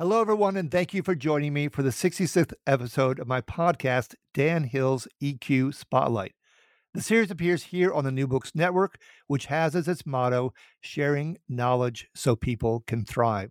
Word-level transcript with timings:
Hello, 0.00 0.22
everyone, 0.22 0.56
and 0.56 0.70
thank 0.70 0.94
you 0.94 1.02
for 1.02 1.14
joining 1.14 1.52
me 1.52 1.68
for 1.68 1.82
the 1.82 1.90
66th 1.90 2.54
episode 2.66 3.18
of 3.18 3.28
my 3.28 3.42
podcast, 3.42 4.14
Dan 4.32 4.64
Hill's 4.64 5.06
EQ 5.22 5.74
Spotlight. 5.74 6.32
The 6.94 7.02
series 7.02 7.30
appears 7.30 7.64
here 7.64 7.92
on 7.92 8.04
the 8.04 8.10
New 8.10 8.26
Books 8.26 8.52
Network, 8.54 8.96
which 9.26 9.44
has 9.44 9.76
as 9.76 9.88
its 9.88 10.06
motto, 10.06 10.54
sharing 10.80 11.36
knowledge 11.50 12.08
so 12.14 12.34
people 12.34 12.82
can 12.86 13.04
thrive. 13.04 13.50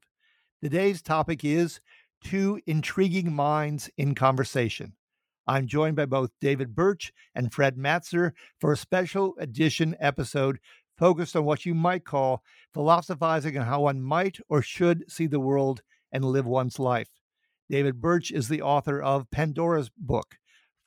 Today's 0.59 1.03
topic 1.03 1.45
is 1.45 1.81
Two 2.23 2.59
Intriguing 2.65 3.31
Minds 3.31 3.91
in 3.95 4.15
Conversation. 4.15 4.93
I'm 5.45 5.67
joined 5.67 5.97
by 5.97 6.07
both 6.07 6.31
David 6.41 6.73
Birch 6.73 7.13
and 7.35 7.53
Fred 7.53 7.77
Matser 7.77 8.31
for 8.59 8.71
a 8.71 8.75
special 8.75 9.35
edition 9.37 9.95
episode 9.99 10.57
focused 10.97 11.35
on 11.35 11.45
what 11.45 11.67
you 11.67 11.75
might 11.75 12.05
call 12.05 12.41
philosophizing 12.73 13.55
on 13.55 13.67
how 13.67 13.81
one 13.81 14.01
might 14.01 14.39
or 14.49 14.63
should 14.63 15.03
see 15.11 15.27
the 15.27 15.39
world 15.39 15.83
and 16.11 16.25
live 16.25 16.45
one's 16.45 16.79
life. 16.79 17.09
David 17.69 18.01
Birch 18.01 18.31
is 18.31 18.47
the 18.47 18.61
author 18.61 19.01
of 19.01 19.29
Pandora's 19.31 19.91
Book 19.95 20.37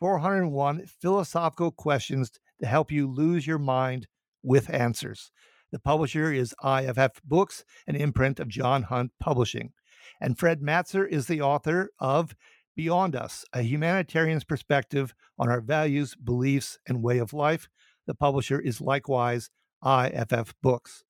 401 0.01 0.87
Philosophical 1.01 1.71
Questions 1.71 2.33
to 2.61 2.67
Help 2.67 2.91
You 2.91 3.07
Lose 3.07 3.47
Your 3.47 3.59
Mind 3.59 4.09
with 4.43 4.73
Answers. 4.73 5.31
The 5.71 5.79
publisher 5.79 6.33
is 6.33 6.55
IFF 6.65 7.23
Books, 7.25 7.65
an 7.87 7.97
imprint 7.97 8.41
of 8.41 8.49
John 8.49 8.83
Hunt 8.83 9.13
Publishing. 9.21 9.73
And 10.21 10.39
Fred 10.39 10.61
Matser 10.61 11.09
is 11.09 11.27
the 11.27 11.41
author 11.41 11.91
of 11.99 12.35
Beyond 12.75 13.15
Us, 13.15 13.45
a 13.53 13.63
humanitarian's 13.63 14.45
perspective 14.45 15.15
on 15.39 15.49
our 15.49 15.61
values, 15.61 16.15
beliefs, 16.15 16.79
and 16.87 17.03
way 17.03 17.19
of 17.19 17.33
life. 17.33 17.69
The 18.07 18.15
publisher 18.15 18.61
is 18.61 18.81
likewise 18.81 19.51
IFF 19.85 20.55
Books. 20.63 21.05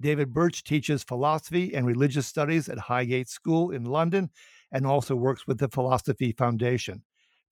David 0.00 0.32
Birch 0.32 0.64
teaches 0.64 1.04
philosophy 1.04 1.74
and 1.74 1.86
religious 1.86 2.26
studies 2.26 2.68
at 2.68 2.78
Highgate 2.78 3.28
School 3.28 3.70
in 3.70 3.84
London 3.84 4.30
and 4.72 4.86
also 4.86 5.14
works 5.14 5.46
with 5.46 5.58
the 5.58 5.68
Philosophy 5.68 6.32
Foundation. 6.32 7.02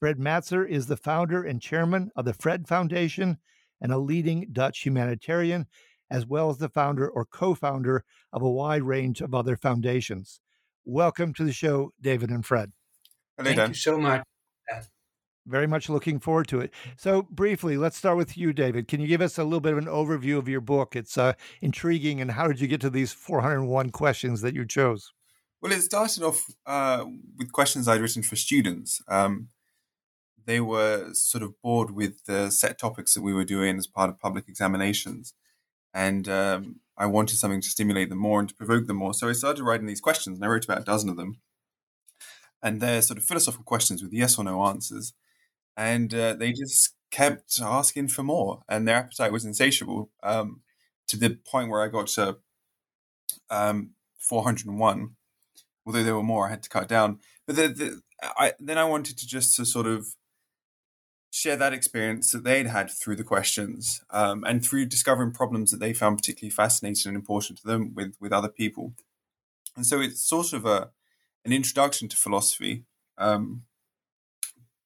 Fred 0.00 0.18
Matser 0.18 0.68
is 0.68 0.86
the 0.86 0.96
founder 0.96 1.44
and 1.44 1.62
chairman 1.62 2.10
of 2.16 2.24
the 2.24 2.34
Fred 2.34 2.66
Foundation 2.66 3.38
and 3.80 3.92
a 3.92 3.98
leading 3.98 4.48
Dutch 4.50 4.80
humanitarian, 4.80 5.66
as 6.10 6.26
well 6.26 6.50
as 6.50 6.58
the 6.58 6.68
founder 6.68 7.08
or 7.08 7.24
co 7.24 7.54
founder 7.54 8.04
of 8.32 8.42
a 8.42 8.50
wide 8.50 8.82
range 8.82 9.20
of 9.20 9.34
other 9.34 9.56
foundations. 9.56 10.40
Welcome 10.84 11.32
to 11.34 11.44
the 11.44 11.52
show, 11.52 11.92
David 12.00 12.30
and 12.30 12.44
Fred. 12.44 12.72
Hello, 13.36 13.46
Thank 13.46 13.58
Dan. 13.58 13.68
you 13.68 13.74
so 13.74 13.98
much. 13.98 14.24
Very 15.46 15.66
much 15.66 15.88
looking 15.88 16.20
forward 16.20 16.46
to 16.48 16.60
it. 16.60 16.72
So, 16.96 17.22
briefly, 17.22 17.76
let's 17.76 17.96
start 17.96 18.16
with 18.16 18.36
you, 18.36 18.52
David. 18.52 18.86
Can 18.86 19.00
you 19.00 19.08
give 19.08 19.20
us 19.20 19.38
a 19.38 19.44
little 19.44 19.60
bit 19.60 19.72
of 19.72 19.78
an 19.78 19.86
overview 19.86 20.38
of 20.38 20.48
your 20.48 20.60
book? 20.60 20.94
It's 20.94 21.18
uh, 21.18 21.32
intriguing, 21.60 22.20
and 22.20 22.30
how 22.30 22.46
did 22.46 22.60
you 22.60 22.68
get 22.68 22.80
to 22.82 22.90
these 22.90 23.12
401 23.12 23.90
questions 23.90 24.40
that 24.42 24.54
you 24.54 24.64
chose? 24.64 25.12
Well, 25.60 25.72
it 25.72 25.80
started 25.82 26.22
off 26.22 26.44
uh, 26.64 27.04
with 27.36 27.50
questions 27.50 27.88
I'd 27.88 28.00
written 28.00 28.22
for 28.22 28.36
students. 28.36 29.02
Um, 29.08 29.48
they 30.44 30.60
were 30.60 31.12
sort 31.12 31.42
of 31.42 31.60
bored 31.60 31.90
with 31.90 32.24
the 32.26 32.50
set 32.50 32.78
topics 32.78 33.14
that 33.14 33.22
we 33.22 33.34
were 33.34 33.44
doing 33.44 33.78
as 33.78 33.88
part 33.88 34.10
of 34.10 34.20
public 34.20 34.48
examinations, 34.48 35.34
and 35.92 36.28
um, 36.28 36.76
I 36.96 37.06
wanted 37.06 37.36
something 37.36 37.60
to 37.60 37.68
stimulate 37.68 38.10
them 38.10 38.18
more 38.18 38.38
and 38.38 38.48
to 38.48 38.54
provoke 38.54 38.86
them 38.86 38.98
more. 38.98 39.12
So 39.12 39.28
I 39.28 39.32
started 39.32 39.64
writing 39.64 39.86
these 39.86 40.00
questions, 40.00 40.38
and 40.38 40.44
I 40.44 40.48
wrote 40.48 40.64
about 40.64 40.82
a 40.82 40.84
dozen 40.84 41.10
of 41.10 41.16
them. 41.16 41.40
And 42.62 42.80
they're 42.80 43.02
sort 43.02 43.18
of 43.18 43.24
philosophical 43.24 43.64
questions 43.64 44.04
with 44.04 44.12
yes 44.12 44.38
or 44.38 44.44
no 44.44 44.64
answers 44.64 45.14
and 45.76 46.12
uh, 46.14 46.34
they 46.34 46.52
just 46.52 46.94
kept 47.10 47.60
asking 47.60 48.08
for 48.08 48.22
more, 48.22 48.62
and 48.68 48.86
their 48.86 48.96
appetite 48.96 49.32
was 49.32 49.44
insatiable 49.44 50.10
um, 50.22 50.62
to 51.08 51.16
the 51.16 51.38
point 51.46 51.68
where 51.68 51.82
I 51.82 51.88
got 51.88 52.08
to 52.08 52.38
um, 53.50 53.90
401. 54.18 55.16
Although 55.84 56.04
there 56.04 56.14
were 56.14 56.22
more, 56.22 56.46
I 56.46 56.50
had 56.50 56.62
to 56.62 56.68
cut 56.68 56.88
down. 56.88 57.18
But 57.46 57.56
the, 57.56 57.68
the, 57.68 58.02
I, 58.22 58.52
then 58.60 58.78
I 58.78 58.84
wanted 58.84 59.18
to 59.18 59.26
just 59.26 59.56
to 59.56 59.66
sort 59.66 59.86
of 59.86 60.14
share 61.32 61.56
that 61.56 61.72
experience 61.72 62.30
that 62.30 62.44
they'd 62.44 62.66
had 62.66 62.90
through 62.90 63.16
the 63.16 63.24
questions 63.24 64.02
um, 64.10 64.44
and 64.44 64.64
through 64.64 64.84
discovering 64.84 65.32
problems 65.32 65.70
that 65.70 65.80
they 65.80 65.92
found 65.92 66.18
particularly 66.18 66.50
fascinating 66.50 67.08
and 67.08 67.16
important 67.16 67.58
to 67.58 67.66
them 67.66 67.94
with 67.94 68.14
with 68.20 68.32
other 68.32 68.48
people. 68.48 68.94
And 69.74 69.86
so 69.86 70.00
it's 70.00 70.22
sort 70.22 70.52
of 70.52 70.66
a 70.66 70.90
an 71.44 71.52
introduction 71.52 72.08
to 72.08 72.16
philosophy 72.16 72.84
um, 73.18 73.62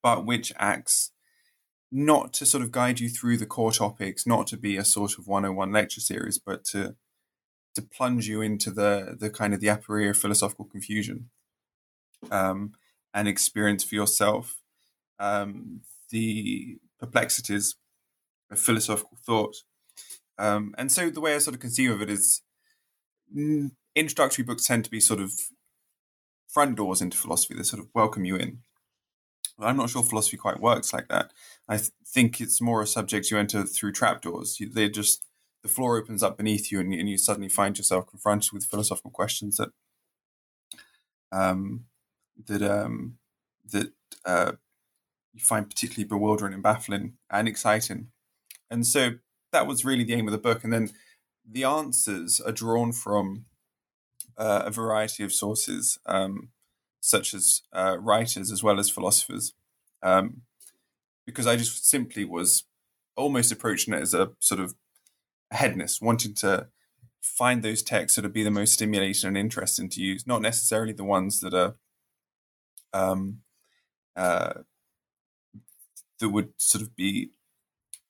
but 0.03 0.25
which 0.25 0.53
acts 0.57 1.13
not 1.91 2.33
to 2.35 2.47
sort 2.47 2.63
of 2.63 2.73
guide 2.73 3.01
you 3.01 3.09
through 3.09 3.37
the 3.37 3.47
core 3.47 3.73
topics, 3.73 4.27
not 4.27 4.47
to 4.49 4.57
be 4.57 4.77
a 4.77 4.85
sort 4.85 5.19
of 5.19 5.27
101 5.27 5.73
lecture 5.73 6.01
series, 6.01 6.39
but 6.39 6.65
to 6.65 6.97
to 7.75 7.83
plunge 7.83 8.27
you 8.27 8.41
into 8.41 8.71
the 8.71 9.17
the 9.19 9.31
kind 9.31 9.53
of 9.53 9.61
the 9.61 9.67
aporia 9.67 10.11
of 10.11 10.17
philosophical 10.17 10.65
confusion 10.65 11.29
um, 12.31 12.73
and 13.13 13.29
experience 13.29 13.85
for 13.85 13.95
yourself 13.95 14.63
um, 15.19 15.81
the 16.11 16.79
perplexities 16.99 17.77
of 18.51 18.59
philosophical 18.59 19.19
thought. 19.25 19.57
Um, 20.39 20.75
and 20.79 20.93
so 20.93 21.11
the 21.11 21.21
way 21.21 21.35
I 21.35 21.39
sort 21.39 21.55
of 21.55 21.61
conceive 21.61 21.91
of 21.91 22.03
it 22.03 22.11
is 22.11 22.43
introductory 23.95 24.45
books 24.45 24.67
tend 24.67 24.85
to 24.85 24.91
be 24.91 25.01
sort 25.01 25.21
of 25.21 25.33
front 26.49 26.77
doors 26.77 27.01
into 27.03 27.17
philosophy. 27.17 27.55
They 27.55 27.63
sort 27.63 27.83
of 27.83 27.89
welcome 27.95 28.25
you 28.25 28.37
in. 28.37 28.59
I'm 29.59 29.77
not 29.77 29.91
sure 29.91 30.03
philosophy 30.03 30.37
quite 30.37 30.61
works 30.61 30.93
like 30.93 31.09
that. 31.09 31.33
I 31.69 31.79
th- 31.79 31.91
think 32.07 32.41
it's 32.41 32.61
more 32.61 32.83
a 32.83 32.87
subject 32.87 33.31
you 33.31 33.39
enter 33.39 33.65
through 33.65 33.93
trapdoors. 33.93 34.61
They 34.61 34.89
just 34.89 35.25
the 35.63 35.69
floor 35.69 35.99
opens 35.99 36.23
up 36.23 36.37
beneath 36.37 36.71
you, 36.71 36.79
and, 36.79 36.95
and, 36.95 37.09
you 37.09 37.19
suddenly 37.19 37.49
find 37.49 37.77
yourself 37.77 38.07
confronted 38.07 38.53
with 38.53 38.67
philosophical 38.67 39.11
questions 39.11 39.57
that 39.57 39.71
um, 41.33 41.87
that 42.47 42.63
um, 42.63 43.19
that 43.73 43.93
uh, 44.25 44.53
you 45.33 45.41
find 45.41 45.69
particularly 45.69 46.07
bewildering 46.07 46.55
and 46.55 46.63
baffling 46.63 47.15
and 47.31 47.49
exciting. 47.49 48.09
And 48.71 48.87
so 48.87 49.13
that 49.53 49.67
was 49.67 49.85
really 49.85 50.05
the 50.05 50.15
aim 50.15 50.29
of 50.29 50.33
the 50.33 50.39
book. 50.39 50.65
And 50.65 50.73
then 50.73 50.91
the 51.49 51.65
answers 51.65 52.41
are 52.41 52.53
drawn 52.53 52.93
from 52.93 53.45
uh, 54.37 54.63
a 54.67 54.71
variety 54.71 55.25
of 55.25 55.33
sources. 55.33 55.99
Um, 56.07 56.51
such 57.07 57.35
as 57.35 57.63
uh, 57.73 57.97
writers 58.01 58.51
as 58.51 58.63
well 58.65 58.81
as 58.81 58.91
philosophers, 58.91 59.53
um, 60.03 60.43
because 61.25 61.47
I 61.47 61.55
just 61.57 61.89
simply 61.89 62.25
was 62.25 62.65
almost 63.17 63.53
approaching 63.53 63.95
it 63.95 64.03
as 64.03 64.13
a 64.13 64.33
sort 64.41 64.61
of 64.61 64.75
headness, 65.53 66.01
wanting 66.01 66.35
to 66.35 66.67
find 67.23 67.63
those 67.63 67.83
texts 67.83 68.17
that 68.17 68.25
would 68.25 68.33
be 68.33 68.43
the 68.43 68.51
most 68.51 68.73
stimulating 68.73 69.29
and 69.29 69.39
interesting 69.39 69.89
to 69.91 70.01
use, 70.01 70.27
not 70.27 70.43
necessarily 70.43 70.93
the 70.93 71.05
ones 71.05 71.41
that 71.41 71.55
are 71.55 71.77
um, 72.93 73.43
uh, 74.17 74.55
that 76.19 76.31
would 76.31 76.55
sort 76.59 76.83
of 76.83 76.97
be 76.97 77.31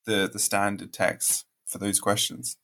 the 0.06 0.30
the 0.32 0.38
standard 0.38 0.92
texts 0.92 1.44
for 1.66 1.76
those 1.76 2.00
questions. 2.00 2.56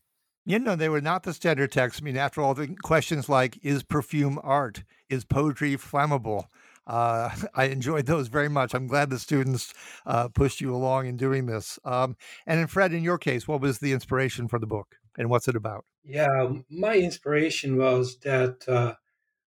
You 0.44 0.58
know, 0.58 0.74
they 0.74 0.88
were 0.88 1.00
not 1.00 1.22
the 1.22 1.34
standard 1.34 1.70
texts. 1.70 2.02
I 2.02 2.04
mean, 2.04 2.16
after 2.16 2.40
all, 2.40 2.54
the 2.54 2.68
questions 2.82 3.28
like 3.28 3.58
"Is 3.62 3.82
perfume 3.82 4.40
art? 4.42 4.82
Is 5.12 5.24
poetry 5.24 5.76
flammable?" 5.76 6.46
Uh, 6.86 7.30
I 7.54 7.64
enjoyed 7.64 8.06
those 8.06 8.28
very 8.28 8.48
much. 8.48 8.74
I'm 8.74 8.86
glad 8.86 9.10
the 9.10 9.18
students 9.18 9.72
uh, 10.06 10.28
pushed 10.28 10.60
you 10.60 10.74
along 10.74 11.06
in 11.06 11.16
doing 11.16 11.46
this. 11.46 11.78
Um, 11.84 12.16
and 12.46 12.60
in 12.60 12.66
Fred, 12.66 12.92
in 12.92 13.02
your 13.02 13.18
case, 13.18 13.46
what 13.46 13.60
was 13.60 13.78
the 13.78 13.92
inspiration 13.92 14.48
for 14.48 14.58
the 14.58 14.66
book, 14.66 14.96
and 15.16 15.28
what's 15.30 15.48
it 15.48 15.56
about? 15.56 15.84
Yeah, 16.04 16.52
my 16.68 16.96
inspiration 16.96 17.76
was 17.76 18.18
that 18.20 18.68
uh, 18.68 18.94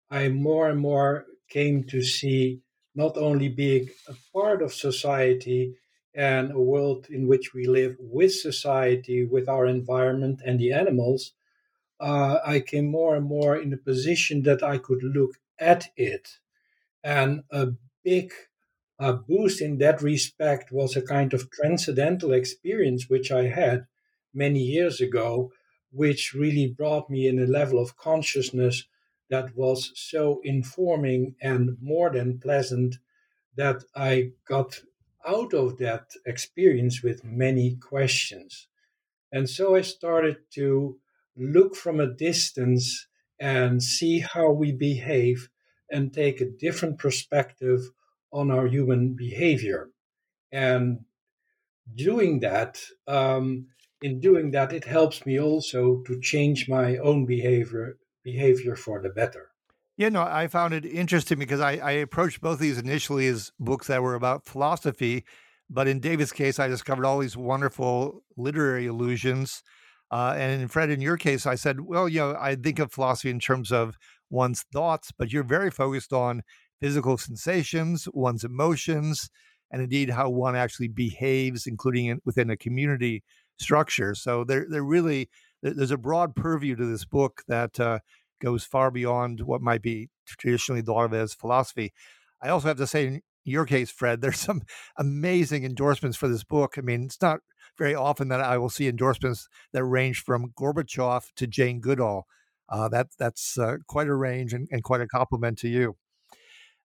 I 0.10 0.28
more 0.30 0.70
and 0.70 0.80
more 0.80 1.26
came 1.50 1.84
to 1.86 2.02
see 2.02 2.62
not 2.94 3.18
only 3.18 3.48
being 3.48 3.90
a 4.08 4.16
part 4.34 4.62
of 4.62 4.74
society 4.74 5.76
and 6.14 6.52
a 6.52 6.60
world 6.60 7.08
in 7.10 7.28
which 7.28 7.54
we 7.54 7.66
live 7.66 7.96
with 8.00 8.34
society, 8.34 9.26
with 9.26 9.48
our 9.48 9.66
environment 9.66 10.42
and 10.46 10.60
the 10.60 10.74
animals, 10.74 11.32
uh, 12.02 12.40
I 12.46 12.60
came 12.60 12.88
more 12.88 13.16
and 13.16 13.26
more 13.26 13.56
in 13.56 13.72
a 13.72 13.78
position 13.78 14.44
that 14.44 14.62
I 14.62 14.78
could 14.78 15.04
look 15.04 15.32
at 15.62 15.90
it. 15.96 16.40
And 17.04 17.44
a 17.52 17.70
big 18.04 18.34
uh, 19.00 19.14
boost 19.14 19.62
in 19.62 19.78
that 19.80 20.02
respect 20.02 20.72
was 20.72 20.96
a 20.96 21.02
kind 21.02 21.34
of 21.34 21.50
transcendental 21.52 22.34
experience 22.34 23.10
which 23.10 23.32
I 23.32 23.48
had 23.48 23.88
many 24.34 24.60
years 24.60 25.02
ago, 25.02 25.52
which 25.92 26.34
really 26.34 26.68
brought 26.68 27.10
me 27.10 27.28
in 27.28 27.40
a 27.40 27.48
level 27.48 27.80
of 27.80 27.98
consciousness 27.98 28.86
that 29.30 29.56
was 29.56 29.92
so 29.96 30.42
informing 30.44 31.36
and 31.42 31.78
more 31.82 32.10
than 32.12 32.40
pleasant 32.40 32.98
that 33.56 33.84
I 33.96 34.32
got 34.48 34.82
out 35.26 35.54
of 35.54 35.78
that 35.78 36.12
experience 36.26 37.02
with 37.04 37.24
many 37.24 37.76
questions. 37.76 38.68
And 39.32 39.50
so 39.50 39.76
I 39.76 39.82
started 39.82 40.38
to 40.52 41.00
look 41.38 41.76
from 41.76 42.00
a 42.00 42.14
distance 42.14 43.08
and 43.42 43.82
see 43.82 44.20
how 44.20 44.52
we 44.52 44.72
behave 44.72 45.50
and 45.90 46.14
take 46.14 46.40
a 46.40 46.46
different 46.46 47.00
perspective 47.00 47.82
on 48.32 48.52
our 48.52 48.68
human 48.68 49.16
behavior. 49.16 49.90
And 50.52 51.00
doing 51.94 52.40
that, 52.42 52.80
um, 53.08 53.66
in 54.02 54.20
doing 54.20 54.52
that, 54.52 54.72
it 54.72 54.86
helps 54.86 55.26
me 55.26 55.40
also 55.40 56.04
to 56.06 56.22
change 56.22 56.70
my 56.70 56.98
own 56.98 57.26
behavior 57.26 57.98
behavior 58.24 58.76
for 58.76 59.02
the 59.02 59.10
better. 59.10 59.50
Yeah, 59.98 60.10
no, 60.10 60.22
I 60.22 60.48
found 60.48 60.76
it 60.76 60.86
interesting 60.86 61.40
because 61.40 61.60
I, 61.60 61.74
I 61.78 61.92
approached 61.92 62.42
both 62.42 62.60
these 62.60 62.78
initially 62.78 63.28
as 63.28 63.52
books 63.60 63.88
that 63.88 64.04
were 64.04 64.14
about 64.14 64.46
philosophy, 64.46 65.26
but 65.70 65.88
in 65.88 66.00
David's 66.00 66.32
case, 66.32 66.60
I 66.60 66.68
discovered 66.68 67.06
all 67.06 67.18
these 67.18 67.36
wonderful 67.36 68.24
literary 68.38 68.86
allusions. 68.86 69.64
Uh, 70.12 70.36
and 70.38 70.70
Fred, 70.70 70.90
in 70.90 71.00
your 71.02 71.18
case, 71.18 71.46
I 71.46 71.56
said, 71.56 71.82
well, 71.82 72.10
you 72.10 72.20
know, 72.20 72.36
I 72.38 72.56
think 72.56 72.80
of 72.80 72.92
philosophy 72.92 73.30
in 73.30 73.40
terms 73.40 73.72
of 73.72 73.98
one's 74.30 74.64
thoughts, 74.74 75.12
but 75.18 75.32
you're 75.32 75.44
very 75.44 75.72
focused 75.72 76.12
on 76.12 76.44
physical 76.82 77.18
sensations, 77.18 78.08
one's 78.14 78.44
emotions, 78.44 79.30
and 79.72 79.82
indeed 79.82 80.10
how 80.10 80.30
one 80.30 80.56
actually 80.56 80.90
behaves, 80.90 81.66
including 81.66 82.08
in, 82.08 82.20
within 82.26 82.50
a 82.50 82.58
community 82.58 83.24
structure. 83.58 84.14
So 84.14 84.44
there, 84.44 84.66
there 84.70 84.84
really 84.84 85.30
there's 85.62 85.92
a 85.92 85.98
broad 85.98 86.36
purview 86.36 86.76
to 86.76 86.86
this 86.86 87.06
book 87.06 87.44
that 87.48 87.80
uh, 87.80 88.00
goes 88.42 88.64
far 88.64 88.92
beyond 88.92 89.42
what 89.42 89.62
might 89.62 89.82
be 89.82 90.10
traditionally 90.26 90.82
thought 90.82 91.06
of 91.06 91.14
as 91.14 91.34
philosophy. 91.34 91.94
I 92.42 92.50
also 92.50 92.68
have 92.68 92.78
to 92.78 92.88
say, 92.88 93.08
in 93.08 93.22
your 93.46 93.66
case, 93.66 93.92
Fred, 93.92 94.22
there's 94.22 94.40
some 94.40 94.64
amazing 94.98 95.64
endorsements 95.64 96.18
for 96.18 96.28
this 96.28 96.44
book. 96.44 96.76
I 96.78 96.82
mean, 96.82 97.04
it's 97.04 97.22
not 97.22 97.40
very 97.78 97.96
often 97.96 98.28
that 98.30 98.42
I 98.42 98.58
will 98.58 98.70
see 98.70 98.88
endorsements 98.88 99.48
that 99.74 99.84
range 99.84 100.24
from 100.24 100.54
Gorbachev 100.60 101.34
to 101.36 101.48
Jane 101.48 101.80
Goodall. 101.80 102.26
Uh, 102.70 102.88
that 102.90 103.08
that's 103.18 103.58
uh, 103.58 103.78
quite 103.88 104.08
a 104.08 104.16
range 104.16 104.54
and, 104.54 104.68
and, 104.72 104.82
quite 104.82 105.02
a 105.02 105.08
compliment 105.08 105.58
to 105.58 105.68
you. 105.68 105.98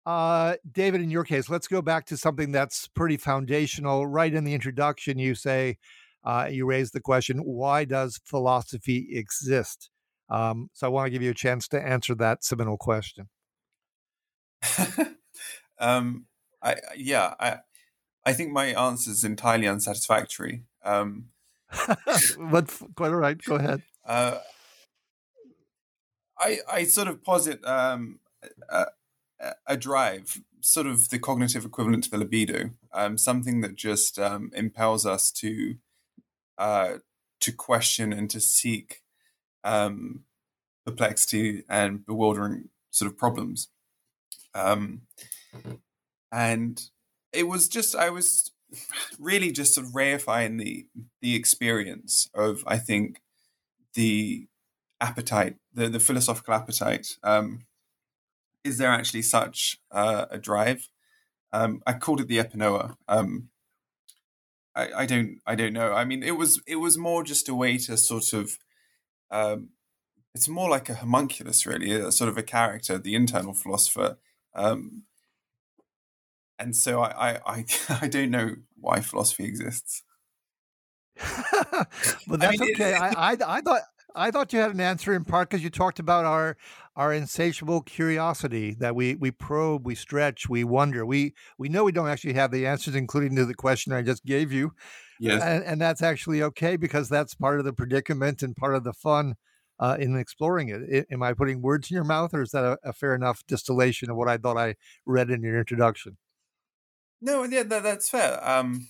Uh, 0.05 0.55
David, 0.71 1.01
in 1.01 1.09
your 1.09 1.23
case, 1.23 1.49
let's 1.49 1.67
go 1.67 1.81
back 1.81 2.05
to 2.05 2.17
something 2.17 2.51
that's 2.51 2.87
pretty 2.89 3.17
foundational. 3.17 4.05
Right 4.05 4.33
in 4.33 4.43
the 4.43 4.53
introduction, 4.53 5.17
you 5.17 5.33
say 5.33 5.77
uh, 6.23 6.47
you 6.51 6.65
raise 6.65 6.91
the 6.91 6.99
question, 6.99 7.39
why 7.39 7.85
does 7.85 8.19
philosophy 8.23 9.07
exist? 9.11 9.89
Um, 10.29 10.69
so 10.73 10.87
I 10.87 10.89
want 10.89 11.07
to 11.07 11.11
give 11.11 11.21
you 11.21 11.31
a 11.31 11.35
chance 11.35 11.67
to 11.69 11.81
answer 11.81 12.15
that 12.15 12.43
seminal 12.43 12.77
question. 12.77 13.29
um, 15.79 16.25
I, 16.61 16.75
yeah, 16.95 17.33
I, 17.39 17.57
I 18.25 18.33
think 18.33 18.51
my 18.51 18.67
answer 18.67 19.11
is 19.11 19.23
entirely 19.23 19.67
unsatisfactory. 19.67 20.63
Um, 20.83 21.29
but 22.39 22.69
quite 22.95 23.11
all 23.11 23.15
right. 23.15 23.41
Go 23.41 23.55
ahead. 23.55 23.83
Uh, 24.05 24.39
I 26.39 26.59
I 26.71 26.83
sort 26.85 27.07
of 27.07 27.23
posit 27.23 27.65
um, 27.65 28.19
a, 28.69 28.85
a, 29.67 29.77
drive, 29.77 30.41
sort 30.59 30.87
of 30.87 31.09
the 31.09 31.19
cognitive 31.19 31.65
equivalent 31.65 32.05
to 32.05 32.11
the 32.11 32.17
libido, 32.17 32.71
um, 32.93 33.17
something 33.17 33.61
that 33.61 33.75
just 33.75 34.19
um, 34.19 34.51
impels 34.55 35.05
us 35.05 35.31
to 35.33 35.75
uh, 36.57 36.97
to 37.39 37.51
question 37.51 38.11
and 38.11 38.29
to 38.29 38.39
seek 38.39 39.01
um, 39.63 40.21
perplexity 40.85 41.63
and 41.69 42.05
bewildering 42.05 42.69
sort 42.89 43.11
of 43.11 43.17
problems. 43.17 43.69
Um, 44.53 45.01
and 46.31 46.81
it 47.33 47.47
was 47.47 47.67
just 47.67 47.95
I 47.95 48.09
was 48.09 48.51
really 49.19 49.51
just 49.51 49.75
sort 49.75 49.87
of 49.87 49.93
reifying 49.93 50.59
the 50.59 50.87
the 51.21 51.35
experience 51.35 52.29
of 52.33 52.63
I 52.67 52.77
think 52.77 53.21
the 53.93 54.47
appetite, 54.99 55.55
the 55.73 55.89
the 55.89 55.99
philosophical 55.99 56.53
appetite. 56.53 57.17
Um, 57.23 57.65
is 58.63 58.77
there 58.77 58.91
actually 58.91 59.23
such 59.23 59.79
uh, 59.91 60.25
a 60.29 60.37
drive? 60.37 60.87
Um, 61.51 61.81
I 61.85 61.93
called 61.93 62.21
it 62.21 62.27
the 62.27 62.37
epinoia. 62.37 62.95
Um, 63.07 63.49
I, 64.75 64.89
I 64.97 65.05
don't 65.05 65.39
I 65.45 65.55
don't 65.55 65.73
know. 65.73 65.93
I 65.93 66.05
mean, 66.05 66.23
it 66.23 66.37
was 66.37 66.61
it 66.67 66.77
was 66.77 66.97
more 66.97 67.23
just 67.23 67.49
a 67.49 67.55
way 67.55 67.77
to 67.79 67.97
sort 67.97 68.33
of 68.33 68.57
um, 69.31 69.69
it's 70.33 70.47
more 70.47 70.69
like 70.69 70.89
a 70.89 70.95
homunculus, 70.95 71.65
really, 71.65 71.91
a 71.91 72.11
sort 72.11 72.29
of 72.29 72.37
a 72.37 72.43
character, 72.43 72.97
the 72.97 73.15
internal 73.15 73.53
philosopher. 73.53 74.17
Um, 74.53 75.03
and 76.61 76.75
so 76.75 77.01
I, 77.01 77.31
I, 77.31 77.39
I, 77.45 77.65
I, 78.01 78.07
don't 78.07 78.31
know 78.31 78.55
why 78.79 78.99
philosophy 79.01 79.45
exists. 79.45 80.03
but 82.27 82.39
that's 82.39 82.61
I 82.61 82.65
mean, 82.65 82.75
okay. 82.75 82.93
I, 82.93 83.31
I, 83.31 83.37
I 83.45 83.61
thought 83.61 83.81
I 84.15 84.31
thought 84.31 84.53
you 84.53 84.59
had 84.59 84.73
an 84.73 84.81
answer 84.81 85.13
in 85.13 85.23
part 85.23 85.49
because 85.49 85.63
you 85.63 85.69
talked 85.69 85.99
about 85.99 86.25
our 86.25 86.57
our 86.95 87.13
insatiable 87.13 87.81
curiosity 87.81 88.75
that 88.79 88.95
we 88.95 89.15
we 89.15 89.31
probe, 89.31 89.85
we 89.85 89.95
stretch, 89.95 90.49
we 90.49 90.63
wonder. 90.63 91.05
We 91.05 91.33
we 91.57 91.69
know 91.69 91.83
we 91.83 91.91
don't 91.91 92.07
actually 92.07 92.33
have 92.33 92.51
the 92.51 92.65
answers, 92.65 92.95
including 92.95 93.35
to 93.35 93.45
the 93.45 93.53
question 93.53 93.93
I 93.93 94.01
just 94.01 94.25
gave 94.25 94.51
you. 94.51 94.71
Yes, 95.19 95.43
and, 95.43 95.63
and 95.63 95.81
that's 95.81 96.01
actually 96.01 96.41
okay 96.43 96.77
because 96.77 97.09
that's 97.09 97.35
part 97.35 97.59
of 97.59 97.65
the 97.65 97.73
predicament 97.73 98.41
and 98.41 98.55
part 98.55 98.75
of 98.75 98.83
the 98.83 98.93
fun 98.93 99.35
uh, 99.79 99.97
in 99.99 100.15
exploring 100.15 100.69
it. 100.69 101.05
I, 101.11 101.13
am 101.13 101.23
I 101.23 101.33
putting 101.33 101.61
words 101.61 101.91
in 101.91 101.95
your 101.95 102.03
mouth, 102.03 102.33
or 102.33 102.41
is 102.41 102.51
that 102.51 102.63
a, 102.63 102.77
a, 102.83 102.93
fair 102.93 103.15
enough 103.15 103.45
distillation 103.47 104.09
of 104.09 104.15
what 104.15 104.27
I 104.27 104.37
thought 104.37 104.57
I 104.57 104.75
read 105.05 105.29
in 105.29 105.41
your 105.41 105.59
introduction? 105.59 106.17
No, 107.21 107.43
yeah, 107.43 107.63
that, 107.63 107.83
that's 107.83 108.09
fair. 108.09 108.39
Um, 108.47 108.87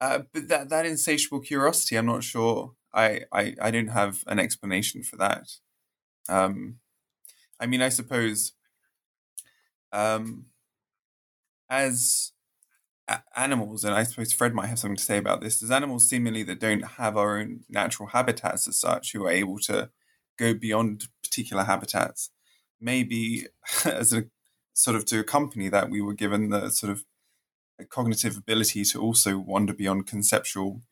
uh, 0.00 0.20
but 0.32 0.48
that 0.48 0.68
that 0.70 0.86
insatiable 0.86 1.40
curiosity, 1.40 1.96
I'm 1.96 2.06
not 2.06 2.24
sure. 2.24 2.74
I, 2.94 3.22
I 3.32 3.54
I 3.60 3.70
don't 3.70 3.88
have 3.88 4.24
an 4.26 4.38
explanation 4.38 5.02
for 5.02 5.16
that. 5.16 5.48
Um, 6.28 6.78
I 7.60 7.66
mean, 7.66 7.82
I 7.82 7.90
suppose 7.90 8.52
um, 9.92 10.46
as 11.68 12.32
a- 13.08 13.22
animals, 13.36 13.84
and 13.84 13.94
I 13.94 14.04
suppose 14.04 14.32
Fred 14.32 14.54
might 14.54 14.68
have 14.68 14.78
something 14.78 14.96
to 14.96 15.02
say 15.04 15.18
about 15.18 15.40
this, 15.40 15.62
as 15.62 15.72
animals 15.72 16.08
seemingly 16.08 16.44
that 16.44 16.60
don't 16.60 16.82
have 16.84 17.16
our 17.16 17.38
own 17.40 17.62
natural 17.68 18.10
habitats 18.10 18.68
as 18.68 18.80
such, 18.80 19.12
who 19.12 19.26
are 19.26 19.30
able 19.30 19.58
to 19.60 19.90
go 20.38 20.54
beyond 20.54 21.08
particular 21.22 21.64
habitats, 21.64 22.30
maybe 22.80 23.46
as 23.86 24.12
a 24.12 24.26
sort 24.74 24.96
of 24.96 25.04
to 25.06 25.20
accompany 25.20 25.68
that, 25.70 25.90
we 25.90 26.00
were 26.02 26.14
given 26.14 26.50
the 26.50 26.70
sort 26.70 26.92
of 26.92 27.04
cognitive 27.84 28.36
ability 28.36 28.84
to 28.84 29.00
also 29.00 29.38
wander 29.38 29.74
beyond 29.74 30.06
conceptual 30.06 30.82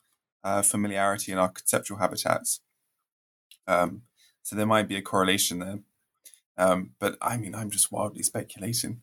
uh, 0.43 0.63
familiarity 0.63 1.33
in 1.33 1.39
our 1.39 1.49
conceptual 1.49 1.99
habitats. 1.99 2.61
Um, 3.67 4.03
so 4.43 4.55
there 4.55 4.67
might 4.67 4.89
be 4.89 4.97
a 4.97 5.03
correlation 5.03 5.59
there. 5.59 5.79
Um, 6.57 6.91
but 7.01 7.17
I 7.21 7.37
mean, 7.37 7.55
I'm 7.55 7.71
just 7.71 7.91
wildly 7.91 8.23
speculating. 8.23 9.01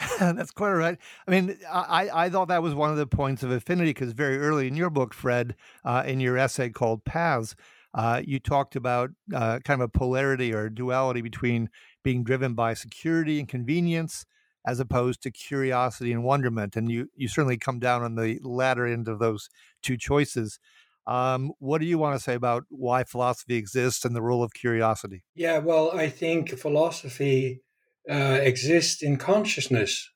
That's 0.18 0.50
quite 0.50 0.72
right. 0.72 0.98
I 1.26 1.30
mean, 1.30 1.58
I, 1.70 2.08
I 2.12 2.30
thought 2.30 2.48
that 2.48 2.62
was 2.62 2.74
one 2.74 2.90
of 2.90 2.96
the 2.96 3.06
points 3.06 3.42
of 3.42 3.50
affinity 3.50 3.90
because 3.90 4.12
very 4.12 4.38
early 4.38 4.66
in 4.66 4.74
your 4.74 4.90
book, 4.90 5.14
Fred, 5.14 5.54
uh, 5.84 6.02
in 6.06 6.20
your 6.20 6.36
essay 6.38 6.70
called 6.70 7.04
Paths, 7.04 7.54
uh, 7.92 8.22
you 8.24 8.38
talked 8.38 8.76
about 8.76 9.10
uh, 9.34 9.58
kind 9.64 9.82
of 9.82 9.86
a 9.86 9.98
polarity 9.98 10.54
or 10.54 10.68
duality 10.68 11.20
between 11.20 11.68
being 12.02 12.24
driven 12.24 12.54
by 12.54 12.72
security 12.74 13.38
and 13.38 13.48
convenience 13.48 14.24
as 14.66 14.80
opposed 14.80 15.22
to 15.22 15.30
curiosity 15.30 16.12
and 16.12 16.24
wonderment. 16.24 16.76
And 16.76 16.90
you, 16.90 17.08
you 17.14 17.28
certainly 17.28 17.58
come 17.58 17.78
down 17.78 18.02
on 18.02 18.14
the 18.14 18.38
latter 18.42 18.86
end 18.86 19.08
of 19.08 19.18
those 19.18 19.48
two 19.82 19.96
choices. 19.96 20.58
Um, 21.06 21.52
what 21.58 21.80
do 21.80 21.86
you 21.86 21.98
want 21.98 22.16
to 22.16 22.22
say 22.22 22.34
about 22.34 22.64
why 22.68 23.04
philosophy 23.04 23.56
exists 23.56 24.04
and 24.04 24.14
the 24.14 24.22
role 24.22 24.42
of 24.42 24.52
curiosity? 24.52 25.22
Yeah, 25.34 25.58
well, 25.58 25.90
I 25.92 26.08
think 26.08 26.50
philosophy 26.50 27.62
uh, 28.08 28.38
exists 28.42 29.02
in 29.02 29.16
consciousness, 29.16 30.10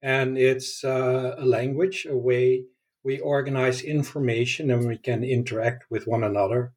and 0.00 0.38
it's 0.38 0.84
uh, 0.84 1.34
a 1.36 1.44
language, 1.44 2.06
a 2.08 2.16
way 2.16 2.64
we 3.04 3.18
organize 3.18 3.82
information 3.82 4.70
and 4.70 4.86
we 4.86 4.98
can 4.98 5.24
interact 5.24 5.84
with 5.90 6.06
one 6.06 6.22
another, 6.22 6.72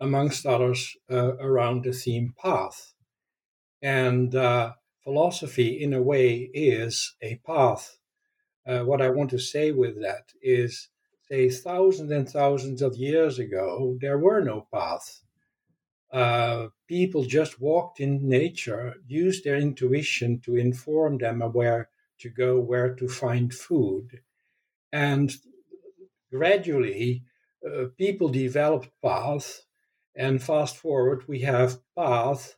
amongst 0.00 0.44
others, 0.44 0.94
uh, 1.10 1.36
around 1.36 1.84
the 1.84 1.92
theme 1.92 2.34
path. 2.42 2.92
And 3.82 4.34
uh, 4.34 4.72
philosophy, 5.06 5.80
in 5.80 5.94
a 5.94 6.02
way, 6.02 6.50
is 6.52 7.14
a 7.22 7.36
path. 7.46 7.96
Uh, 8.66 8.80
what 8.80 9.00
I 9.00 9.08
want 9.08 9.30
to 9.30 9.38
say 9.38 9.70
with 9.70 10.02
that 10.02 10.32
is, 10.42 10.88
say, 11.28 11.48
thousands 11.48 12.10
and 12.10 12.28
thousands 12.28 12.82
of 12.82 12.96
years 12.96 13.38
ago, 13.38 13.96
there 14.00 14.18
were 14.18 14.40
no 14.40 14.66
paths. 14.74 15.22
Uh, 16.12 16.68
people 16.88 17.24
just 17.24 17.60
walked 17.60 18.00
in 18.00 18.28
nature, 18.28 18.94
used 19.06 19.44
their 19.44 19.54
intuition 19.54 20.40
to 20.40 20.56
inform 20.56 21.18
them 21.18 21.38
where 21.40 21.88
to 22.18 22.28
go, 22.28 22.58
where 22.58 22.92
to 22.96 23.06
find 23.06 23.54
food. 23.54 24.22
And 24.92 25.32
gradually, 26.32 27.22
uh, 27.64 27.84
people 27.96 28.28
developed 28.28 28.90
paths. 29.00 29.66
And 30.16 30.42
fast 30.42 30.76
forward, 30.76 31.28
we 31.28 31.40
have 31.42 31.78
paths 31.94 32.55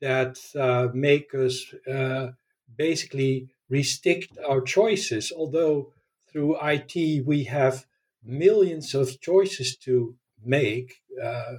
that 0.00 0.38
uh, 0.58 0.88
make 0.94 1.34
us 1.34 1.72
uh, 1.90 2.32
basically 2.76 3.48
restrict 3.68 4.38
our 4.48 4.60
choices. 4.60 5.32
Although 5.36 5.92
through 6.30 6.56
IT 6.62 7.26
we 7.26 7.44
have 7.44 7.86
millions 8.22 8.94
of 8.94 9.20
choices 9.20 9.76
to 9.76 10.16
make, 10.44 11.02
uh, 11.22 11.56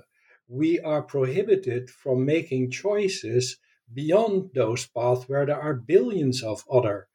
we 0.47 0.79
are 0.79 1.01
prohibited 1.01 1.89
from 1.89 2.25
making 2.25 2.71
choices 2.71 3.57
beyond 3.93 4.51
those 4.53 4.85
paths 4.87 5.27
where 5.27 5.45
there 5.45 5.61
are 5.61 5.73
billions 5.73 6.43
of 6.43 6.63
other 6.71 7.07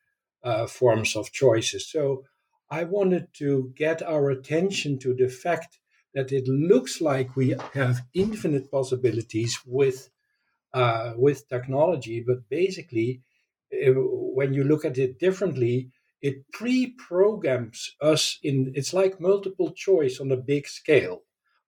uh, 0.43 0.67
forms 0.67 1.17
of 1.17 1.33
choices. 1.33 1.91
So 1.91 2.25
I 2.71 2.85
wanted 2.85 3.29
to 3.35 3.73
get 3.77 4.03
our 4.03 4.31
attention 4.31 4.99
to 5.01 5.15
the 5.15 5.29
fact 5.29 5.79
that 6.15 6.33
it 6.33 6.49
looks 6.49 7.01
like 7.01 7.37
we 7.37 7.55
have 7.75 8.03
infinite 8.15 8.71
possibilities 8.71 9.61
with 9.67 10.11
uh, 10.81 11.13
with 11.17 11.49
technology, 11.49 12.19
but 12.29 12.49
basically, 12.49 13.23
uh, 13.73 13.93
when 14.39 14.51
you 14.53 14.65
look 14.65 14.85
at 14.85 14.99
it 14.99 15.19
differently, 15.19 15.91
it 16.21 16.37
pre-programs 16.53 17.79
us 18.01 18.39
in. 18.43 18.73
It's 18.79 18.95
like 19.01 19.21
multiple 19.31 19.71
choice 19.87 20.21
on 20.21 20.31
a 20.31 20.45
big 20.53 20.65
scale. 20.67 21.19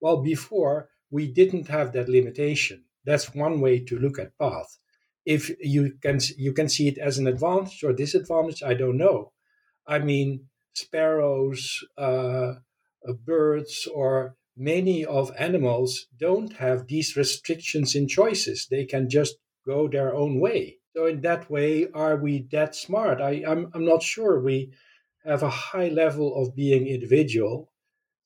While 0.00 0.20
before 0.22 0.90
we 1.10 1.26
didn't 1.26 1.68
have 1.68 1.92
that 1.92 2.08
limitation. 2.08 2.84
That's 3.04 3.34
one 3.34 3.60
way 3.60 3.80
to 3.80 3.98
look 3.98 4.18
at 4.18 4.36
path. 4.38 4.78
If 5.24 5.50
you 5.60 5.94
can 6.02 6.20
you 6.36 6.52
can 6.52 6.68
see 6.68 6.88
it 6.88 6.98
as 6.98 7.18
an 7.18 7.26
advantage 7.26 7.82
or 7.84 7.92
disadvantage, 7.92 8.62
I 8.62 8.74
don't 8.74 8.98
know. 8.98 9.32
I 9.86 9.98
mean, 9.98 10.48
sparrows, 10.74 11.84
uh, 11.96 12.54
uh 13.08 13.12
birds, 13.24 13.88
or 13.92 14.36
many 14.58 15.04
of 15.04 15.30
animals 15.38 16.06
don't 16.18 16.54
have 16.54 16.88
these 16.88 17.16
restrictions 17.16 17.94
in 17.94 18.08
choices. 18.08 18.66
They 18.70 18.84
can 18.84 19.08
just 19.08 19.36
go 19.64 19.88
their 19.88 20.14
own 20.14 20.40
way. 20.40 20.78
So 20.96 21.06
in 21.06 21.20
that 21.20 21.48
way, 21.50 21.86
are 21.94 22.16
we 22.16 22.48
that 22.50 22.74
smart? 22.74 23.20
I, 23.20 23.44
I'm, 23.46 23.70
I'm 23.72 23.84
not 23.84 24.02
sure. 24.02 24.40
We 24.40 24.72
have 25.24 25.42
a 25.42 25.50
high 25.50 25.88
level 25.88 26.34
of 26.34 26.56
being 26.56 26.86
individual 26.86 27.70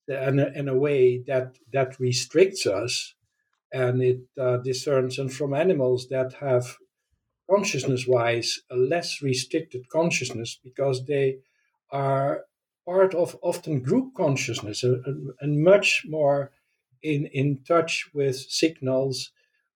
and 0.09 0.41
in 0.41 0.69
a 0.69 0.77
way 0.77 1.23
that 1.27 1.57
that 1.73 1.99
restricts 2.01 2.67
us 2.67 3.15
and 3.73 4.03
it 4.03 4.21
uh, 4.39 4.59
discerns 4.59 5.19
and 5.19 5.33
from 5.33 5.55
animals 5.55 6.09
that 6.09 6.35
have 6.35 6.77
consciousness 7.51 8.07
wise 8.07 8.61
a 8.71 8.77
less 8.77 9.23
restricted 9.23 9.89
consciousness 9.89 10.59
because 10.62 11.05
they 11.07 11.37
are 11.91 12.43
part 12.85 13.15
of 13.15 13.37
often 13.43 13.81
group 13.81 14.15
consciousness 14.15 14.83
and, 14.83 15.31
and 15.41 15.62
much 15.62 16.05
more 16.09 16.51
in, 17.03 17.27
in 17.33 17.61
touch 17.67 18.09
with 18.15 18.37
signals 18.37 19.31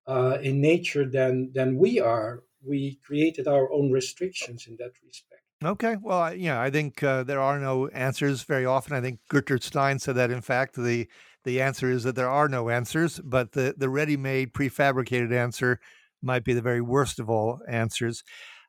uh, 0.06 0.38
in 0.42 0.60
nature 0.60 1.04
than, 1.08 1.50
than 1.54 1.78
we 1.78 2.00
are. 2.00 2.42
We 2.66 2.98
created 3.04 3.46
our 3.46 3.72
own 3.72 3.92
restrictions 3.92 4.66
in 4.66 4.76
that 4.78 4.92
respect. 5.04 5.42
Okay, 5.64 5.96
well, 6.02 6.34
yeah, 6.34 6.60
I 6.60 6.70
think 6.70 7.02
uh, 7.02 7.22
there 7.22 7.40
are 7.40 7.58
no 7.58 7.88
answers 7.88 8.42
very 8.42 8.66
often. 8.66 8.94
I 8.94 9.00
think 9.00 9.20
Gertrude 9.28 9.62
Stein 9.62 9.98
said 9.98 10.16
that, 10.16 10.30
in 10.30 10.42
fact, 10.42 10.74
the 10.74 11.08
the 11.44 11.62
answer 11.62 11.88
is 11.88 12.02
that 12.02 12.16
there 12.16 12.28
are 12.28 12.48
no 12.48 12.68
answers, 12.68 13.20
but 13.24 13.52
the 13.52 13.74
the 13.76 13.88
ready-made, 13.88 14.52
prefabricated 14.52 15.32
answer 15.32 15.80
might 16.20 16.44
be 16.44 16.52
the 16.52 16.60
very 16.60 16.80
worst 16.80 17.18
of 17.18 17.30
all 17.30 17.60
answers. 17.68 18.22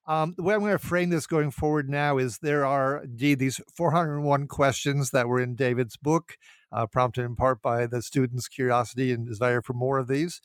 Um, 0.07 0.35
the 0.37 0.43
way 0.43 0.53
I'm 0.53 0.61
going 0.61 0.71
to 0.71 0.79
frame 0.79 1.09
this 1.09 1.27
going 1.27 1.51
forward 1.51 1.89
now 1.89 2.17
is 2.17 2.39
there 2.39 2.65
are 2.65 3.03
indeed 3.03 3.39
these 3.39 3.59
401 3.75 4.47
questions 4.47 5.09
that 5.11 5.27
were 5.27 5.41
in 5.41 5.55
David's 5.55 5.97
book, 5.97 6.37
uh, 6.71 6.87
prompted 6.87 7.25
in 7.25 7.35
part 7.35 7.61
by 7.61 7.85
the 7.87 8.01
students' 8.01 8.47
curiosity 8.47 9.11
and 9.11 9.27
desire 9.27 9.61
for 9.61 9.73
more 9.73 9.97
of 9.97 10.07
these. 10.07 10.41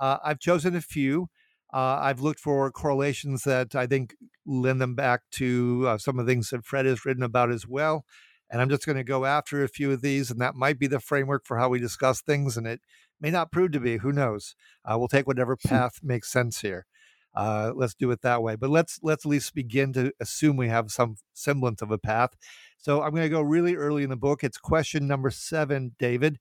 Uh, 0.00 0.16
I've 0.24 0.38
chosen 0.38 0.74
a 0.74 0.80
few. 0.80 1.28
Uh, 1.74 1.98
I've 2.00 2.20
looked 2.20 2.40
for 2.40 2.70
correlations 2.70 3.42
that 3.44 3.74
I 3.74 3.86
think 3.86 4.14
lend 4.46 4.80
them 4.80 4.94
back 4.94 5.22
to 5.32 5.84
uh, 5.88 5.98
some 5.98 6.18
of 6.18 6.24
the 6.24 6.32
things 6.32 6.48
that 6.50 6.64
Fred 6.64 6.86
has 6.86 7.04
written 7.04 7.22
about 7.22 7.50
as 7.50 7.66
well. 7.66 8.04
And 8.50 8.60
I'm 8.60 8.68
just 8.68 8.84
going 8.84 8.96
to 8.96 9.04
go 9.04 9.24
after 9.24 9.62
a 9.62 9.68
few 9.68 9.92
of 9.92 10.02
these, 10.02 10.30
and 10.30 10.40
that 10.40 10.54
might 10.54 10.78
be 10.78 10.86
the 10.86 11.00
framework 11.00 11.44
for 11.46 11.58
how 11.58 11.68
we 11.68 11.78
discuss 11.78 12.20
things. 12.20 12.56
And 12.56 12.66
it 12.66 12.80
may 13.20 13.30
not 13.30 13.52
prove 13.52 13.72
to 13.72 13.80
be. 13.80 13.98
Who 13.98 14.12
knows? 14.12 14.54
Uh, 14.84 14.98
we'll 14.98 15.08
take 15.08 15.26
whatever 15.26 15.56
path 15.56 16.00
makes 16.02 16.30
sense 16.30 16.60
here. 16.60 16.86
Uh, 17.34 17.72
let's 17.74 17.94
do 17.94 18.10
it 18.10 18.22
that 18.22 18.42
way. 18.42 18.56
But 18.56 18.70
let's 18.70 18.98
let's 19.02 19.24
at 19.24 19.30
least 19.30 19.54
begin 19.54 19.92
to 19.94 20.12
assume 20.20 20.56
we 20.56 20.68
have 20.68 20.90
some 20.90 21.16
semblance 21.32 21.82
of 21.82 21.90
a 21.90 21.98
path. 21.98 22.30
So 22.78 23.02
I'm 23.02 23.12
going 23.12 23.22
to 23.22 23.28
go 23.28 23.40
really 23.40 23.76
early 23.76 24.02
in 24.02 24.10
the 24.10 24.16
book. 24.16 24.42
It's 24.42 24.58
question 24.58 25.06
number 25.06 25.30
seven, 25.30 25.94
David. 25.98 26.38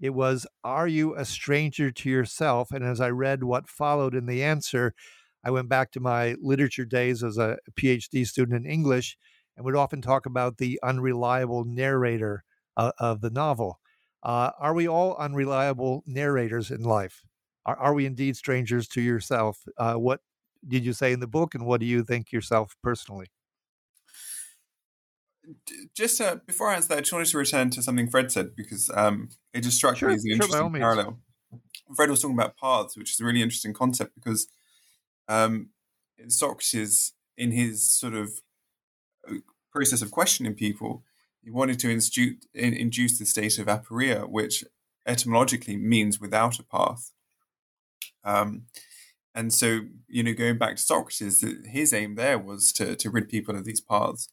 It 0.00 0.14
was, 0.14 0.46
Are 0.64 0.88
you 0.88 1.14
a 1.14 1.24
stranger 1.24 1.90
to 1.92 2.10
yourself? 2.10 2.72
And 2.72 2.84
as 2.84 3.00
I 3.00 3.10
read 3.10 3.44
what 3.44 3.68
followed 3.68 4.14
in 4.14 4.26
the 4.26 4.42
answer, 4.42 4.94
I 5.44 5.50
went 5.50 5.68
back 5.68 5.92
to 5.92 6.00
my 6.00 6.34
literature 6.40 6.84
days 6.84 7.22
as 7.22 7.38
a 7.38 7.58
PhD 7.74 8.26
student 8.26 8.64
in 8.64 8.70
English 8.70 9.16
and 9.56 9.64
would 9.64 9.76
often 9.76 10.02
talk 10.02 10.26
about 10.26 10.58
the 10.58 10.80
unreliable 10.82 11.64
narrator 11.64 12.42
uh, 12.76 12.92
of 12.98 13.20
the 13.20 13.30
novel. 13.30 13.78
Uh, 14.22 14.50
are 14.58 14.74
we 14.74 14.88
all 14.88 15.16
unreliable 15.16 16.02
narrators 16.06 16.70
in 16.70 16.82
life? 16.82 17.22
Are, 17.66 17.76
are 17.76 17.94
we 17.94 18.06
indeed 18.06 18.36
strangers 18.36 18.88
to 18.88 19.00
yourself? 19.00 19.64
Uh, 19.76 19.94
what 19.94 20.20
did 20.66 20.84
you 20.84 20.92
say 20.92 21.12
in 21.12 21.20
the 21.20 21.26
book, 21.26 21.54
and 21.54 21.66
what 21.66 21.80
do 21.80 21.86
you 21.86 22.04
think 22.04 22.32
yourself 22.32 22.76
personally? 22.82 23.26
Just 25.94 26.20
uh, 26.20 26.36
before 26.46 26.68
I 26.68 26.76
answer 26.76 26.88
that, 26.88 26.98
I 26.98 27.00
just 27.00 27.12
wanted 27.12 27.28
to 27.28 27.38
return 27.38 27.70
to 27.70 27.82
something 27.82 28.08
Fred 28.08 28.30
said 28.30 28.54
because 28.54 28.90
um, 28.94 29.28
it 29.52 29.62
just 29.62 29.76
struck 29.76 29.96
sure, 29.96 30.08
me 30.08 30.14
as 30.14 30.24
an 30.24 30.30
sure, 30.30 30.44
interesting 30.44 30.72
parallel. 30.72 31.18
Fred 31.96 32.10
was 32.10 32.22
talking 32.22 32.36
about 32.36 32.56
paths, 32.56 32.96
which 32.96 33.12
is 33.12 33.20
a 33.20 33.24
really 33.24 33.42
interesting 33.42 33.72
concept 33.72 34.14
because 34.14 34.46
um, 35.28 35.70
Socrates, 36.28 37.12
in 37.36 37.50
his 37.50 37.90
sort 37.90 38.14
of 38.14 38.40
uh, 39.28 39.34
process 39.72 40.00
of 40.00 40.10
questioning 40.10 40.54
people, 40.54 41.02
he 41.42 41.50
wanted 41.50 41.78
to 41.80 41.90
institute, 41.90 42.46
in, 42.54 42.72
induce 42.72 43.18
the 43.18 43.26
state 43.26 43.58
of 43.58 43.66
aporia, 43.66 44.28
which 44.28 44.64
etymologically 45.06 45.76
means 45.76 46.20
without 46.20 46.58
a 46.58 46.62
path. 46.62 47.10
Um, 48.24 48.66
and 49.34 49.52
so, 49.52 49.80
you 50.08 50.22
know, 50.22 50.34
going 50.34 50.58
back 50.58 50.76
to 50.76 50.82
Socrates, 50.82 51.44
his 51.66 51.92
aim 51.92 52.16
there 52.16 52.38
was 52.38 52.72
to, 52.74 52.94
to 52.96 53.10
rid 53.10 53.28
people 53.28 53.56
of 53.56 53.64
these 53.64 53.80
paths. 53.80 54.28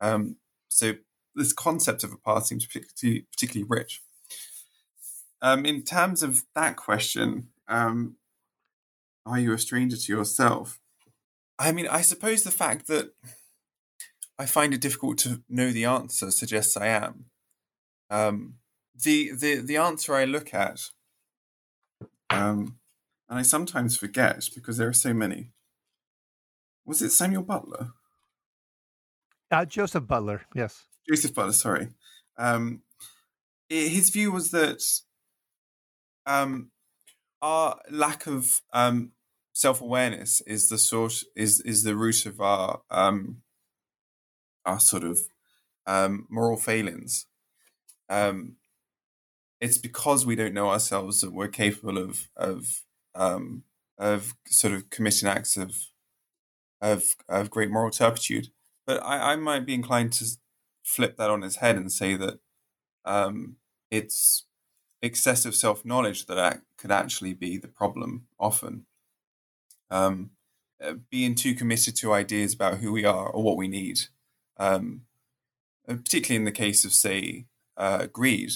Um, 0.00 0.36
so 0.68 0.94
this 1.34 1.52
concept 1.52 2.04
of 2.04 2.12
a 2.12 2.16
path 2.16 2.46
seems 2.46 2.66
particularly, 2.66 3.26
particularly 3.32 3.66
rich. 3.68 4.02
Um, 5.42 5.66
in 5.66 5.82
terms 5.82 6.22
of 6.22 6.44
that 6.54 6.76
question, 6.76 7.48
um, 7.68 8.16
are 9.24 9.38
you 9.38 9.52
a 9.52 9.58
stranger 9.58 9.96
to 9.96 10.12
yourself? 10.12 10.80
I 11.58 11.72
mean, 11.72 11.88
I 11.88 12.00
suppose 12.02 12.42
the 12.42 12.50
fact 12.50 12.86
that 12.86 13.12
I 14.38 14.46
find 14.46 14.72
it 14.72 14.80
difficult 14.80 15.18
to 15.18 15.42
know 15.48 15.72
the 15.72 15.84
answer 15.84 16.30
suggests 16.30 16.76
I 16.76 16.86
am. 16.88 17.26
Um, 18.10 18.54
the 18.94 19.32
the 19.32 19.56
the 19.56 19.76
answer 19.76 20.14
I 20.14 20.24
look 20.24 20.54
at 20.54 20.90
um, 22.30 22.78
and 23.28 23.38
I 23.38 23.42
sometimes 23.42 23.96
forget 23.96 24.48
because 24.54 24.76
there 24.76 24.88
are 24.88 24.94
so 24.94 25.12
many. 25.12 25.50
Was 26.84 27.02
it 27.02 27.10
Samuel 27.10 27.42
Butler? 27.42 27.90
Uh, 29.50 29.64
Joseph 29.64 30.06
Butler, 30.06 30.42
yes. 30.54 30.84
Joseph 31.08 31.34
Butler, 31.34 31.52
sorry. 31.52 31.88
Um, 32.38 32.82
his 33.68 34.10
view 34.10 34.32
was 34.32 34.50
that 34.50 34.82
um, 36.26 36.70
our 37.42 37.80
lack 37.90 38.26
of 38.26 38.60
um, 38.72 39.12
self 39.52 39.80
awareness 39.80 40.40
is 40.42 40.68
the 40.68 40.78
source 40.78 41.24
is 41.34 41.60
is 41.60 41.82
the 41.82 41.96
root 41.96 42.26
of 42.26 42.40
our 42.40 42.82
um, 42.90 43.42
our 44.64 44.80
sort 44.80 45.04
of 45.04 45.20
um, 45.86 46.26
moral 46.28 46.56
failings. 46.56 47.26
Um, 48.08 48.56
it's 49.60 49.78
because 49.78 50.26
we 50.26 50.36
don't 50.36 50.54
know 50.54 50.68
ourselves 50.70 51.20
that 51.20 51.32
we're 51.32 51.48
capable 51.48 51.98
of 51.98 52.28
of 52.36 52.82
um, 53.16 53.64
of 53.98 54.34
sort 54.46 54.74
of 54.74 54.90
committing 54.90 55.28
acts 55.28 55.56
of 55.56 55.74
of 56.80 57.16
of 57.28 57.50
great 57.50 57.70
moral 57.70 57.90
turpitude. 57.90 58.48
But 58.86 59.02
I, 59.02 59.32
I 59.32 59.36
might 59.36 59.66
be 59.66 59.74
inclined 59.74 60.12
to 60.14 60.26
flip 60.84 61.16
that 61.16 61.30
on 61.30 61.42
its 61.42 61.56
head 61.56 61.76
and 61.76 61.90
say 61.90 62.14
that 62.14 62.38
um, 63.04 63.56
it's 63.90 64.46
excessive 65.02 65.54
self 65.54 65.84
knowledge 65.84 66.26
that 66.26 66.38
act, 66.38 66.62
could 66.78 66.90
actually 66.90 67.34
be 67.34 67.56
the 67.56 67.68
problem 67.68 68.26
often. 68.38 68.86
Um, 69.90 70.30
uh, 70.82 70.94
being 71.10 71.34
too 71.34 71.54
committed 71.54 71.96
to 71.96 72.12
ideas 72.12 72.52
about 72.52 72.78
who 72.78 72.92
we 72.92 73.04
are 73.04 73.28
or 73.28 73.42
what 73.42 73.56
we 73.56 73.66
need, 73.66 74.00
um, 74.58 75.02
uh, 75.88 75.94
particularly 75.94 76.36
in 76.36 76.44
the 76.44 76.52
case 76.52 76.84
of, 76.84 76.92
say, 76.92 77.46
uh, 77.78 78.06
greed. 78.06 78.50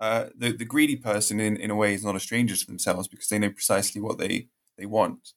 Uh, 0.00 0.26
the, 0.36 0.52
the 0.52 0.64
greedy 0.64 0.96
person, 0.96 1.40
in, 1.40 1.56
in 1.56 1.70
a 1.70 1.76
way, 1.76 1.94
is 1.94 2.04
not 2.04 2.16
a 2.16 2.20
stranger 2.20 2.56
to 2.56 2.66
themselves 2.66 3.08
because 3.08 3.28
they 3.28 3.38
know 3.38 3.50
precisely 3.50 4.00
what 4.00 4.18
they, 4.18 4.48
they 4.76 4.86
want. 4.86 5.32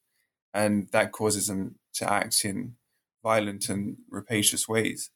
And 0.54 0.88
that 0.92 1.12
causes 1.12 1.48
them 1.48 1.76
to 1.94 2.12
act 2.12 2.44
in 2.44 2.76
violent 3.24 3.70
and 3.70 3.98
rapacious 4.10 4.68
ways. 4.68 5.12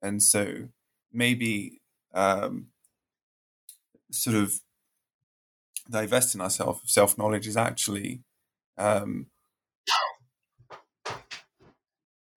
And 0.00 0.22
so 0.22 0.68
maybe 1.12 1.80
um, 2.12 2.68
sort 4.10 4.36
of 4.36 4.60
divesting 5.88 6.40
ourselves 6.40 6.80
of 6.82 6.90
self 6.90 7.18
knowledge 7.18 7.46
is 7.46 7.56
actually 7.56 8.20
um, 8.78 9.26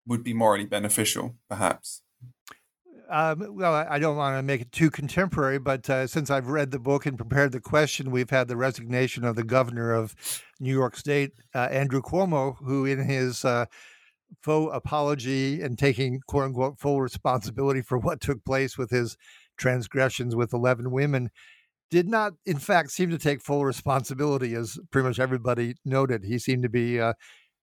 would 0.05 0.23
be 0.23 0.33
morally 0.33 0.65
beneficial, 0.65 1.35
perhaps. 1.49 2.01
Um, 3.13 3.45
well, 3.51 3.75
I 3.75 3.99
don't 3.99 4.17
want 4.17 4.39
to 4.39 4.41
make 4.41 4.61
it 4.61 4.71
too 4.71 4.89
contemporary, 4.89 5.59
but 5.59 5.87
uh, 5.87 6.07
since 6.07 6.31
I've 6.31 6.47
read 6.47 6.71
the 6.71 6.79
book 6.79 7.05
and 7.05 7.15
prepared 7.15 7.51
the 7.51 7.59
question, 7.59 8.09
we've 8.09 8.31
had 8.31 8.47
the 8.47 8.57
resignation 8.57 9.23
of 9.23 9.35
the 9.35 9.43
governor 9.43 9.93
of 9.93 10.15
New 10.59 10.73
York 10.73 10.97
State, 10.97 11.29
uh, 11.53 11.67
Andrew 11.69 12.01
Cuomo, 12.01 12.55
who, 12.65 12.87
in 12.87 12.97
his 13.05 13.45
uh, 13.45 13.65
faux 14.41 14.75
apology 14.75 15.61
and 15.61 15.77
taking 15.77 16.21
quote 16.25 16.45
unquote 16.45 16.79
full 16.79 17.01
responsibility 17.01 17.83
for 17.83 17.99
what 17.99 18.19
took 18.19 18.43
place 18.45 18.79
with 18.79 18.89
his 18.89 19.15
transgressions 19.57 20.35
with 20.35 20.51
11 20.51 20.89
women, 20.89 21.29
did 21.91 22.07
not, 22.07 22.33
in 22.47 22.57
fact, 22.57 22.89
seem 22.89 23.11
to 23.11 23.19
take 23.19 23.43
full 23.43 23.63
responsibility, 23.63 24.55
as 24.55 24.79
pretty 24.91 25.07
much 25.07 25.19
everybody 25.19 25.75
noted. 25.85 26.23
He 26.23 26.39
seemed 26.39 26.63
to 26.63 26.69
be 26.69 26.99
uh, 26.99 27.13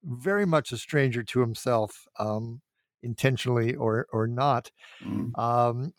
very 0.04 0.46
much 0.46 0.70
a 0.70 0.76
stranger 0.76 1.24
to 1.24 1.40
himself, 1.40 2.06
um, 2.20 2.60
intentionally 3.02 3.74
or 3.74 4.06
or 4.12 4.26
not. 4.26 4.70
Mm. 5.04 5.38
Um, 5.38 5.92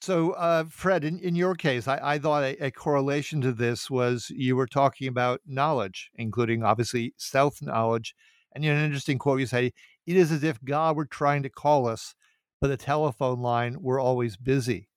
so, 0.00 0.32
uh, 0.32 0.64
Fred, 0.68 1.04
in, 1.04 1.18
in 1.20 1.34
your 1.34 1.54
case, 1.54 1.88
I, 1.88 1.98
I 2.02 2.18
thought 2.18 2.44
a, 2.44 2.66
a, 2.66 2.70
correlation 2.70 3.40
to 3.40 3.52
this 3.52 3.90
was 3.90 4.30
you 4.30 4.54
were 4.54 4.66
talking 4.66 5.08
about 5.08 5.40
knowledge, 5.46 6.10
including 6.16 6.62
obviously 6.62 7.14
self 7.16 7.62
knowledge. 7.62 8.14
And 8.54 8.62
you 8.64 8.72
know, 8.72 8.78
an 8.78 8.84
interesting 8.84 9.18
quote 9.18 9.40
you 9.40 9.46
say, 9.46 9.72
It 10.06 10.16
is 10.16 10.30
as 10.30 10.44
if 10.44 10.62
God 10.62 10.96
were 10.96 11.06
trying 11.06 11.42
to 11.44 11.48
call 11.48 11.88
us, 11.88 12.14
but 12.60 12.68
the 12.68 12.76
telephone 12.76 13.40
line 13.40 13.78
were 13.80 13.98
always 13.98 14.36
busy. 14.36 14.88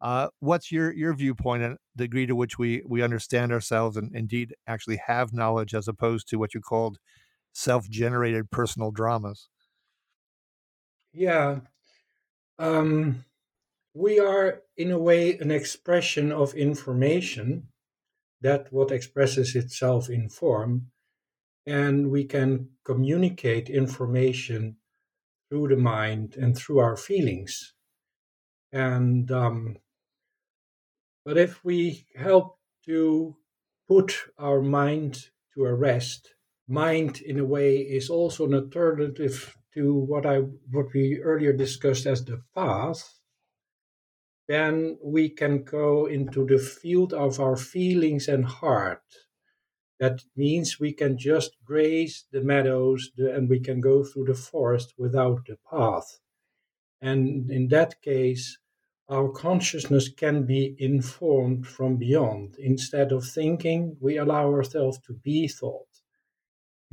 Uh, 0.00 0.28
what's 0.40 0.70
your 0.70 0.92
your 0.92 1.14
viewpoint 1.14 1.62
on 1.62 1.78
the 1.96 2.04
degree 2.04 2.26
to 2.26 2.36
which 2.36 2.58
we 2.58 2.82
we 2.86 3.02
understand 3.02 3.50
ourselves 3.50 3.96
and 3.96 4.14
indeed 4.14 4.54
actually 4.66 5.00
have 5.06 5.32
knowledge, 5.32 5.74
as 5.74 5.88
opposed 5.88 6.28
to 6.28 6.36
what 6.36 6.54
you 6.54 6.60
called 6.60 6.98
self-generated 7.54 8.50
personal 8.50 8.90
dramas? 8.90 9.48
Yeah, 11.14 11.60
um, 12.58 13.24
we 13.94 14.18
are 14.18 14.62
in 14.76 14.90
a 14.90 14.98
way 14.98 15.38
an 15.38 15.52
expression 15.52 16.32
of 16.32 16.54
information 16.54 17.68
that 18.40 18.72
what 18.72 18.90
expresses 18.90 19.54
itself 19.54 20.10
in 20.10 20.28
form, 20.28 20.90
and 21.66 22.10
we 22.10 22.24
can 22.24 22.70
communicate 22.84 23.70
information 23.70 24.76
through 25.48 25.68
the 25.68 25.76
mind 25.76 26.34
and 26.36 26.58
through 26.58 26.80
our 26.80 26.96
feelings. 26.96 27.74
And 28.72 29.30
um, 29.30 29.76
but 31.24 31.38
if 31.38 31.64
we 31.64 32.06
help 32.16 32.58
to 32.86 33.36
put 33.86 34.16
our 34.36 34.60
mind 34.60 35.28
to 35.54 35.64
a 35.66 35.74
rest, 35.74 36.34
mind 36.66 37.20
in 37.20 37.38
a 37.38 37.44
way 37.44 37.76
is 37.76 38.10
also 38.10 38.46
an 38.46 38.54
alternative 38.54 39.56
to 39.74 39.94
what 39.94 40.26
I 40.26 40.38
what 40.70 40.92
we 40.94 41.20
earlier 41.20 41.52
discussed 41.52 42.06
as 42.06 42.24
the 42.24 42.42
path, 42.54 43.18
then 44.48 44.98
we 45.02 45.28
can 45.28 45.64
go 45.64 46.06
into 46.06 46.46
the 46.46 46.58
field 46.58 47.12
of 47.12 47.40
our 47.40 47.56
feelings 47.56 48.28
and 48.28 48.44
heart. 48.44 49.02
That 50.00 50.22
means 50.36 50.80
we 50.80 50.92
can 50.92 51.16
just 51.16 51.52
graze 51.64 52.24
the 52.30 52.42
meadows 52.42 53.10
and 53.16 53.48
we 53.48 53.60
can 53.60 53.80
go 53.80 54.04
through 54.04 54.26
the 54.26 54.34
forest 54.34 54.94
without 54.98 55.46
the 55.46 55.56
path. 55.70 56.18
And 57.00 57.50
in 57.50 57.68
that 57.68 58.02
case, 58.02 58.58
our 59.08 59.28
consciousness 59.30 60.08
can 60.08 60.46
be 60.46 60.74
informed 60.78 61.66
from 61.66 61.96
beyond. 61.96 62.56
Instead 62.58 63.12
of 63.12 63.26
thinking, 63.26 63.96
we 64.00 64.16
allow 64.16 64.50
ourselves 64.50 64.98
to 65.06 65.12
be 65.12 65.46
thought. 65.46 65.93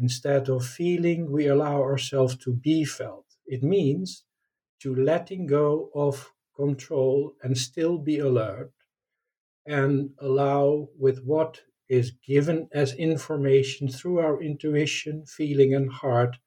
Instead 0.01 0.49
of 0.49 0.65
feeling, 0.65 1.31
we 1.31 1.45
allow 1.45 1.81
ourselves 1.81 2.35
to 2.35 2.51
be 2.51 2.83
felt. 2.83 3.27
It 3.45 3.61
means 3.61 4.23
to 4.81 4.95
letting 4.95 5.45
go 5.45 5.91
of 5.93 6.33
control 6.55 7.33
and 7.43 7.55
still 7.55 7.99
be 7.99 8.17
alert 8.17 8.71
and 9.65 10.09
allow 10.19 10.87
with 10.97 11.23
what 11.23 11.61
is 11.87 12.13
given 12.27 12.67
as 12.73 12.93
information 12.95 13.87
through 13.87 14.17
our 14.19 14.41
intuition, 14.41 15.23
feeling, 15.25 15.75
and 15.75 15.91
heart 15.91 16.37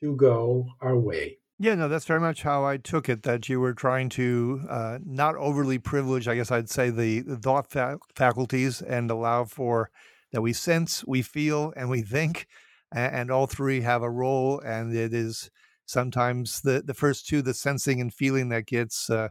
to 0.00 0.14
go 0.16 0.66
our 0.80 0.98
way. 0.98 1.38
Yeah, 1.58 1.76
no, 1.76 1.88
that's 1.88 2.06
very 2.06 2.20
much 2.20 2.42
how 2.42 2.64
I 2.64 2.76
took 2.76 3.08
it. 3.08 3.22
That 3.22 3.48
you 3.48 3.60
were 3.60 3.74
trying 3.74 4.08
to 4.10 4.62
uh, 4.68 4.98
not 5.04 5.36
overly 5.36 5.78
privilege, 5.78 6.26
I 6.28 6.34
guess 6.34 6.50
I'd 6.50 6.70
say, 6.70 6.90
the, 6.90 7.20
thought 7.20 7.70
fa- 7.70 7.98
faculties 8.14 8.82
and 8.82 9.10
allow 9.10 9.44
for 9.44 9.90
that 10.32 10.42
we 10.42 10.52
sense, 10.52 11.04
we 11.06 11.22
feel, 11.22 11.72
and 11.76 11.88
we 11.88 12.02
think, 12.02 12.46
and, 12.92 13.14
and, 13.14 13.30
all 13.30 13.46
three 13.46 13.80
have 13.80 14.02
a 14.02 14.10
role. 14.10 14.60
And 14.60 14.94
it 14.94 15.14
is 15.14 15.50
sometimes 15.86 16.60
the, 16.60 16.82
the 16.84 16.94
first 16.94 17.26
two, 17.26 17.42
the 17.42 17.54
sensing 17.54 18.00
and 18.00 18.12
feeling, 18.12 18.48
that 18.50 18.66
gets 18.66 19.10
uh, 19.10 19.28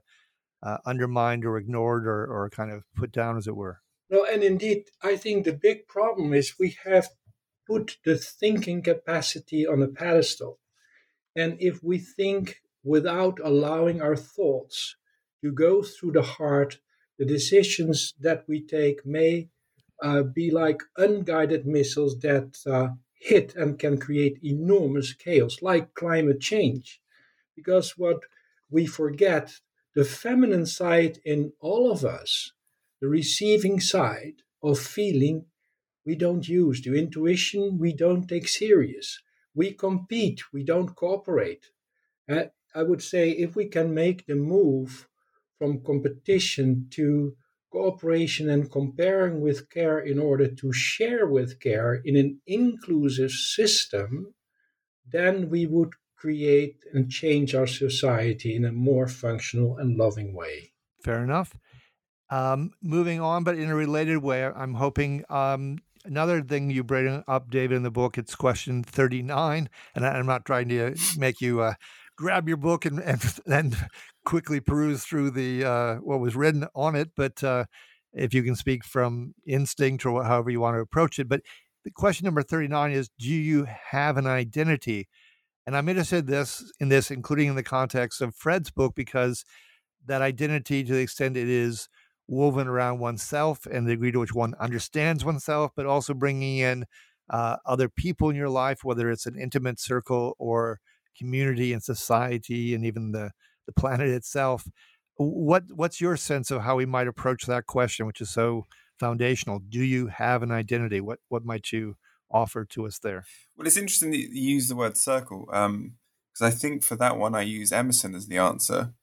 uh, 0.64 0.78
undermined 0.86 1.46
or 1.46 1.58
ignored 1.58 2.06
or, 2.06 2.26
or 2.26 2.50
kind 2.50 2.72
of 2.72 2.84
put 2.96 3.12
down, 3.12 3.38
as 3.38 3.48
it 3.48 3.56
were. 3.56 3.80
No, 4.10 4.26
and 4.26 4.44
indeed, 4.44 4.86
I 5.04 5.16
think 5.18 5.46
the 5.46 5.54
big 5.54 5.88
problem 5.88 6.34
is 6.34 6.56
we 6.60 6.76
have 6.84 7.10
put 7.68 7.98
the 8.04 8.18
thinking 8.18 8.82
capacity 8.82 9.68
on 9.68 9.82
a 9.82 9.88
pedestal 9.88 10.60
and 11.36 11.58
if 11.60 11.84
we 11.84 12.00
think 12.00 12.62
without 12.84 13.40
allowing 13.44 14.02
our 14.02 14.16
thoughts 14.16 14.96
to 15.44 15.52
go 15.52 15.82
through 15.82 16.14
the 16.14 16.22
heart, 16.22 16.80
the 17.18 17.26
decisions 17.26 18.14
that 18.20 18.44
we 18.48 18.66
take 18.66 19.06
may 19.06 19.50
uh, 20.02 20.24
be 20.24 20.50
like 20.52 20.82
unguided 20.98 21.66
missiles 21.66 22.20
that 22.20 22.58
uh, 22.66 22.90
hit 23.20 23.56
and 23.56 23.78
can 23.78 24.00
create 24.00 24.44
enormous 24.44 25.14
chaos, 25.14 25.62
like 25.62 25.94
climate 25.94 26.42
change. 26.42 27.02
Because 27.56 27.98
what 27.98 28.22
we 28.70 28.86
forget, 28.86 29.60
the 29.96 30.06
feminine 30.06 30.66
side 30.66 31.20
in 31.26 31.54
all 31.60 31.92
of 31.92 32.04
us, 32.06 32.54
the 33.02 33.08
receiving 33.08 33.80
side 33.80 34.42
of 34.64 34.80
feeling, 34.80 35.46
we 36.06 36.16
don't 36.16 36.48
use. 36.48 36.82
The 36.82 36.96
intuition, 36.96 37.78
we 37.78 37.94
don't 37.94 38.28
take 38.28 38.48
serious 38.48 39.20
we 39.60 39.74
compete, 39.74 40.54
we 40.54 40.64
don't 40.64 40.96
cooperate. 40.96 41.66
Uh, 42.30 42.46
I 42.74 42.84
would 42.84 43.02
say 43.02 43.32
if 43.32 43.56
we 43.56 43.66
can 43.66 43.94
make 43.94 44.26
the 44.26 44.36
move 44.36 45.08
from 45.58 45.84
competition 45.84 46.88
to 46.92 47.36
cooperation 47.72 48.50
and 48.50 48.72
comparing 48.72 49.42
with 49.42 49.70
care 49.70 50.00
in 50.00 50.20
order 50.20 50.48
to 50.48 50.74
share 50.74 51.28
with 51.28 51.60
care 51.60 52.02
in 52.04 52.16
an 52.16 52.40
inclusive 52.48 53.32
system, 53.32 54.34
then 55.12 55.50
we 55.50 55.66
would 55.66 55.94
create 56.18 56.84
and 56.94 57.10
change 57.10 57.56
our 57.56 57.68
society 57.68 58.56
in 58.56 58.66
a 58.66 58.72
more 58.72 59.08
functional 59.08 59.78
and 59.78 59.98
loving 59.98 60.34
way. 60.34 60.72
Fair 61.04 61.24
enough. 61.24 61.56
Um, 62.30 62.72
moving 62.82 63.22
on, 63.22 63.44
but 63.44 63.58
in 63.58 63.70
a 63.70 63.76
related 63.76 64.18
way, 64.18 64.44
I'm 64.44 64.76
hoping 64.76 65.24
um, 65.30 65.80
another 66.06 66.42
thing 66.42 66.70
you 66.70 66.84
bring 66.84 67.24
up, 67.28 67.50
David, 67.50 67.78
in 67.78 67.84
the 67.84 67.92
book, 67.92 68.18
it's 68.18 68.36
question 68.36 68.84
39. 68.84 69.70
And 69.96 70.06
I'm 70.06 70.26
not 70.26 70.46
trying 70.46 70.70
to 70.70 70.96
make 71.18 71.42
you 71.42 71.62
uh, 71.62 71.74
grab 72.20 72.48
your 72.48 72.58
book 72.58 72.86
and 72.86 73.00
and, 73.00 73.22
and 73.48 73.76
quickly 74.30 74.60
peruse 74.60 75.04
through 75.04 75.32
the 75.32 75.66
uh, 75.66 75.96
what 75.96 76.20
was 76.20 76.36
written 76.36 76.68
on 76.76 76.96
it, 76.96 77.10
but 77.18 77.44
uh, 77.44 77.66
if 78.14 78.32
you 78.32 78.44
can 78.44 78.56
speak 78.56 78.86
from 78.86 79.34
instinct 79.48 80.06
or 80.06 80.24
however 80.24 80.52
you 80.52 80.60
want 80.60 80.76
to 80.76 80.82
approach 80.82 81.18
it. 81.18 81.28
But 81.28 81.42
the 81.84 81.90
question 81.90 82.26
number 82.26 82.44
39 82.44 82.92
is 82.92 83.10
Do 83.18 83.28
you 83.28 83.66
have 83.90 84.18
an 84.18 84.28
identity? 84.28 85.08
And 85.66 85.76
I'm 85.76 85.90
interested 85.90 86.20
in 86.20 86.26
this, 86.28 86.72
in 86.80 86.90
this, 86.90 87.10
including 87.10 87.48
in 87.48 87.56
the 87.56 87.64
context 87.64 88.22
of 88.22 88.36
Fred's 88.36 88.70
book, 88.70 88.94
because 88.96 89.46
that 90.06 90.22
identity, 90.22 90.84
to 90.84 90.94
the 90.94 91.00
extent 91.00 91.36
it 91.36 91.50
is 91.50 91.90
woven 92.28 92.68
around 92.68 93.00
oneself 93.00 93.66
and 93.66 93.88
the 93.88 93.94
degree 93.94 94.12
to 94.12 94.20
which 94.20 94.36
one 94.36 94.54
understands 94.60 95.26
oneself, 95.26 95.72
but 95.76 95.88
also 95.88 96.14
bringing 96.14 96.60
in 96.60 96.86
uh, 97.32 97.56
other 97.66 97.90
people 97.90 98.30
in 98.30 98.36
your 98.36 98.50
life, 98.50 98.84
whether 98.84 99.10
it's 99.10 99.26
an 99.26 99.40
intimate 99.40 99.80
circle 99.80 100.36
or 100.38 100.80
community 101.18 101.74
and 101.74 101.82
society 101.82 102.76
and 102.76 102.86
even 102.86 103.12
the, 103.12 103.32
the 103.70 103.82
planet 103.82 104.10
itself. 104.10 104.68
What 105.16 105.64
what's 105.74 106.00
your 106.00 106.18
sense 106.18 106.50
of 106.50 106.62
how 106.62 106.76
we 106.76 106.86
might 106.86 107.08
approach 107.08 107.46
that 107.46 107.66
question, 107.66 108.06
which 108.06 108.22
is 108.22 108.30
so 108.30 108.66
foundational? 109.00 109.60
Do 109.60 109.84
you 109.84 110.08
have 110.08 110.44
an 110.44 110.52
identity? 110.52 111.02
What 111.02 111.20
what 111.28 111.44
might 111.44 111.72
you 111.72 111.96
offer 112.32 112.66
to 112.66 112.86
us 112.86 113.00
there? 113.00 113.26
Well, 113.56 113.68
it's 113.68 113.78
interesting 113.78 114.12
that 114.12 114.18
you 114.18 114.56
use 114.56 114.70
the 114.70 114.76
word 114.76 114.98
circle 114.98 115.46
because 115.46 115.66
um, 115.66 115.94
I 116.42 116.52
think 116.52 116.84
for 116.84 116.96
that 116.96 117.18
one 117.18 117.36
I 117.36 117.42
use 117.42 117.72
Emerson 117.72 118.16
as 118.16 118.28
the 118.28 118.38
answer. 118.38 118.94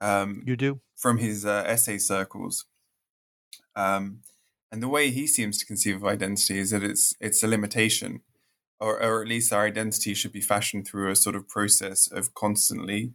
Um, 0.00 0.42
you 0.46 0.56
do 0.56 0.80
from 0.96 1.18
his 1.18 1.44
uh, 1.44 1.64
essay 1.66 1.98
circles, 1.98 2.64
um, 3.76 4.20
and 4.72 4.82
the 4.82 4.88
way 4.88 5.10
he 5.10 5.26
seems 5.26 5.58
to 5.58 5.66
conceive 5.66 5.96
of 5.96 6.04
identity 6.04 6.58
is 6.58 6.70
that 6.70 6.82
it's 6.82 7.14
it's 7.20 7.42
a 7.42 7.48
limitation, 7.48 8.22
or 8.78 9.02
or 9.02 9.20
at 9.20 9.28
least 9.28 9.52
our 9.52 9.66
identity 9.66 10.14
should 10.14 10.32
be 10.32 10.40
fashioned 10.40 10.86
through 10.86 11.10
a 11.10 11.16
sort 11.16 11.36
of 11.36 11.48
process 11.48 12.10
of 12.10 12.34
constantly 12.34 13.12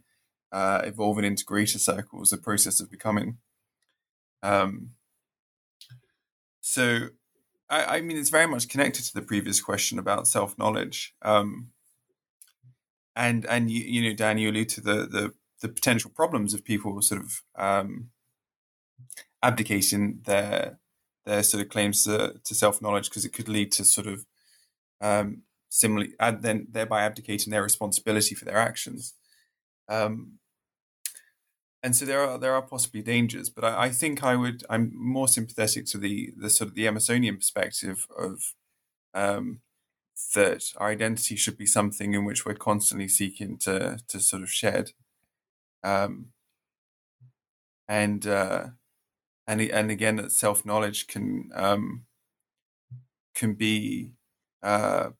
uh, 0.56 0.80
evolving 0.84 1.26
into 1.26 1.44
greater 1.44 1.78
circles, 1.78 2.32
a 2.32 2.38
process 2.38 2.80
of 2.80 2.90
becoming. 2.90 3.36
Um, 4.42 4.92
so, 6.62 7.08
I, 7.68 7.98
I, 7.98 8.00
mean, 8.00 8.16
it's 8.16 8.30
very 8.30 8.46
much 8.46 8.66
connected 8.66 9.04
to 9.04 9.12
the 9.12 9.20
previous 9.20 9.60
question 9.60 9.98
about 9.98 10.26
self 10.26 10.56
knowledge. 10.56 11.14
Um, 11.20 11.72
and 13.14 13.44
and 13.44 13.70
you, 13.70 13.84
you 13.84 14.08
know, 14.08 14.16
Dan, 14.16 14.38
you 14.38 14.50
allude 14.50 14.70
to 14.70 14.80
the 14.80 15.06
the, 15.06 15.34
the 15.60 15.68
potential 15.68 16.10
problems 16.14 16.54
of 16.54 16.64
people 16.64 17.02
sort 17.02 17.20
of 17.20 17.42
um, 17.56 18.08
abdicating 19.42 20.20
their 20.24 20.78
their 21.26 21.42
sort 21.42 21.62
of 21.62 21.68
claims 21.68 22.04
to, 22.04 22.40
to 22.42 22.54
self 22.54 22.80
knowledge 22.80 23.10
because 23.10 23.26
it 23.26 23.34
could 23.34 23.48
lead 23.48 23.72
to 23.72 23.84
sort 23.84 24.06
of 24.06 24.24
um, 25.02 25.42
similarly, 25.68 26.14
and 26.18 26.40
then 26.40 26.66
thereby 26.70 27.02
abdicating 27.02 27.50
their 27.50 27.62
responsibility 27.62 28.34
for 28.34 28.46
their 28.46 28.56
actions. 28.56 29.12
Um, 29.86 30.38
and 31.86 31.94
so 31.94 32.04
there 32.04 32.20
are 32.20 32.36
there 32.36 32.52
are 32.52 32.62
possibly 32.62 33.00
dangers, 33.00 33.48
but 33.48 33.62
I, 33.64 33.84
I, 33.84 33.90
think 33.90 34.24
I 34.24 34.34
would 34.34 34.64
I'm 34.68 34.90
more 34.92 35.28
sympathetic 35.28 35.86
to 35.86 35.98
the 35.98 36.32
the 36.36 36.50
sort 36.50 36.70
of 36.70 36.74
the 36.74 36.84
Emersonian 36.84 37.36
perspective 37.36 38.08
of 38.18 38.54
um, 39.14 39.60
that 40.34 40.64
our 40.78 40.88
identity 40.90 41.36
should 41.36 41.56
be 41.56 41.64
something 41.64 42.12
in 42.12 42.24
which 42.24 42.44
we're 42.44 42.54
constantly 42.54 43.06
seeking 43.06 43.56
to 43.58 44.00
to 44.08 44.18
sort 44.18 44.42
of 44.42 44.50
shed, 44.50 44.90
um, 45.84 46.30
and 47.86 48.26
uh, 48.26 48.66
and 49.46 49.60
and 49.60 49.92
again 49.92 50.16
that 50.16 50.32
self 50.32 50.66
knowledge 50.66 51.06
can 51.06 51.50
um, 51.54 52.06
can 53.32 53.54
be 53.54 54.10
uh, 54.60 55.10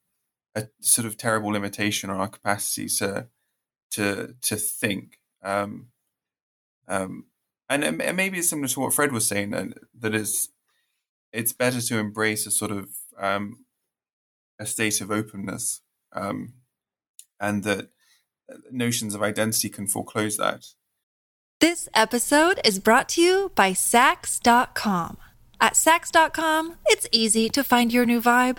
a 0.56 0.66
sort 0.80 1.06
of 1.06 1.16
terrible 1.16 1.50
limitation 1.50 2.10
on 2.10 2.16
our 2.16 2.28
capacity 2.28 2.88
to 2.88 3.28
to 3.92 4.34
to 4.42 4.56
think. 4.56 5.20
Um, 5.44 5.90
um, 6.88 7.26
and, 7.68 7.84
and 7.84 8.16
maybe 8.16 8.38
it's 8.38 8.48
similar 8.48 8.68
to 8.68 8.80
what 8.80 8.94
Fred 8.94 9.12
was 9.12 9.26
saying 9.26 9.50
that 9.50 10.14
is 10.14 10.50
it's 11.32 11.52
better 11.52 11.80
to 11.80 11.98
embrace 11.98 12.46
a 12.46 12.50
sort 12.50 12.70
of 12.70 12.88
um, 13.18 13.64
a 14.58 14.66
state 14.66 15.00
of 15.00 15.10
openness, 15.10 15.82
um, 16.12 16.54
and 17.40 17.62
that 17.64 17.88
uh, 18.50 18.56
notions 18.70 19.14
of 19.14 19.22
identity 19.22 19.68
can 19.68 19.86
foreclose 19.86 20.36
that. 20.36 20.64
This 21.60 21.88
episode 21.94 22.60
is 22.64 22.78
brought 22.78 23.08
to 23.10 23.22
you 23.22 23.52
by 23.54 23.72
Saks.com. 23.72 25.16
At 25.58 25.72
Saks.com, 25.72 26.76
it's 26.86 27.08
easy 27.12 27.48
to 27.48 27.64
find 27.64 27.92
your 27.92 28.04
new 28.04 28.20
vibe. 28.20 28.58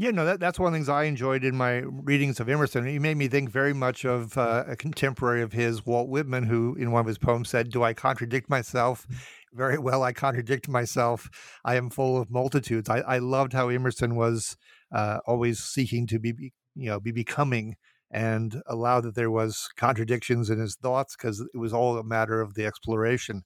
Yeah, 0.00 0.12
no, 0.12 0.24
that, 0.24 0.40
that's 0.40 0.58
one 0.58 0.68
of 0.68 0.72
the 0.72 0.78
things 0.78 0.88
I 0.88 1.02
enjoyed 1.04 1.44
in 1.44 1.54
my 1.54 1.82
readings 1.84 2.40
of 2.40 2.48
Emerson. 2.48 2.86
He 2.86 2.98
made 2.98 3.18
me 3.18 3.28
think 3.28 3.50
very 3.50 3.74
much 3.74 4.06
of 4.06 4.38
uh, 4.38 4.64
a 4.66 4.74
contemporary 4.74 5.42
of 5.42 5.52
his, 5.52 5.84
Walt 5.84 6.08
Whitman, 6.08 6.44
who 6.44 6.74
in 6.76 6.90
one 6.90 7.00
of 7.00 7.06
his 7.06 7.18
poems 7.18 7.50
said, 7.50 7.68
Do 7.68 7.82
I 7.82 7.92
contradict 7.92 8.48
myself? 8.48 9.06
very 9.52 9.76
well. 9.76 10.02
I 10.02 10.14
contradict 10.14 10.70
myself. 10.70 11.28
I 11.66 11.74
am 11.74 11.90
full 11.90 12.16
of 12.16 12.30
multitudes. 12.30 12.88
I, 12.88 13.00
I 13.00 13.18
loved 13.18 13.52
how 13.52 13.68
Emerson 13.68 14.16
was 14.16 14.56
uh, 14.90 15.18
always 15.26 15.58
seeking 15.58 16.06
to 16.06 16.18
be, 16.18 16.54
you 16.74 16.88
know, 16.88 16.98
be 16.98 17.12
becoming 17.12 17.76
and 18.10 18.62
allow 18.66 19.02
that 19.02 19.16
there 19.16 19.30
was 19.30 19.68
contradictions 19.76 20.48
in 20.48 20.58
his 20.58 20.76
thoughts 20.76 21.14
because 21.14 21.40
it 21.40 21.58
was 21.58 21.74
all 21.74 21.98
a 21.98 22.02
matter 22.02 22.40
of 22.40 22.54
the 22.54 22.64
exploration. 22.64 23.42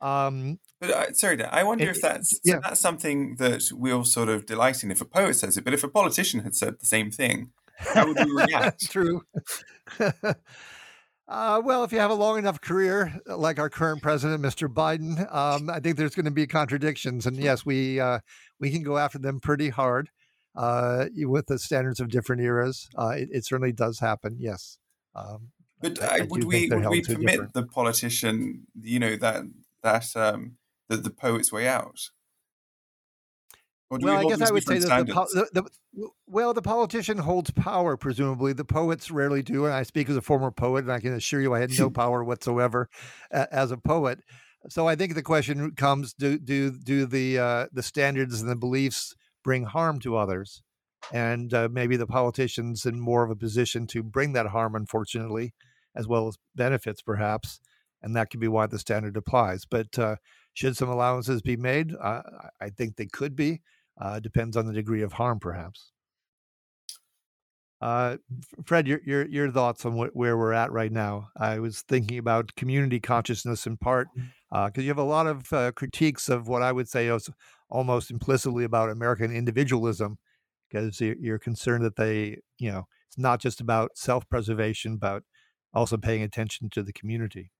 Um, 0.00 0.60
but 0.80 0.90
uh, 0.90 1.12
sorry, 1.12 1.44
I 1.44 1.62
wonder 1.62 1.84
it, 1.84 1.96
if 1.96 2.00
that's 2.00 2.40
yeah. 2.42 2.60
that's 2.62 2.80
something 2.80 3.36
that 3.36 3.70
we'll 3.72 4.04
sort 4.04 4.28
of 4.28 4.46
delight 4.46 4.82
in 4.82 4.90
if 4.90 5.00
a 5.00 5.04
poet 5.04 5.34
says 5.34 5.56
it. 5.56 5.64
But 5.64 5.74
if 5.74 5.84
a 5.84 5.88
politician 5.88 6.40
had 6.40 6.54
said 6.54 6.80
the 6.80 6.86
same 6.86 7.10
thing, 7.10 7.50
how 7.76 8.06
would 8.06 8.18
we 8.24 8.32
react? 8.32 8.80
True. 8.90 9.22
Uh, 11.30 11.62
well, 11.64 11.84
if 11.84 11.92
you 11.92 11.98
have 12.00 12.10
a 12.10 12.14
long 12.14 12.38
enough 12.38 12.60
career, 12.60 13.20
uh, 13.28 13.36
like 13.36 13.60
our 13.60 13.70
current 13.70 14.02
president, 14.02 14.42
Mr. 14.42 14.66
Biden, 14.66 15.32
um, 15.32 15.70
I 15.70 15.78
think 15.78 15.96
there's 15.96 16.16
going 16.16 16.24
to 16.24 16.32
be 16.32 16.44
contradictions, 16.44 17.24
and 17.24 17.36
yes, 17.36 17.64
we 17.64 18.00
uh, 18.00 18.18
we 18.58 18.68
can 18.68 18.82
go 18.82 18.98
after 18.98 19.16
them 19.16 19.38
pretty 19.38 19.68
hard 19.68 20.10
uh, 20.56 21.06
with 21.18 21.46
the 21.46 21.60
standards 21.60 22.00
of 22.00 22.08
different 22.08 22.42
eras. 22.42 22.88
Uh, 22.98 23.10
it, 23.10 23.28
it, 23.30 23.44
certainly 23.44 23.70
does 23.70 24.00
happen. 24.00 24.38
Yes, 24.40 24.78
um, 25.14 25.52
but 25.80 26.02
I, 26.02 26.16
I 26.16 26.20
would 26.22 26.42
we 26.42 26.68
would 26.68 26.88
we 26.88 27.00
permit 27.02 27.26
different. 27.26 27.52
the 27.52 27.62
politician, 27.62 28.66
you 28.82 28.98
know, 28.98 29.14
that 29.14 29.44
that 29.84 30.16
um, 30.16 30.56
the, 30.90 30.96
the 30.96 31.10
poet's 31.10 31.50
way 31.50 31.66
out? 31.66 32.10
well, 33.90 34.18
I 34.18 34.24
guess 34.24 34.48
I 34.48 34.52
would 34.52 34.62
say 34.62 34.78
that 34.78 35.06
the, 35.06 35.48
the, 35.52 35.62
the, 35.92 36.08
well, 36.26 36.54
the 36.54 36.62
politician 36.62 37.18
holds 37.18 37.50
power. 37.50 37.96
Presumably, 37.96 38.52
the 38.52 38.64
poets 38.64 39.10
rarely 39.10 39.42
do. 39.42 39.64
And 39.64 39.74
I 39.74 39.82
speak 39.82 40.08
as 40.08 40.16
a 40.16 40.20
former 40.20 40.52
poet, 40.52 40.84
and 40.84 40.92
I 40.92 41.00
can 41.00 41.12
assure 41.12 41.40
you, 41.40 41.54
I 41.54 41.60
had 41.60 41.76
no 41.76 41.90
power 42.02 42.22
whatsoever 42.22 42.88
as 43.32 43.72
a 43.72 43.76
poet. 43.76 44.20
So 44.68 44.86
I 44.86 44.94
think 44.94 45.14
the 45.14 45.22
question 45.22 45.72
comes: 45.72 46.12
Do 46.12 46.38
do 46.38 46.70
do 46.70 47.06
the 47.06 47.38
uh, 47.38 47.66
the 47.72 47.82
standards 47.82 48.40
and 48.40 48.50
the 48.50 48.56
beliefs 48.56 49.14
bring 49.42 49.64
harm 49.64 49.98
to 50.00 50.16
others? 50.16 50.62
And 51.12 51.52
uh, 51.52 51.68
maybe 51.72 51.96
the 51.96 52.06
politicians 52.06 52.84
in 52.84 53.00
more 53.00 53.24
of 53.24 53.30
a 53.30 53.36
position 53.36 53.86
to 53.88 54.02
bring 54.02 54.34
that 54.34 54.48
harm, 54.48 54.74
unfortunately, 54.74 55.54
as 55.96 56.06
well 56.06 56.28
as 56.28 56.36
benefits, 56.54 57.00
perhaps. 57.00 57.58
And 58.02 58.14
that 58.14 58.30
could 58.30 58.40
be 58.40 58.48
why 58.48 58.66
the 58.66 58.78
standard 58.78 59.16
applies. 59.16 59.64
But 59.64 59.98
uh, 59.98 60.16
should 60.54 60.76
some 60.76 60.88
allowances 60.88 61.42
be 61.42 61.56
made? 61.56 61.94
Uh, 61.94 62.22
I 62.60 62.70
think 62.70 62.96
they 62.96 63.06
could 63.06 63.36
be 63.36 63.60
uh, 64.00 64.20
depends 64.20 64.56
on 64.56 64.66
the 64.66 64.72
degree 64.72 65.02
of 65.02 65.12
harm, 65.12 65.40
perhaps. 65.40 65.92
Uh, 67.80 68.18
Fred, 68.66 68.86
your, 68.86 69.00
your 69.06 69.26
your 69.28 69.50
thoughts 69.50 69.86
on 69.86 69.92
wh- 69.92 70.14
where 70.14 70.36
we're 70.36 70.52
at 70.52 70.70
right 70.70 70.92
now? 70.92 71.28
I 71.36 71.60
was 71.60 71.80
thinking 71.80 72.18
about 72.18 72.54
community 72.54 73.00
consciousness 73.00 73.66
in 73.66 73.78
part 73.78 74.08
because 74.14 74.72
mm. 74.74 74.78
uh, 74.78 74.82
you 74.82 74.88
have 74.88 74.98
a 74.98 75.02
lot 75.02 75.26
of 75.26 75.50
uh, 75.50 75.72
critiques 75.72 76.28
of 76.28 76.46
what 76.46 76.60
I 76.60 76.72
would 76.72 76.88
say 76.88 77.06
is 77.06 77.30
almost 77.70 78.10
implicitly 78.10 78.64
about 78.64 78.90
American 78.90 79.34
individualism, 79.34 80.18
because 80.68 81.00
you're, 81.00 81.16
you're 81.18 81.38
concerned 81.38 81.82
that 81.84 81.96
they, 81.96 82.40
you 82.58 82.70
know, 82.70 82.86
it's 83.08 83.16
not 83.16 83.40
just 83.40 83.62
about 83.62 83.92
self-preservation, 83.94 84.98
but 84.98 85.22
also 85.72 85.96
paying 85.96 86.22
attention 86.22 86.68
to 86.70 86.82
the 86.82 86.92
community. 86.92 87.50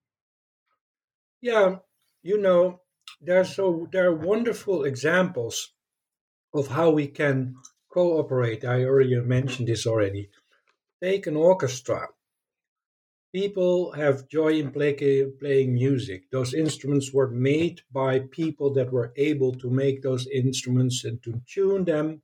Yeah, 1.40 1.76
you 2.22 2.38
know, 2.38 2.80
there's 3.20 3.54
so 3.56 3.88
there 3.92 4.08
are 4.08 4.14
wonderful 4.16 4.84
examples 4.84 5.72
of 6.54 6.68
how 6.68 6.90
we 6.90 7.08
can 7.08 7.56
cooperate. 7.92 8.64
I 8.64 8.84
earlier 8.84 9.22
mentioned 9.22 9.68
this 9.68 9.86
already. 9.86 10.30
Take 11.02 11.26
an 11.26 11.36
orchestra. 11.36 12.08
People 13.32 13.92
have 13.92 14.28
joy 14.28 14.52
in 14.60 14.70
play, 14.70 14.94
playing 15.40 15.74
music. 15.74 16.30
Those 16.30 16.54
instruments 16.54 17.12
were 17.12 17.28
made 17.28 17.82
by 17.92 18.20
people 18.20 18.72
that 18.74 18.92
were 18.92 19.12
able 19.16 19.52
to 19.54 19.68
make 19.70 20.02
those 20.02 20.28
instruments 20.28 21.04
and 21.04 21.20
to 21.24 21.42
tune 21.46 21.84
them. 21.84 22.22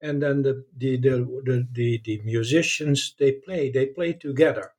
and 0.00 0.22
then 0.22 0.42
the 0.42 0.64
the, 0.76 0.96
the 0.98 1.16
the 1.44 1.68
the 1.72 1.90
the 2.04 2.22
musicians 2.24 3.14
they 3.18 3.32
play 3.32 3.70
they 3.70 3.86
play 3.86 4.12
together 4.12 4.72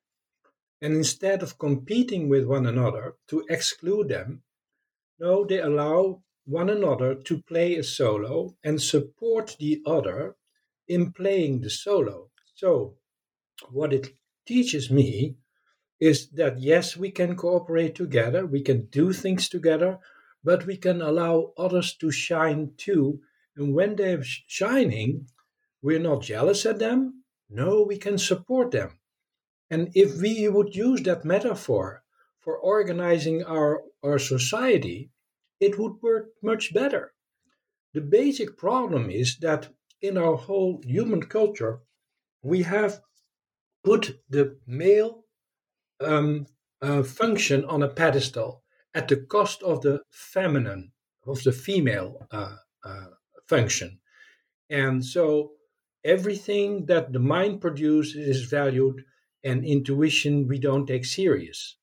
and 0.81 0.93
instead 0.93 1.41
of 1.41 1.57
competing 1.57 2.29
with 2.29 2.45
one 2.45 2.65
another 2.65 3.15
to 3.27 3.45
exclude 3.49 4.09
them 4.09 4.41
no 5.19 5.45
they 5.45 5.59
allow 5.59 6.21
one 6.45 6.69
another 6.69 7.15
to 7.15 7.41
play 7.43 7.75
a 7.75 7.83
solo 7.83 8.55
and 8.63 8.81
support 8.81 9.55
the 9.59 9.81
other 9.85 10.35
in 10.87 11.11
playing 11.11 11.61
the 11.61 11.69
solo 11.69 12.29
so 12.55 12.97
what 13.69 13.93
it 13.93 14.07
teaches 14.45 14.91
me 14.91 15.35
is 15.99 16.29
that 16.31 16.59
yes 16.59 16.97
we 16.97 17.09
can 17.09 17.35
cooperate 17.35 17.95
together 17.95 18.45
we 18.45 18.61
can 18.61 18.85
do 18.87 19.13
things 19.13 19.49
together 19.49 19.97
but 20.43 20.65
we 20.65 20.77
can 20.77 21.01
allow 21.01 21.53
others 21.57 21.95
to 21.95 22.11
shine 22.11 22.71
too 22.77 23.19
and 23.57 23.73
when 23.73 23.95
they're 23.95 24.23
shining, 24.23 25.27
we're 25.81 25.99
not 25.99 26.23
jealous 26.23 26.65
at 26.65 26.79
them. 26.79 27.23
No, 27.49 27.83
we 27.83 27.97
can 27.97 28.17
support 28.17 28.71
them. 28.71 28.99
And 29.69 29.89
if 29.95 30.21
we 30.21 30.47
would 30.47 30.75
use 30.75 31.01
that 31.03 31.25
metaphor 31.25 32.03
for 32.39 32.57
organizing 32.57 33.43
our, 33.43 33.81
our 34.03 34.19
society, 34.19 35.09
it 35.59 35.79
would 35.79 36.01
work 36.01 36.27
much 36.43 36.73
better. 36.73 37.13
The 37.93 38.01
basic 38.01 38.57
problem 38.57 39.09
is 39.09 39.37
that 39.37 39.69
in 40.01 40.17
our 40.17 40.35
whole 40.35 40.81
human 40.85 41.23
culture, 41.23 41.79
we 42.43 42.63
have 42.63 43.01
put 43.83 44.19
the 44.29 44.57
male 44.67 45.23
um, 45.99 46.45
uh, 46.81 47.03
function 47.03 47.65
on 47.65 47.81
a 47.81 47.87
pedestal 47.87 48.63
at 48.93 49.07
the 49.07 49.17
cost 49.17 49.63
of 49.63 49.81
the 49.81 50.01
feminine, 50.11 50.91
of 51.25 51.41
the 51.43 51.51
female 51.51 52.27
uh, 52.31 52.55
uh, 52.83 53.05
function. 53.47 53.99
And 54.69 55.03
so 55.03 55.51
everything 56.03 56.85
that 56.87 57.13
the 57.13 57.19
mind 57.19 57.61
produces 57.61 58.15
is 58.15 58.43
valued, 58.43 59.03
and 59.45 59.63
intuition 59.63 60.47
we 60.47 60.59
don't 60.59 60.87
take 60.87 61.05
serious. 61.05 61.77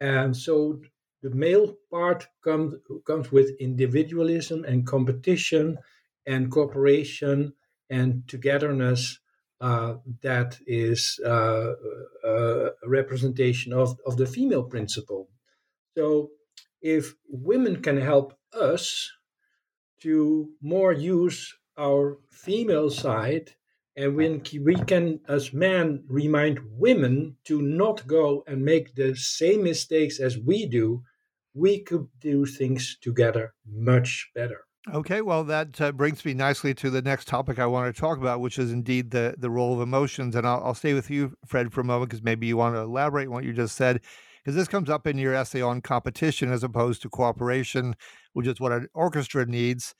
And 0.00 0.36
so 0.36 0.80
the 1.22 1.30
male 1.30 1.76
part 1.90 2.28
comes 2.44 2.74
comes 3.06 3.32
with 3.32 3.56
individualism 3.58 4.64
and 4.64 4.86
competition 4.86 5.78
and 6.26 6.50
cooperation 6.50 7.54
and 7.88 8.28
togetherness 8.28 9.20
uh, 9.60 9.94
that 10.22 10.58
is 10.66 11.18
uh, 11.24 11.72
uh 12.24 12.70
a 12.84 12.88
representation 12.88 13.72
of, 13.72 13.98
of 14.04 14.18
the 14.18 14.26
female 14.26 14.64
principle. 14.64 15.30
So 15.96 16.30
if 16.82 17.14
women 17.28 17.80
can 17.82 17.96
help 17.96 18.34
us 18.52 19.10
to 20.02 20.50
more 20.60 20.92
use 20.92 21.56
our 21.78 22.18
female 22.30 22.90
side 22.90 23.54
and 23.96 24.14
when 24.14 24.42
we 24.62 24.74
can 24.74 25.18
as 25.28 25.52
men 25.52 26.04
remind 26.08 26.60
women 26.72 27.36
to 27.44 27.62
not 27.62 28.06
go 28.06 28.44
and 28.46 28.62
make 28.62 28.94
the 28.94 29.14
same 29.14 29.62
mistakes 29.62 30.20
as 30.20 30.38
we 30.38 30.66
do 30.66 31.02
we 31.54 31.80
could 31.80 32.06
do 32.20 32.44
things 32.44 32.98
together 33.00 33.54
much 33.66 34.30
better 34.34 34.60
okay 34.92 35.20
well 35.20 35.42
that 35.42 35.80
uh, 35.80 35.90
brings 35.92 36.24
me 36.24 36.34
nicely 36.34 36.74
to 36.74 36.90
the 36.90 37.02
next 37.02 37.26
topic 37.26 37.58
i 37.58 37.66
want 37.66 37.92
to 37.92 38.00
talk 38.00 38.18
about 38.18 38.40
which 38.40 38.58
is 38.58 38.72
indeed 38.72 39.10
the, 39.10 39.34
the 39.38 39.50
role 39.50 39.74
of 39.74 39.80
emotions 39.80 40.36
and 40.36 40.46
I'll, 40.46 40.62
I'll 40.64 40.74
stay 40.74 40.94
with 40.94 41.10
you 41.10 41.34
fred 41.46 41.72
for 41.72 41.80
a 41.80 41.84
moment 41.84 42.10
because 42.10 42.22
maybe 42.22 42.46
you 42.46 42.56
want 42.56 42.74
to 42.74 42.80
elaborate 42.80 43.28
on 43.28 43.32
what 43.32 43.44
you 43.44 43.52
just 43.52 43.76
said 43.76 44.00
because 44.46 44.54
this 44.54 44.68
comes 44.68 44.88
up 44.88 45.08
in 45.08 45.18
your 45.18 45.34
essay 45.34 45.60
on 45.60 45.80
competition 45.80 46.52
as 46.52 46.62
opposed 46.62 47.02
to 47.02 47.08
cooperation, 47.08 47.96
which 48.32 48.46
is 48.46 48.60
what 48.60 48.70
an 48.70 48.86
orchestra 48.94 49.44
needs. 49.44 49.92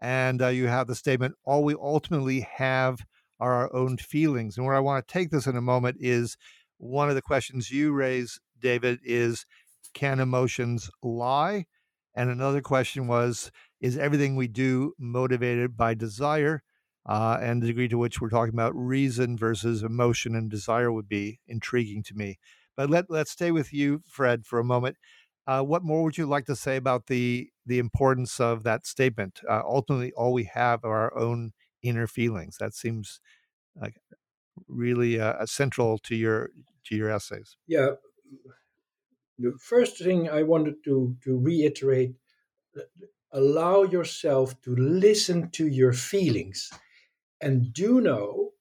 And 0.00 0.40
uh, 0.40 0.46
you 0.46 0.68
have 0.68 0.86
the 0.86 0.94
statement, 0.94 1.34
all 1.44 1.62
we 1.62 1.74
ultimately 1.74 2.48
have 2.54 3.04
are 3.40 3.54
our 3.54 3.74
own 3.74 3.96
feelings. 3.96 4.56
And 4.56 4.66
where 4.66 4.74
I 4.74 4.80
want 4.80 5.06
to 5.06 5.12
take 5.12 5.30
this 5.30 5.46
in 5.46 5.56
a 5.56 5.62
moment 5.62 5.96
is 6.00 6.36
one 6.78 7.08
of 7.08 7.14
the 7.14 7.22
questions 7.22 7.70
you 7.70 7.92
raise, 7.92 8.40
David, 8.60 9.00
is 9.04 9.46
can 9.94 10.20
emotions 10.20 10.90
lie? 11.02 11.66
And 12.14 12.30
another 12.30 12.60
question 12.60 13.06
was, 13.06 13.50
is 13.80 13.96
everything 13.96 14.36
we 14.36 14.48
do 14.48 14.94
motivated 14.98 15.76
by 15.76 15.94
desire? 15.94 16.62
Uh, 17.06 17.38
and 17.40 17.62
the 17.62 17.66
degree 17.66 17.88
to 17.88 17.98
which 17.98 18.20
we're 18.20 18.28
talking 18.28 18.54
about 18.54 18.76
reason 18.76 19.36
versus 19.36 19.82
emotion 19.82 20.34
and 20.36 20.50
desire 20.50 20.92
would 20.92 21.08
be 21.08 21.40
intriguing 21.48 22.02
to 22.02 22.14
me. 22.14 22.38
But 22.76 22.90
let 22.90 23.06
let's 23.08 23.30
stay 23.30 23.50
with 23.50 23.72
you, 23.72 24.02
Fred, 24.06 24.44
for 24.44 24.58
a 24.58 24.64
moment. 24.64 24.96
Uh, 25.46 25.62
what 25.62 25.82
more 25.82 26.02
would 26.04 26.18
you 26.18 26.26
like 26.26 26.46
to 26.46 26.56
say 26.56 26.76
about 26.76 27.06
the 27.06 27.48
the 27.66 27.78
importance 27.78 28.38
of 28.38 28.62
that 28.64 28.86
statement? 28.86 29.40
Uh, 29.48 29.62
ultimately, 29.64 30.12
all 30.12 30.32
we 30.32 30.44
have 30.44 30.84
are 30.84 31.10
our 31.10 31.18
own 31.18 31.52
inner 31.82 32.06
feelings. 32.06 32.56
That 32.58 32.74
seems 32.74 33.20
like 33.76 33.96
really 34.68 35.20
uh, 35.20 35.46
central 35.46 35.98
to 35.98 36.14
your 36.16 36.50
to 36.86 36.96
your 36.96 37.10
essays. 37.10 37.56
Yeah. 37.66 37.90
The 39.38 39.52
first 39.58 39.98
thing 39.98 40.28
I 40.28 40.42
wanted 40.44 40.84
to 40.84 41.16
to 41.24 41.38
reiterate: 41.38 42.14
uh, 42.76 42.82
allow 43.32 43.82
yourself 43.84 44.60
to 44.62 44.76
listen 44.76 45.50
to 45.52 45.66
your 45.66 45.92
feelings, 45.92 46.70
and 47.40 47.72
do 47.72 48.00
know 48.00 48.52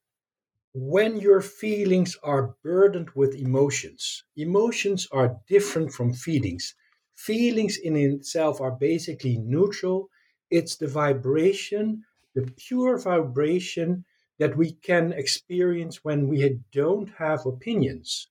when 0.74 1.18
your 1.18 1.42
feelings 1.42 2.16
are 2.24 2.56
burdened 2.64 3.10
with 3.16 3.36
emotions. 3.36 4.24
Emotions 4.38 5.08
are 5.12 5.38
different 5.48 5.92
from 5.94 6.14
feelings. 6.14 6.76
Feelings 7.16 7.78
in 7.78 7.96
itself 7.96 8.62
are 8.62 8.72
basically 8.72 9.38
neutral. 9.38 10.10
It's 10.50 10.78
the 10.78 10.88
vibration, 10.88 12.04
the 12.36 12.52
pure 12.58 12.98
vibration 12.98 14.06
that 14.40 14.56
we 14.56 14.72
can 14.72 15.12
experience 15.14 16.04
when 16.04 16.28
we 16.28 16.60
don't 16.72 17.10
have 17.18 17.46
opinions. 17.46 18.28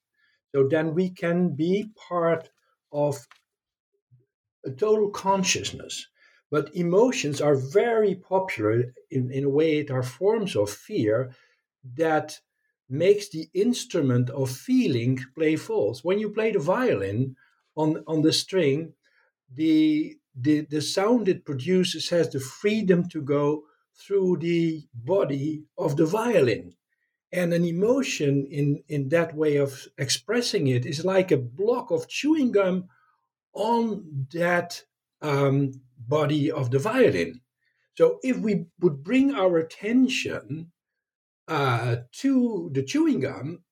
So 0.55 0.67
then 0.67 0.95
we 0.95 1.11
can 1.11 1.55
be 1.55 1.91
part 2.09 2.49
of 2.91 3.27
a 4.65 4.71
total 4.71 5.11
consciousness. 5.11 6.07
But 6.51 6.75
emotions 6.75 7.41
are 7.43 7.55
very 7.55 8.15
popular 8.15 8.95
in, 9.11 9.31
in 9.31 9.45
a 9.45 9.51
way, 9.51 9.83
they 9.83 9.93
are 9.93 10.03
forms 10.03 10.57
of 10.57 10.71
fear 10.71 11.35
that 11.97 12.41
makes 12.89 13.29
the 13.29 13.51
instrument 13.53 14.31
of 14.31 14.51
feeling 14.51 15.19
play 15.35 15.57
false. 15.57 16.03
When 16.03 16.19
you 16.19 16.31
play 16.31 16.53
the 16.53 16.59
violin 16.59 17.37
on, 17.77 18.03
on 18.07 18.23
the 18.23 18.33
string, 18.33 18.95
the, 19.55 20.17
the, 20.35 20.63
the 20.63 20.81
sound 20.81 21.29
it 21.29 21.45
produces 21.45 22.09
has 22.09 22.31
the 22.31 22.41
freedom 22.41 23.07
to 23.11 23.21
go 23.21 23.65
through 23.99 24.39
the 24.39 24.87
body 24.95 25.65
of 25.77 25.97
the 25.97 26.07
violin. 26.07 26.75
And 27.33 27.53
an 27.53 27.65
emotion 27.65 28.47
in, 28.51 28.83
in 28.89 29.09
that 29.11 29.35
way 29.35 29.57
of 29.57 29.87
expressing 29.99 30.69
it 30.69 30.87
is 30.87 31.05
like 31.05 31.31
a 31.31 31.37
block 31.37 31.91
of 31.91 32.09
chewing 32.09 32.53
gum 32.53 32.89
on 33.53 34.27
that 34.33 34.83
um, 35.21 35.73
body 35.99 36.51
of 36.51 36.71
the 36.71 36.79
violin. 36.79 37.41
So 37.97 38.19
if 38.23 38.39
we 38.39 38.67
would 38.81 39.03
bring 39.03 39.35
our 39.35 39.59
attention 39.59 40.71
uh, 41.49 41.97
to 42.13 42.71
the 42.73 42.83
chewing 42.85 43.21
gum, 43.21 43.65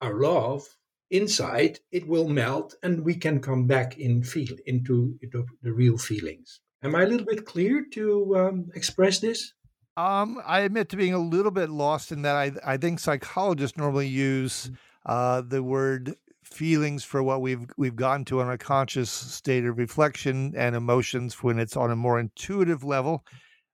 our 0.00 0.14
love 0.14 0.76
inside, 1.10 1.80
it 1.90 2.06
will 2.06 2.28
melt 2.28 2.74
and 2.82 3.04
we 3.04 3.16
can 3.16 3.40
come 3.40 3.66
back 3.66 3.98
in 3.98 4.22
feel 4.22 4.56
into 4.66 5.18
the, 5.20 5.44
the 5.62 5.72
real 5.72 5.98
feelings. 5.98 6.60
Am 6.82 6.94
I 6.94 7.02
a 7.02 7.06
little 7.06 7.26
bit 7.26 7.44
clear 7.44 7.84
to 7.92 8.36
um, 8.36 8.70
express 8.74 9.18
this? 9.18 9.52
Um, 9.96 10.40
I 10.44 10.60
admit 10.60 10.88
to 10.90 10.96
being 10.96 11.14
a 11.14 11.18
little 11.18 11.52
bit 11.52 11.70
lost 11.70 12.10
in 12.10 12.22
that. 12.22 12.34
I 12.36 12.52
I 12.64 12.76
think 12.76 12.98
psychologists 12.98 13.76
normally 13.76 14.08
use 14.08 14.70
mm. 14.70 14.76
uh, 15.06 15.42
the 15.42 15.62
word 15.62 16.16
feelings 16.42 17.04
for 17.04 17.22
what 17.22 17.40
we've 17.40 17.66
we've 17.76 17.96
gotten 17.96 18.24
to 18.26 18.40
on 18.40 18.50
a 18.50 18.58
conscious 18.58 19.10
state 19.10 19.64
of 19.64 19.78
reflection 19.78 20.52
and 20.56 20.74
emotions 20.74 21.42
when 21.42 21.58
it's 21.58 21.76
on 21.76 21.90
a 21.90 21.96
more 21.96 22.18
intuitive 22.18 22.82
level. 22.84 23.24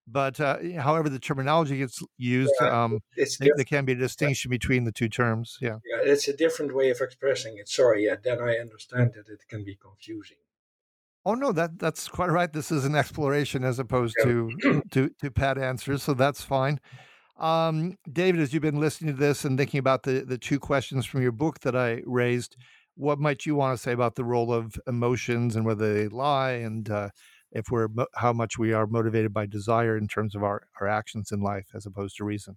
But 0.06 0.40
uh, 0.40 0.58
however 0.78 1.08
the 1.08 1.20
terminology 1.20 1.78
gets 1.78 2.02
used, 2.18 2.52
yeah, 2.60 2.84
um, 2.84 2.98
there, 3.16 3.52
there, 3.54 3.64
can 3.64 3.84
be 3.84 3.92
a 3.92 3.96
distinction 3.96 4.50
between 4.50 4.82
the 4.84 4.90
two 4.90 5.08
terms. 5.08 5.56
Yeah. 5.60 5.78
Yeah, 5.84 6.02
it's 6.02 6.26
a 6.26 6.36
different 6.36 6.74
way 6.74 6.90
of 6.90 7.00
expressing 7.00 7.58
it. 7.58 7.68
Sorry, 7.68 8.06
yeah, 8.06 8.16
then 8.20 8.40
I 8.40 8.56
understand 8.56 9.12
that 9.14 9.28
it 9.28 9.46
can 9.48 9.64
be 9.64 9.76
confusing. 9.76 10.38
Oh 11.24 11.34
no, 11.34 11.52
that 11.52 11.78
that's 11.78 12.08
quite 12.08 12.30
right. 12.30 12.52
This 12.52 12.70
is 12.70 12.84
an 12.84 12.94
exploration 12.94 13.64
as 13.64 13.78
opposed 13.78 14.16
yeah. 14.18 14.24
to 14.24 14.82
to 14.90 15.10
to 15.20 15.30
pat 15.30 15.58
answers, 15.58 16.02
so 16.02 16.14
that's 16.14 16.42
fine. 16.42 16.80
Um, 17.38 17.96
David, 18.10 18.40
as 18.40 18.52
you've 18.52 18.62
been 18.62 18.80
listening 18.80 19.14
to 19.14 19.20
this 19.20 19.44
and 19.44 19.58
thinking 19.58 19.78
about 19.78 20.04
the 20.04 20.24
the 20.26 20.38
two 20.38 20.58
questions 20.58 21.06
from 21.06 21.22
your 21.22 21.32
book 21.32 21.60
that 21.60 21.76
I 21.76 22.02
raised, 22.06 22.56
what 23.00 23.18
might 23.18 23.46
you 23.46 23.54
want 23.54 23.76
to 23.76 23.82
say 23.82 23.92
about 23.92 24.14
the 24.14 24.24
role 24.24 24.52
of 24.52 24.78
emotions 24.86 25.56
and 25.56 25.64
whether 25.64 25.94
they 25.94 26.08
lie 26.08 26.52
and 26.52 26.90
uh, 26.90 27.08
if 27.52 27.70
we're 27.70 27.88
how 28.16 28.32
much 28.32 28.58
we 28.58 28.72
are 28.72 28.86
motivated 28.86 29.32
by 29.32 29.46
desire 29.46 29.96
in 29.96 30.06
terms 30.06 30.34
of 30.34 30.42
our, 30.42 30.62
our 30.80 30.86
actions 30.86 31.32
in 31.32 31.40
life 31.40 31.68
as 31.74 31.86
opposed 31.86 32.16
to 32.16 32.24
reason 32.24 32.56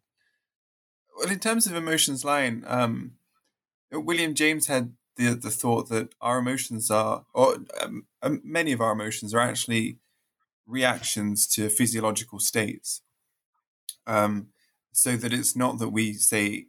well 1.17 1.29
in 1.29 1.39
terms 1.39 1.65
of 1.65 1.75
emotions 1.75 2.25
lying 2.25 2.63
um, 2.67 3.13
william 3.91 4.33
james 4.33 4.67
had 4.67 4.93
the 5.15 5.35
the 5.35 5.49
thought 5.49 5.89
that 5.89 6.13
our 6.21 6.39
emotions 6.39 6.89
are 6.89 7.25
or 7.33 7.57
um, 7.81 8.05
um, 8.21 8.41
many 8.43 8.71
of 8.71 8.81
our 8.81 8.93
emotions 8.93 9.33
are 9.33 9.39
actually 9.39 9.97
reactions 10.65 11.47
to 11.47 11.69
physiological 11.69 12.39
states. 12.39 13.01
Um, 14.07 14.47
so 14.91 15.15
that 15.15 15.33
it's 15.33 15.55
not 15.55 15.79
that 15.79 15.89
we 15.89 16.13
say 16.13 16.67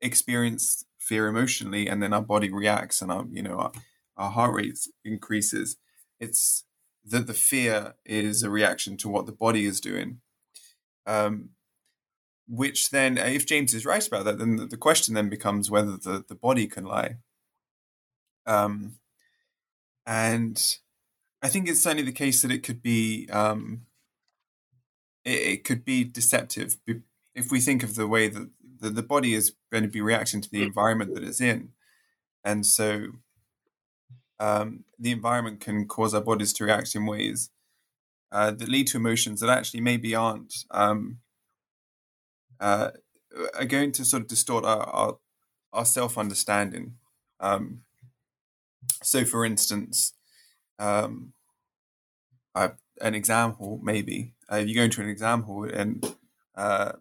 experience 0.00 0.84
fear 0.98 1.28
emotionally 1.28 1.86
and 1.86 2.02
then 2.02 2.12
our 2.12 2.22
body 2.22 2.50
reacts 2.50 3.00
and 3.00 3.10
our 3.10 3.24
you 3.30 3.42
know 3.42 3.56
our, 3.56 3.72
our 4.16 4.30
heart 4.30 4.54
rate 4.54 4.78
increases. 5.04 5.76
It's 6.20 6.64
that 7.04 7.26
the 7.26 7.34
fear 7.34 7.94
is 8.04 8.42
a 8.42 8.50
reaction 8.50 8.96
to 8.98 9.08
what 9.08 9.26
the 9.26 9.32
body 9.32 9.64
is 9.64 9.80
doing. 9.80 10.20
Um, 11.06 11.50
which 12.48 12.90
then 12.90 13.18
if 13.18 13.44
james 13.44 13.74
is 13.74 13.84
right 13.84 14.06
about 14.06 14.24
that 14.24 14.38
then 14.38 14.68
the 14.68 14.76
question 14.76 15.14
then 15.14 15.28
becomes 15.28 15.68
whether 15.68 15.96
the, 15.96 16.24
the 16.28 16.34
body 16.34 16.68
can 16.68 16.84
lie 16.84 17.16
um, 18.46 18.94
and 20.06 20.78
i 21.42 21.48
think 21.48 21.68
it's 21.68 21.82
certainly 21.82 22.04
the 22.04 22.12
case 22.12 22.42
that 22.42 22.50
it 22.50 22.62
could 22.62 22.82
be 22.82 23.28
um, 23.30 23.82
it, 25.24 25.40
it 25.40 25.64
could 25.64 25.84
be 25.84 26.04
deceptive 26.04 26.76
if 27.34 27.50
we 27.50 27.60
think 27.60 27.82
of 27.82 27.94
the 27.94 28.06
way 28.06 28.28
that 28.28 28.48
the, 28.80 28.90
the 28.90 29.02
body 29.02 29.34
is 29.34 29.54
going 29.70 29.82
to 29.82 29.90
be 29.90 30.00
reacting 30.00 30.40
to 30.40 30.50
the 30.50 30.62
environment 30.62 31.14
that 31.14 31.24
it's 31.24 31.40
in. 31.40 31.70
And 32.44 32.64
so 32.64 33.08
um, 34.38 34.84
the 34.98 35.12
environment 35.12 35.60
can 35.60 35.86
cause 35.86 36.14
our 36.14 36.20
bodies 36.20 36.52
to 36.54 36.64
react 36.64 36.94
in 36.94 37.06
ways 37.06 37.50
uh, 38.32 38.50
that 38.52 38.68
lead 38.68 38.86
to 38.88 38.96
emotions 38.96 39.40
that 39.40 39.50
actually 39.50 39.80
maybe 39.80 40.14
aren't 40.14 40.54
um, 40.70 41.18
uh, 42.60 42.90
are 43.54 43.64
going 43.64 43.92
to 43.92 44.04
sort 44.04 44.22
of 44.22 44.28
distort 44.28 44.64
our 44.64 44.82
our, 44.82 45.18
our 45.72 45.84
self 45.84 46.16
understanding. 46.16 46.94
Um, 47.40 47.82
so, 49.02 49.24
for 49.24 49.44
instance, 49.44 50.14
um, 50.78 51.32
uh, 52.54 52.68
an 53.00 53.14
example 53.14 53.78
maybe 53.82 54.32
uh, 54.50 54.56
you 54.56 54.74
go 54.74 54.82
into 54.82 55.00
an 55.02 55.08
example 55.08 55.64
and 55.64 56.16
uh, 56.56 56.92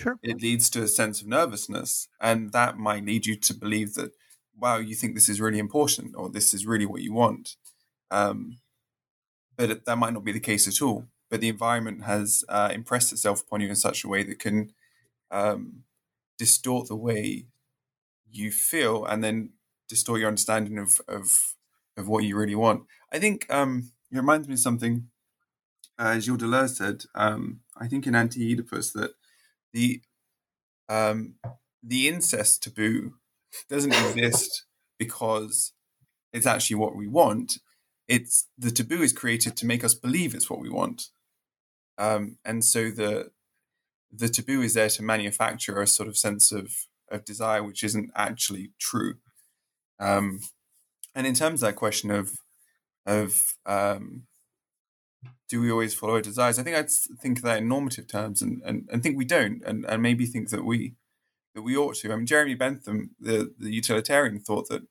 Sure. 0.00 0.18
It 0.22 0.40
leads 0.40 0.70
to 0.70 0.82
a 0.82 0.88
sense 0.88 1.20
of 1.20 1.26
nervousness. 1.26 2.08
And 2.20 2.52
that 2.52 2.78
might 2.78 3.04
lead 3.04 3.26
you 3.26 3.36
to 3.36 3.54
believe 3.54 3.94
that, 3.94 4.12
wow, 4.56 4.78
you 4.78 4.94
think 4.94 5.14
this 5.14 5.28
is 5.28 5.42
really 5.42 5.58
important 5.58 6.14
or 6.16 6.30
this 6.30 6.54
is 6.54 6.64
really 6.66 6.86
what 6.86 7.02
you 7.02 7.12
want. 7.12 7.56
Um, 8.10 8.58
but 9.56 9.70
it, 9.70 9.84
that 9.84 9.96
might 9.96 10.14
not 10.14 10.24
be 10.24 10.32
the 10.32 10.40
case 10.40 10.66
at 10.66 10.82
all. 10.82 11.06
But 11.28 11.40
the 11.42 11.48
environment 11.50 12.04
has 12.04 12.44
uh, 12.48 12.70
impressed 12.72 13.12
itself 13.12 13.42
upon 13.42 13.60
you 13.60 13.68
in 13.68 13.76
such 13.76 14.02
a 14.04 14.08
way 14.08 14.22
that 14.22 14.38
can 14.38 14.72
um, 15.30 15.84
distort 16.38 16.88
the 16.88 16.96
way 16.96 17.46
you 18.30 18.50
feel 18.50 19.04
and 19.04 19.22
then 19.22 19.50
distort 19.90 20.20
your 20.20 20.28
understanding 20.28 20.78
of, 20.78 21.00
of, 21.06 21.54
of 21.96 22.08
what 22.08 22.24
you 22.24 22.36
really 22.36 22.54
want. 22.54 22.84
I 23.12 23.18
think 23.18 23.46
um, 23.52 23.90
it 24.10 24.16
reminds 24.16 24.48
me 24.48 24.54
of 24.54 24.60
something 24.60 25.08
uh, 25.98 26.18
Gilles 26.18 26.38
Deleuze 26.38 26.76
said, 26.76 27.04
um, 27.14 27.60
I 27.76 27.86
think 27.86 28.06
in 28.06 28.14
Anti 28.14 28.50
Oedipus, 28.50 28.92
that 28.92 29.10
the 29.74 30.00
um, 30.88 31.34
the 31.82 32.08
incest 32.08 32.62
taboo 32.62 33.14
doesn't 33.68 33.92
exist 33.92 34.64
because 34.98 35.72
it's 36.32 36.46
actually 36.46 36.76
what 36.76 36.96
we 36.96 37.06
want. 37.06 37.58
It's 38.08 38.48
the 38.56 38.70
taboo 38.70 39.02
is 39.02 39.12
created 39.12 39.56
to 39.58 39.66
make 39.66 39.84
us 39.84 39.92
believe 39.92 40.34
it's 40.34 40.48
what 40.48 40.60
we 40.60 40.70
want, 40.70 41.08
um, 41.98 42.38
and 42.46 42.64
so 42.64 42.90
the 42.90 43.30
the 44.10 44.28
taboo 44.28 44.62
is 44.62 44.74
there 44.74 44.88
to 44.88 45.02
manufacture 45.02 45.80
a 45.80 45.86
sort 45.86 46.08
of 46.08 46.16
sense 46.16 46.50
of 46.50 46.86
of 47.10 47.24
desire 47.26 47.62
which 47.62 47.84
isn't 47.84 48.10
actually 48.16 48.70
true. 48.78 49.16
Um, 50.00 50.40
and 51.14 51.26
in 51.26 51.34
terms 51.34 51.62
of 51.62 51.68
that 51.68 51.76
question 51.76 52.10
of 52.10 52.32
of 53.06 53.56
um, 53.66 54.24
do 55.48 55.60
we 55.60 55.70
always 55.70 55.94
follow 55.94 56.14
our 56.14 56.22
desires? 56.22 56.58
I 56.58 56.62
think 56.62 56.76
I'd 56.76 56.90
think 57.20 57.42
that 57.42 57.58
in 57.58 57.68
normative 57.68 58.06
terms, 58.06 58.40
and, 58.40 58.62
and, 58.64 58.88
and 58.90 59.02
think 59.02 59.16
we 59.16 59.24
don't, 59.24 59.62
and, 59.64 59.84
and 59.84 60.02
maybe 60.02 60.24
think 60.26 60.50
that 60.50 60.64
we 60.64 60.94
that 61.54 61.62
we 61.62 61.76
ought 61.76 61.96
to. 61.96 62.12
I 62.12 62.16
mean, 62.16 62.26
Jeremy 62.26 62.54
Bentham, 62.54 63.10
the 63.20 63.52
the 63.58 63.72
utilitarian, 63.72 64.40
thought 64.40 64.68
that 64.68 64.82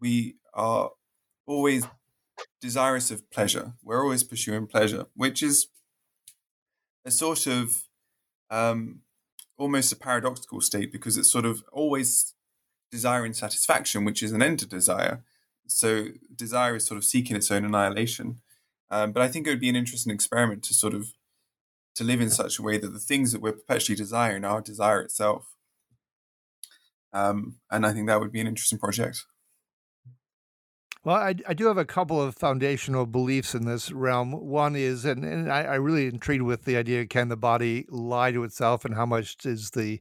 we 0.00 0.36
are 0.54 0.90
always 1.46 1.86
desirous 2.60 3.10
of 3.10 3.28
pleasure. 3.30 3.74
We're 3.82 4.02
always 4.02 4.22
pursuing 4.22 4.66
pleasure, 4.66 5.06
which 5.14 5.42
is 5.42 5.68
a 7.04 7.10
sort 7.10 7.46
of 7.46 7.82
um, 8.50 9.00
almost 9.56 9.92
a 9.92 9.96
paradoxical 9.96 10.60
state 10.60 10.92
because 10.92 11.16
it's 11.16 11.30
sort 11.30 11.46
of 11.46 11.64
always 11.72 12.34
desiring 12.90 13.32
satisfaction, 13.32 14.04
which 14.04 14.22
is 14.22 14.32
an 14.32 14.42
end 14.42 14.58
to 14.60 14.66
desire. 14.66 15.22
So 15.66 16.08
desire 16.34 16.76
is 16.76 16.86
sort 16.86 16.98
of 16.98 17.04
seeking 17.04 17.36
its 17.36 17.50
own 17.50 17.64
annihilation. 17.64 18.40
Um, 18.90 19.12
but 19.12 19.22
I 19.22 19.28
think 19.28 19.46
it 19.46 19.50
would 19.50 19.60
be 19.60 19.68
an 19.68 19.76
interesting 19.76 20.12
experiment 20.12 20.64
to 20.64 20.74
sort 20.74 20.94
of 20.94 21.12
to 21.94 22.04
live 22.04 22.20
in 22.20 22.30
such 22.30 22.58
a 22.58 22.62
way 22.62 22.78
that 22.78 22.92
the 22.92 22.98
things 22.98 23.32
that 23.32 23.40
we're 23.40 23.52
perpetually 23.52 23.96
desiring 23.96 24.44
are 24.44 24.60
desire 24.60 25.00
itself. 25.00 25.54
Um, 27.12 27.56
and 27.70 27.84
I 27.84 27.92
think 27.92 28.06
that 28.06 28.20
would 28.20 28.32
be 28.32 28.40
an 28.40 28.46
interesting 28.46 28.78
project. 28.78 29.24
Well, 31.02 31.16
I, 31.16 31.34
I 31.48 31.54
do 31.54 31.66
have 31.66 31.78
a 31.78 31.84
couple 31.84 32.20
of 32.20 32.36
foundational 32.36 33.06
beliefs 33.06 33.54
in 33.54 33.64
this 33.64 33.90
realm. 33.90 34.32
One 34.32 34.76
is, 34.76 35.04
and, 35.06 35.24
and 35.24 35.50
I, 35.50 35.62
I 35.62 35.74
really 35.76 36.06
intrigued 36.06 36.42
with 36.42 36.64
the 36.64 36.76
idea 36.76 37.06
can 37.06 37.28
the 37.28 37.36
body 37.36 37.86
lie 37.88 38.32
to 38.32 38.44
itself 38.44 38.84
and 38.84 38.94
how 38.94 39.06
much 39.06 39.36
is 39.46 39.70
the 39.70 40.00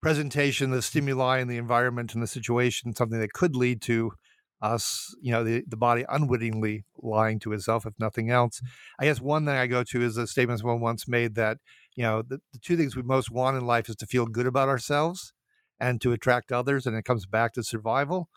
presentation, 0.00 0.70
the 0.70 0.82
stimuli, 0.82 1.38
and 1.38 1.50
the 1.50 1.56
environment 1.56 2.14
and 2.14 2.22
the 2.22 2.26
situation 2.26 2.94
something 2.94 3.20
that 3.20 3.32
could 3.32 3.56
lead 3.56 3.82
to 3.82 4.12
us, 4.60 5.14
you 5.20 5.30
know, 5.30 5.44
the, 5.44 5.62
the 5.68 5.76
body 5.76 6.04
unwittingly 6.08 6.84
lying 7.00 7.38
to 7.40 7.52
itself, 7.52 7.86
if 7.86 7.94
nothing 7.98 8.30
else. 8.30 8.60
Mm. 8.60 8.68
I 9.00 9.04
guess 9.04 9.20
one 9.20 9.46
thing 9.46 9.54
I 9.54 9.66
go 9.66 9.84
to 9.84 10.02
is 10.02 10.16
a 10.16 10.26
statement 10.26 10.60
someone 10.60 10.80
once 10.80 11.06
made 11.06 11.34
that, 11.36 11.58
you 11.94 12.02
know, 12.02 12.22
the, 12.22 12.40
the 12.52 12.58
two 12.58 12.76
things 12.76 12.96
we 12.96 13.02
most 13.02 13.30
want 13.30 13.56
in 13.56 13.66
life 13.66 13.88
is 13.88 13.96
to 13.96 14.06
feel 14.06 14.26
good 14.26 14.46
about 14.46 14.68
ourselves 14.68 15.32
and 15.78 16.00
to 16.00 16.12
attract 16.12 16.50
others. 16.50 16.86
And 16.86 16.96
it 16.96 17.04
comes 17.04 17.26
back 17.26 17.52
to 17.54 17.62
survival. 17.62 18.28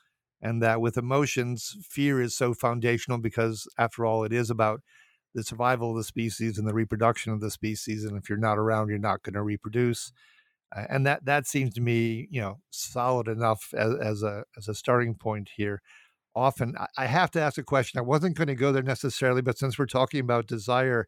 And 0.43 0.61
that 0.63 0.81
with 0.81 0.97
emotions, 0.97 1.77
fear 1.87 2.19
is 2.19 2.35
so 2.35 2.55
foundational 2.55 3.19
because, 3.19 3.67
after 3.77 4.05
all, 4.05 4.23
it 4.23 4.33
is 4.33 4.49
about 4.49 4.81
the 5.35 5.43
survival 5.43 5.91
of 5.91 5.97
the 5.97 6.03
species 6.03 6.57
and 6.57 6.67
the 6.67 6.73
reproduction 6.73 7.31
of 7.31 7.41
the 7.41 7.51
species. 7.51 8.03
And 8.03 8.17
if 8.17 8.27
you're 8.27 8.39
not 8.39 8.57
around, 8.57 8.89
you're 8.89 8.97
not 8.97 9.21
going 9.21 9.35
to 9.35 9.43
reproduce. 9.43 10.11
And 10.73 11.05
that 11.05 11.25
that 11.25 11.47
seems 11.47 11.73
to 11.75 11.81
me, 11.81 12.27
you 12.31 12.41
know, 12.41 12.59
solid 12.69 13.27
enough 13.27 13.73
as, 13.75 13.93
as 13.95 14.23
a 14.23 14.43
as 14.57 14.67
a 14.67 14.75
starting 14.75 15.15
point 15.15 15.49
here 15.55 15.81
often 16.35 16.75
I 16.97 17.05
have 17.05 17.31
to 17.31 17.41
ask 17.41 17.57
a 17.57 17.63
question. 17.63 17.99
I 17.99 18.03
wasn't 18.03 18.37
going 18.37 18.47
to 18.47 18.55
go 18.55 18.71
there 18.71 18.83
necessarily, 18.83 19.41
but 19.41 19.57
since 19.57 19.77
we're 19.77 19.85
talking 19.85 20.19
about 20.19 20.47
desire, 20.47 21.07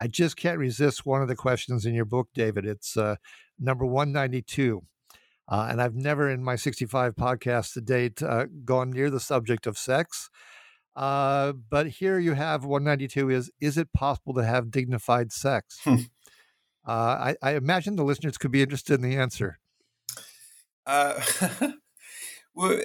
I 0.00 0.06
just 0.06 0.36
can't 0.36 0.58
resist 0.58 1.06
one 1.06 1.22
of 1.22 1.28
the 1.28 1.36
questions 1.36 1.84
in 1.84 1.94
your 1.94 2.04
book, 2.04 2.28
David. 2.34 2.64
It's 2.64 2.96
uh, 2.96 3.16
number 3.58 3.84
192. 3.84 4.82
Uh, 5.50 5.68
and 5.70 5.80
I've 5.80 5.94
never 5.94 6.28
in 6.28 6.44
my 6.44 6.56
65 6.56 7.14
podcasts 7.14 7.72
to 7.72 7.80
date 7.80 8.22
uh, 8.22 8.46
gone 8.64 8.90
near 8.90 9.10
the 9.10 9.20
subject 9.20 9.66
of 9.66 9.78
sex. 9.78 10.28
Uh, 10.94 11.52
but 11.52 11.86
here 11.86 12.18
you 12.18 12.34
have 12.34 12.64
192 12.64 13.30
is 13.30 13.50
Is 13.60 13.78
it 13.78 13.92
possible 13.92 14.34
to 14.34 14.44
have 14.44 14.70
dignified 14.70 15.32
sex? 15.32 15.78
I, 16.92 17.36
I, 17.42 17.54
imagine 17.54 17.96
the 17.96 18.04
listeners 18.04 18.38
could 18.38 18.50
be 18.50 18.62
interested 18.62 18.94
in 18.94 19.02
the 19.02 19.16
answer. 19.16 19.58
Uh, 20.86 21.20
well, 22.54 22.80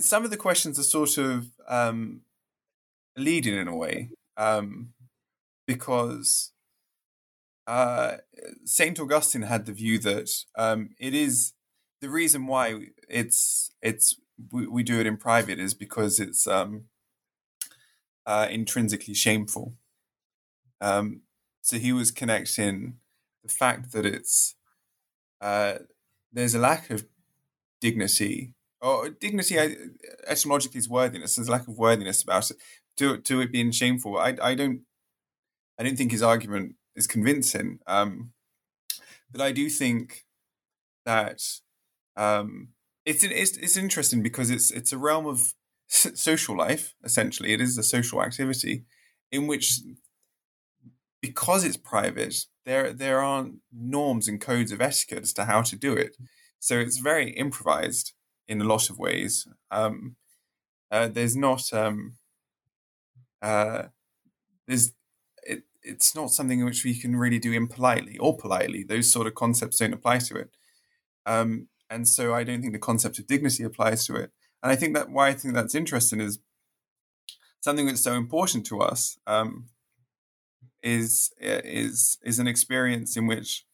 some 0.00 0.24
of 0.24 0.30
the 0.30 0.36
questions 0.36 0.78
are 0.78 0.84
sort 0.84 1.18
of 1.18 1.48
um, 1.68 2.22
leading 3.16 3.54
in 3.54 3.68
a 3.68 3.76
way 3.76 4.10
um, 4.36 4.94
because 5.66 6.52
uh, 7.66 8.16
Saint 8.64 8.98
Augustine 8.98 9.42
had 9.42 9.66
the 9.66 9.72
view 9.72 9.98
that 9.98 10.30
um, 10.56 10.90
it 10.98 11.14
is 11.14 11.52
the 12.00 12.08
reason 12.08 12.46
why 12.46 12.88
it's 13.08 13.72
it's 13.82 14.16
we, 14.50 14.66
we, 14.66 14.82
do 14.82 15.00
it 15.00 15.06
in 15.06 15.16
private 15.16 15.58
is 15.58 15.74
because 15.74 16.18
it's 16.18 16.46
um, 16.46 16.84
uh, 18.26 18.46
intrinsically 18.50 19.14
shameful. 19.14 19.74
Um, 20.80 21.22
so 21.64 21.78
he 21.78 21.94
was 21.94 22.10
connecting 22.10 22.98
the 23.42 23.48
fact 23.48 23.92
that 23.92 24.04
it's 24.04 24.54
uh, 25.40 25.78
there's 26.30 26.54
a 26.54 26.58
lack 26.58 26.90
of 26.90 27.06
dignity 27.80 28.52
or 28.82 29.08
dignity 29.08 29.56
etymologically 30.26 30.78
is 30.78 30.90
worthiness. 30.90 31.36
There's 31.36 31.48
a 31.48 31.52
lack 31.52 31.66
of 31.66 31.78
worthiness 31.78 32.22
about 32.22 32.50
it. 32.50 32.58
To 32.98 33.16
to 33.16 33.40
it 33.40 33.50
being 33.50 33.70
shameful, 33.72 34.18
I 34.18 34.36
I 34.42 34.54
don't 34.54 34.82
I 35.78 35.84
don't 35.84 35.96
think 35.96 36.12
his 36.12 36.22
argument 36.22 36.74
is 36.94 37.06
convincing. 37.06 37.78
Um, 37.86 38.32
but 39.32 39.40
I 39.40 39.50
do 39.50 39.70
think 39.70 40.26
that 41.06 41.40
um, 42.14 42.68
it's 43.06 43.24
it's 43.24 43.56
it's 43.56 43.76
interesting 43.78 44.22
because 44.22 44.50
it's 44.50 44.70
it's 44.70 44.92
a 44.92 44.98
realm 44.98 45.26
of 45.26 45.54
social 45.88 46.56
life. 46.56 46.94
Essentially, 47.02 47.54
it 47.54 47.62
is 47.62 47.78
a 47.78 47.82
social 47.82 48.22
activity 48.22 48.84
in 49.32 49.46
which 49.46 49.80
because 51.24 51.64
it's 51.64 51.78
private, 51.78 52.36
there 52.66 52.92
there 52.92 53.20
aren't 53.20 53.54
norms 53.72 54.28
and 54.28 54.38
codes 54.38 54.72
of 54.72 54.82
etiquette 54.82 55.22
as 55.22 55.32
to 55.32 55.46
how 55.46 55.62
to 55.62 55.74
do 55.74 55.94
it. 55.94 56.18
So 56.58 56.78
it's 56.78 56.98
very 56.98 57.30
improvised 57.30 58.12
in 58.46 58.60
a 58.60 58.64
lot 58.64 58.90
of 58.90 58.98
ways. 58.98 59.48
Um, 59.70 60.16
uh, 60.90 61.08
there's 61.08 61.34
not 61.34 61.72
um, 61.72 62.16
uh, 63.40 63.84
there's 64.68 64.92
it, 65.44 65.62
it's 65.82 66.14
not 66.14 66.30
something 66.30 66.62
which 66.62 66.84
we 66.84 66.94
can 66.94 67.16
really 67.16 67.38
do 67.38 67.52
impolitely 67.52 68.18
or 68.18 68.36
politely. 68.36 68.82
Those 68.84 69.10
sort 69.10 69.26
of 69.26 69.34
concepts 69.34 69.78
don't 69.78 69.94
apply 69.94 70.18
to 70.18 70.36
it. 70.36 70.50
Um, 71.24 71.68
and 71.88 72.06
so 72.06 72.34
I 72.34 72.44
don't 72.44 72.60
think 72.60 72.74
the 72.74 72.90
concept 72.90 73.18
of 73.18 73.26
dignity 73.26 73.64
applies 73.64 74.06
to 74.08 74.16
it. 74.16 74.30
And 74.62 74.70
I 74.70 74.76
think 74.76 74.94
that 74.94 75.08
why 75.08 75.28
I 75.28 75.32
think 75.32 75.54
that's 75.54 75.74
interesting 75.74 76.20
is 76.20 76.38
something 77.62 77.86
that's 77.86 78.04
so 78.04 78.12
important 78.12 78.66
to 78.66 78.82
us 78.82 79.18
um, 79.26 79.68
is 80.84 81.32
is 81.40 82.18
is 82.22 82.38
an 82.38 82.46
experience 82.46 83.16
in 83.16 83.26
which 83.26 83.64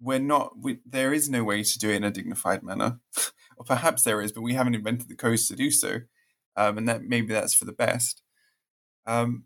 we're 0.00 0.18
not 0.18 0.58
we, 0.58 0.80
there 0.84 1.12
is 1.14 1.30
no 1.30 1.44
way 1.44 1.62
to 1.62 1.78
do 1.78 1.90
it 1.90 1.96
in 1.96 2.04
a 2.04 2.10
dignified 2.10 2.62
manner. 2.62 3.00
Or 3.56 3.64
perhaps 3.64 4.04
there 4.04 4.22
is 4.22 4.32
but 4.32 4.40
we 4.40 4.54
haven't 4.54 4.74
invented 4.74 5.08
the 5.08 5.14
codes 5.14 5.46
to 5.48 5.54
do 5.54 5.70
so. 5.70 5.98
Um, 6.56 6.78
and 6.78 6.88
that 6.88 7.02
maybe 7.02 7.34
that's 7.34 7.52
for 7.52 7.66
the 7.66 7.72
best. 7.72 8.22
Um, 9.06 9.44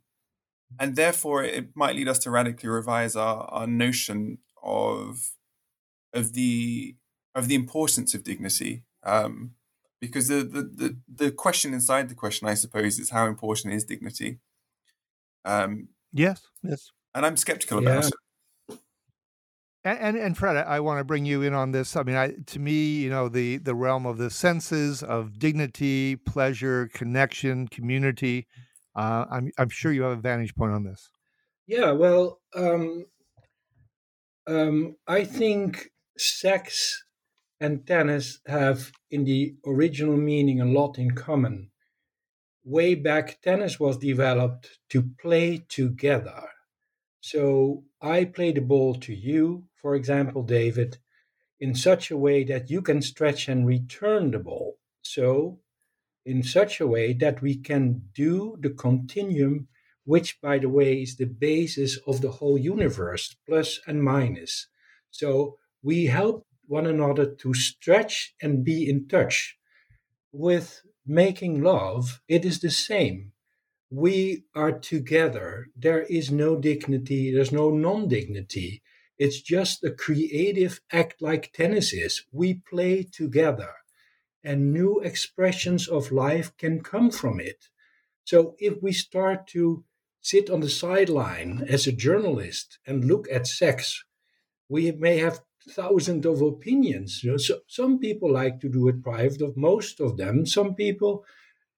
and 0.79 0.95
therefore 0.95 1.43
it 1.43 1.71
might 1.75 1.97
lead 1.97 2.07
us 2.07 2.21
to 2.21 2.31
radically 2.31 2.69
revise 2.69 3.17
our, 3.17 3.43
our 3.47 3.67
notion 3.67 4.39
of 4.62 5.33
of 6.12 6.33
the 6.35 6.95
of 7.35 7.49
the 7.49 7.57
importance 7.57 8.15
of 8.15 8.23
dignity. 8.23 8.85
Um, 9.03 9.55
because 10.01 10.29
the, 10.29 10.45
the, 10.45 10.62
the 10.62 10.97
the 11.12 11.31
question 11.33 11.75
inside 11.75 12.09
the 12.09 12.15
question 12.15 12.47
i 12.47 12.55
suppose 12.55 13.01
is 13.01 13.11
how 13.11 13.27
important 13.27 13.75
is 13.75 13.85
dignity? 13.85 14.39
Um, 15.45 15.89
yes 16.15 16.41
yes 16.62 16.91
and 17.15 17.27
i'm 17.27 17.37
skeptical 17.37 17.83
yeah. 17.83 17.91
about 17.91 18.07
it 18.07 18.15
and, 19.87 19.99
and, 19.99 20.17
and 20.17 20.39
Fred, 20.39 20.57
I, 20.57 20.77
I 20.77 20.81
want 20.81 20.99
to 21.01 21.05
bring 21.05 21.27
you 21.27 21.43
in 21.43 21.53
on 21.53 21.73
this. 21.73 21.95
I 21.95 22.03
mean, 22.05 22.17
I, 22.17 22.33
to 22.47 22.59
me, 22.59 23.03
you 23.03 23.11
know, 23.11 23.29
the 23.29 23.59
the 23.59 23.75
realm 23.75 24.07
of 24.07 24.17
the 24.17 24.31
senses 24.31 25.03
of 25.03 25.39
dignity, 25.39 26.17
pleasure, 26.17 26.89
connection, 26.95 27.69
community. 27.69 28.47
Uh, 28.97 29.27
I'm 29.31 29.53
I'm 29.59 29.69
sure 29.69 29.93
you 29.93 30.03
have 30.05 30.19
a 30.19 30.21
vantage 30.23 30.55
point 30.55 30.73
on 30.73 30.85
this. 30.85 31.11
Yeah, 31.67 31.93
well, 31.93 32.41
um, 32.55 33.05
um, 34.47 34.97
I 35.07 35.25
think 35.25 35.91
sex 36.19 37.05
and 37.61 37.87
tennis 37.87 38.41
have, 38.47 38.93
in 39.11 39.25
the 39.25 39.55
original 39.67 40.17
meaning, 40.17 40.61
a 40.61 40.67
lot 40.67 40.99
in 40.99 41.12
common. 41.12 41.71
Way 42.65 42.95
back, 42.95 43.43
tennis 43.43 43.79
was 43.79 43.99
developed 43.99 44.79
to 44.89 45.11
play 45.21 45.65
together. 45.69 46.49
So 47.21 47.85
I 48.01 48.25
play 48.25 48.53
the 48.53 48.61
ball 48.61 48.95
to 49.01 49.15
you, 49.15 49.65
for 49.81 49.95
example, 49.95 50.43
David, 50.43 50.99
in 51.61 51.75
such 51.75 52.11
a 52.11 52.17
way 52.17 52.43
that 52.45 52.71
you 52.71 52.83
can 52.83 53.03
stretch 53.03 53.49
and 53.49 53.67
return 53.67 54.31
the 54.31 54.39
ball. 54.39 54.79
So, 55.03 55.61
in 56.25 56.43
such 56.43 56.81
a 56.81 56.87
way 56.87 57.12
that 57.15 57.43
we 57.43 57.57
can 57.57 58.03
do 58.15 58.57
the 58.61 58.71
continuum, 58.71 59.69
which, 60.05 60.41
by 60.41 60.59
the 60.59 60.69
way, 60.69 61.03
is 61.03 61.17
the 61.17 61.27
basis 61.27 61.99
of 62.07 62.21
the 62.23 62.31
whole 62.31 62.59
universe, 62.59 63.37
plus 63.47 63.81
and 63.87 64.03
minus. 64.03 64.67
So, 65.11 65.59
we 65.83 66.07
help 66.07 66.47
one 66.67 66.87
another 66.87 67.27
to 67.27 67.55
stretch 67.55 68.35
and 68.41 68.65
be 68.65 68.89
in 68.89 69.07
touch. 69.07 69.57
With 70.33 70.83
making 71.07 71.63
love, 71.63 72.21
it 72.29 72.45
is 72.45 72.61
the 72.61 72.71
same 72.71 73.33
we 73.95 74.45
are 74.55 74.73
together. 74.73 75.69
There 75.77 76.03
is 76.03 76.31
no 76.31 76.57
dignity, 76.57 77.33
there's 77.33 77.53
no 77.53 77.71
non 77.71 78.09
dignity. 78.09 78.83
It's 79.19 79.41
just 79.41 79.85
a 79.85 79.93
creative 79.93 80.81
act 80.91 81.23
like 81.23 81.53
tennis 81.53 81.93
is. 81.93 82.25
We 82.33 82.55
play 82.55 83.05
together, 83.05 83.73
and 84.43 84.73
new 84.73 85.01
expressions 85.01 85.87
of 85.87 86.11
life 86.11 86.57
can 86.57 86.83
come 86.83 87.11
from 87.11 87.39
it. 87.39 87.69
So 88.25 88.57
if 88.59 88.83
we 88.83 88.93
start 88.93 89.47
to 89.49 89.85
sit 90.21 90.51
on 90.51 90.61
the 90.61 90.71
sideline 90.71 91.65
as 91.69 91.87
a 91.87 91.93
journalist 91.93 92.79
and 92.87 93.05
look 93.05 93.29
at 93.31 93.47
sex, 93.47 94.03
we 94.69 94.91
may 94.91 95.19
have 95.19 95.43
thousands 95.71 96.27
of 96.27 96.43
opinions. 96.43 97.23
You 97.25 97.33
know, 97.33 97.37
so 97.37 97.61
some 97.67 97.99
people 97.99 98.31
like 98.33 98.61
to 98.61 98.69
do 98.69 98.89
it 98.89 99.03
private, 99.03 99.43
of 99.43 99.57
most 99.57 100.01
of 100.01 100.17
them. 100.17 100.47
Some 100.47 100.75
people 100.75 101.25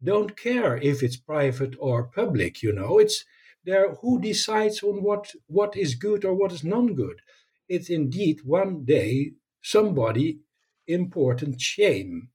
don't 0.02 0.36
care 0.36 0.76
if 0.78 1.02
it's 1.02 1.16
private 1.16 1.74
or 1.78 2.04
public 2.08 2.62
you 2.62 2.72
know 2.72 2.98
it's 2.98 3.24
there 3.64 3.94
who 3.96 4.20
decides 4.20 4.82
on 4.82 5.02
what 5.02 5.34
what 5.46 5.76
is 5.76 5.94
good 5.94 6.24
or 6.24 6.34
what 6.34 6.52
is 6.52 6.64
non 6.64 6.94
good 6.94 7.20
it's 7.68 7.90
indeed 7.90 8.40
one 8.44 8.84
day 8.84 9.32
somebody 9.62 10.40
important 10.86 11.60
shame 11.60 12.28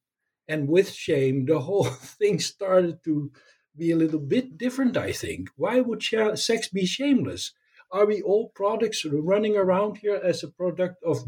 and 0.48 0.68
with 0.68 0.92
shame 0.92 1.46
the 1.46 1.60
whole 1.62 1.84
thing 2.20 2.40
started 2.40 3.04
to 3.04 3.32
be 3.78 3.92
a 3.92 3.96
little 3.96 4.20
bit 4.20 4.58
different 4.58 4.98
i 4.98 5.12
think 5.12 5.50
why 5.56 5.80
would 5.80 6.04
sex 6.36 6.68
be 6.68 6.86
shameless 6.86 7.54
are 7.92 8.06
we 8.06 8.22
all 8.22 8.50
products 8.56 9.06
running 9.06 9.58
around 9.58 9.98
here 9.98 10.20
as 10.24 10.44
a 10.44 10.48
product 10.48 11.04
of 11.04 11.24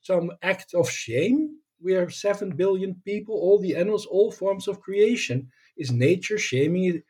some 0.00 0.30
act 0.42 0.74
of 0.74 0.90
shame 0.90 1.56
we 1.82 1.94
are 1.94 2.10
7 2.10 2.50
billion 2.56 2.94
people 3.04 3.34
all 3.34 3.58
the 3.58 3.76
animals 3.76 4.06
all 4.06 4.30
forms 4.30 4.68
of 4.68 4.80
creation 4.80 5.50
is 5.76 5.90
nature 5.90 6.38
shaming 6.38 7.02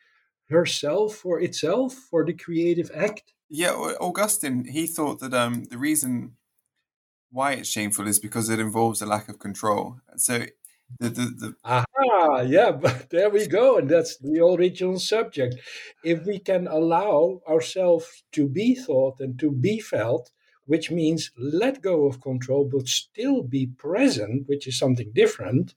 herself 0.49 1.15
for 1.17 1.41
itself 1.41 1.95
for 1.95 2.25
the 2.25 2.33
creative 2.33 2.91
act? 2.95 3.33
Yeah, 3.49 3.73
Augustine, 4.01 4.65
he 4.65 4.87
thought 4.87 5.21
that 5.21 5.35
um, 5.35 5.65
the 5.65 5.79
reason 5.79 6.37
why 7.31 7.53
it's 7.53 7.69
shameful 7.69 8.07
is 8.07 8.19
because 8.19 8.49
it 8.49 8.61
involves 8.61 9.03
a 9.03 9.07
lack 9.07 9.29
of 9.29 9.39
control. 9.39 10.01
So 10.17 10.47
the, 11.01 11.11
the, 11.11 11.23
the 11.39 11.55
aha 11.65 12.41
yeah 12.41 12.71
but 12.87 13.11
there 13.11 13.31
we 13.31 13.47
go 13.47 13.79
and 13.79 13.89
that's 13.89 14.17
the 14.19 14.45
original 14.45 14.99
subject 14.99 15.57
if 16.05 16.25
we 16.25 16.39
can 16.39 16.67
allow 16.67 17.41
ourselves 17.49 18.25
to 18.33 18.49
be 18.49 18.75
thought 18.75 19.21
and 19.21 19.39
to 19.39 19.51
be 19.51 19.81
felt 19.81 20.31
which 20.67 20.91
means 20.91 21.31
let 21.37 21.83
go 21.83 22.07
of 22.07 22.21
control 22.21 22.69
but 22.71 22.89
still 22.89 23.43
be 23.43 23.67
present 23.67 24.47
which 24.47 24.67
is 24.67 24.79
something 24.79 25.11
different 25.15 25.75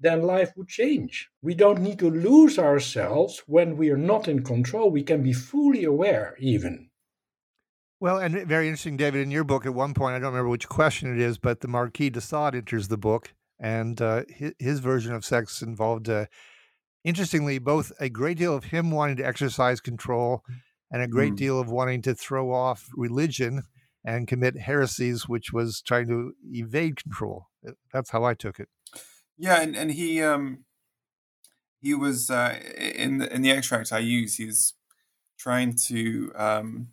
then 0.00 0.22
life 0.22 0.52
would 0.56 0.68
change. 0.68 1.28
We 1.42 1.54
don't 1.54 1.80
need 1.80 1.98
to 1.98 2.10
lose 2.10 2.58
ourselves 2.58 3.42
when 3.46 3.76
we 3.76 3.90
are 3.90 3.98
not 3.98 4.28
in 4.28 4.42
control. 4.42 4.90
We 4.90 5.02
can 5.02 5.22
be 5.22 5.34
fully 5.34 5.84
aware, 5.84 6.36
even. 6.40 6.88
Well, 8.00 8.18
and 8.18 8.46
very 8.48 8.66
interesting, 8.66 8.96
David, 8.96 9.20
in 9.20 9.30
your 9.30 9.44
book, 9.44 9.66
at 9.66 9.74
one 9.74 9.92
point, 9.92 10.14
I 10.14 10.18
don't 10.18 10.32
remember 10.32 10.48
which 10.48 10.68
question 10.68 11.12
it 11.12 11.20
is, 11.20 11.36
but 11.36 11.60
the 11.60 11.68
Marquis 11.68 12.08
de 12.08 12.20
Sade 12.22 12.54
enters 12.54 12.88
the 12.88 12.96
book, 12.96 13.34
and 13.60 14.00
uh, 14.00 14.22
his, 14.28 14.52
his, 14.58 14.80
version 14.80 15.14
of 15.14 15.24
sex 15.24 15.62
involved, 15.62 16.08
uh, 16.08 16.26
interestingly, 17.04 17.58
both 17.58 17.92
a 18.00 18.08
great 18.08 18.38
deal 18.38 18.54
of 18.54 18.64
him 18.64 18.90
wanting 18.90 19.16
to 19.16 19.26
exercise 19.26 19.80
control 19.80 20.42
and 20.90 21.02
a 21.02 21.08
great 21.08 21.34
mm. 21.34 21.36
deal 21.36 21.60
of 21.60 21.70
wanting 21.70 22.02
to 22.02 22.14
throw 22.14 22.52
off 22.52 22.88
religion 22.94 23.62
and 24.04 24.26
commit 24.26 24.58
heresies, 24.58 25.28
which 25.28 25.52
was 25.52 25.82
trying 25.82 26.08
to 26.08 26.32
evade 26.50 26.96
control. 27.02 27.46
That's 27.92 28.10
how 28.10 28.24
I 28.24 28.34
took 28.34 28.58
it. 28.58 28.68
Yeah, 29.36 29.60
and, 29.60 29.76
and 29.76 29.92
he 29.92 30.22
um 30.22 30.64
he 31.80 31.94
was 31.94 32.30
uh, 32.30 32.58
in 32.76 33.18
the 33.18 33.34
in 33.34 33.42
the 33.42 33.50
extract 33.50 33.92
I 33.92 33.98
use. 33.98 34.36
He's 34.36 34.74
trying 35.38 35.74
to 35.86 36.30
um, 36.34 36.88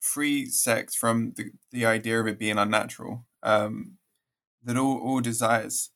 free 0.00 0.46
sex 0.46 0.94
from 0.94 1.32
the 1.36 1.50
the 1.72 1.86
idea 1.86 2.20
of 2.20 2.26
it 2.26 2.38
being 2.38 2.58
unnatural. 2.58 3.26
Um, 3.42 3.98
that 4.66 4.76
all 4.76 4.98
all 4.98 5.20
desires. 5.20 5.90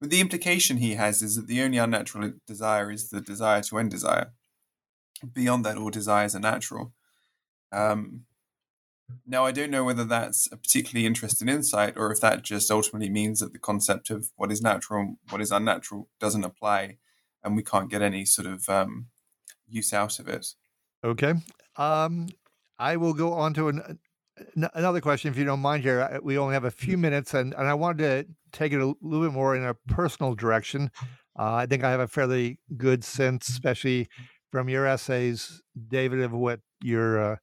But 0.00 0.10
the 0.10 0.20
implication 0.20 0.76
he 0.76 0.94
has 0.94 1.20
is 1.20 1.34
that 1.36 1.46
the 1.46 1.60
only 1.60 1.78
unnatural 1.78 2.32
desire 2.46 2.90
is 2.90 3.10
the 3.10 3.20
desire 3.20 3.62
to 3.62 3.78
end 3.78 3.90
desire. 3.90 4.32
Beyond 5.34 5.64
that, 5.66 5.76
all 5.76 5.90
desires 5.90 6.34
are 6.34 6.40
natural. 6.40 6.94
Um, 7.72 8.24
now, 9.26 9.44
I 9.44 9.52
don't 9.52 9.70
know 9.70 9.84
whether 9.84 10.04
that's 10.04 10.48
a 10.52 10.56
particularly 10.56 11.06
interesting 11.06 11.48
insight 11.48 11.94
or 11.96 12.12
if 12.12 12.20
that 12.20 12.42
just 12.42 12.70
ultimately 12.70 13.10
means 13.10 13.40
that 13.40 13.52
the 13.52 13.58
concept 13.58 14.08
of 14.08 14.30
what 14.36 14.52
is 14.52 14.62
natural 14.62 15.00
and 15.00 15.16
what 15.30 15.40
is 15.40 15.50
unnatural 15.50 16.08
doesn't 16.20 16.44
apply 16.44 16.98
and 17.42 17.56
we 17.56 17.62
can't 17.62 17.90
get 17.90 18.02
any 18.02 18.24
sort 18.24 18.46
of 18.46 18.68
um, 18.68 19.06
use 19.68 19.92
out 19.92 20.18
of 20.18 20.28
it. 20.28 20.54
Okay. 21.04 21.34
Um, 21.76 22.28
I 22.78 22.96
will 22.96 23.14
go 23.14 23.32
on 23.34 23.54
to 23.54 23.68
an, 23.68 23.98
another 24.74 25.00
question, 25.00 25.30
if 25.30 25.38
you 25.38 25.44
don't 25.44 25.60
mind 25.60 25.82
here. 25.82 26.18
We 26.22 26.38
only 26.38 26.54
have 26.54 26.64
a 26.64 26.70
few 26.70 26.96
minutes, 26.96 27.34
and, 27.34 27.54
and 27.54 27.66
I 27.68 27.74
wanted 27.74 28.26
to 28.26 28.34
take 28.52 28.72
it 28.72 28.80
a 28.80 28.94
little 29.00 29.26
bit 29.26 29.32
more 29.32 29.56
in 29.56 29.64
a 29.64 29.74
personal 29.88 30.34
direction. 30.34 30.90
Uh, 31.38 31.54
I 31.54 31.66
think 31.66 31.84
I 31.84 31.90
have 31.90 32.00
a 32.00 32.08
fairly 32.08 32.58
good 32.76 33.04
sense, 33.04 33.48
especially 33.48 34.08
from 34.50 34.68
your 34.68 34.86
essays, 34.86 35.62
David, 35.88 36.20
of 36.20 36.32
what 36.32 36.60
your 36.82 37.32
uh, 37.32 37.36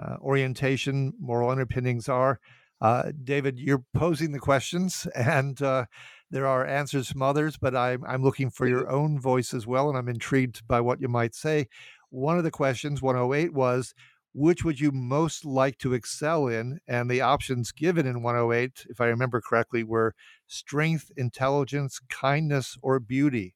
uh, 0.00 0.16
orientation, 0.20 1.12
moral 1.18 1.50
underpinnings 1.50 2.08
are. 2.08 2.40
Uh, 2.80 3.10
David, 3.24 3.58
you're 3.58 3.84
posing 3.94 4.32
the 4.32 4.38
questions, 4.38 5.06
and 5.14 5.60
uh, 5.62 5.86
there 6.30 6.46
are 6.46 6.66
answers 6.66 7.10
from 7.10 7.22
others, 7.22 7.56
but 7.56 7.74
I'm, 7.74 8.04
I'm 8.04 8.22
looking 8.22 8.50
for 8.50 8.66
your 8.66 8.90
own 8.90 9.18
voice 9.18 9.54
as 9.54 9.66
well, 9.66 9.88
and 9.88 9.96
I'm 9.96 10.08
intrigued 10.08 10.66
by 10.66 10.80
what 10.80 11.00
you 11.00 11.08
might 11.08 11.34
say. 11.34 11.68
One 12.10 12.38
of 12.38 12.44
the 12.44 12.50
questions, 12.50 13.02
108, 13.02 13.52
was 13.52 13.94
which 14.36 14.64
would 14.64 14.78
you 14.78 14.92
most 14.92 15.46
like 15.46 15.78
to 15.78 15.94
excel 15.94 16.46
in? 16.46 16.78
And 16.86 17.10
the 17.10 17.22
options 17.22 17.72
given 17.72 18.06
in 18.06 18.22
108, 18.22 18.86
if 18.90 19.00
I 19.00 19.06
remember 19.06 19.40
correctly, 19.40 19.82
were 19.82 20.14
strength, 20.46 21.10
intelligence, 21.16 21.98
kindness, 22.10 22.76
or 22.82 23.00
beauty. 23.00 23.54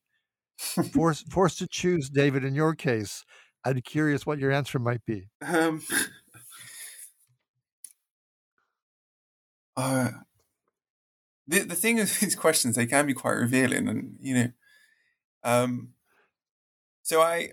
forced, 0.57 1.27
forced 1.33 1.59
to 1.59 1.69
choose, 1.69 2.09
David, 2.09 2.45
in 2.45 2.55
your 2.55 2.75
case, 2.75 3.25
I'm 3.63 3.83
curious 3.83 4.25
what 4.25 4.39
your 4.39 4.51
answer 4.51 4.79
might 4.79 5.05
be. 5.05 5.29
Um, 5.47 5.83
uh, 9.77 10.09
the 11.47 11.61
the 11.61 11.75
thing 11.75 11.99
is, 11.99 12.19
these 12.21 12.35
questions 12.35 12.77
they 12.77 12.87
can 12.87 13.07
be 13.07 13.13
quite 13.13 13.33
revealing, 13.33 13.87
and 13.87 14.17
you 14.19 14.35
know, 14.35 14.49
um, 15.45 15.91
so 17.03 17.21
I, 17.21 17.51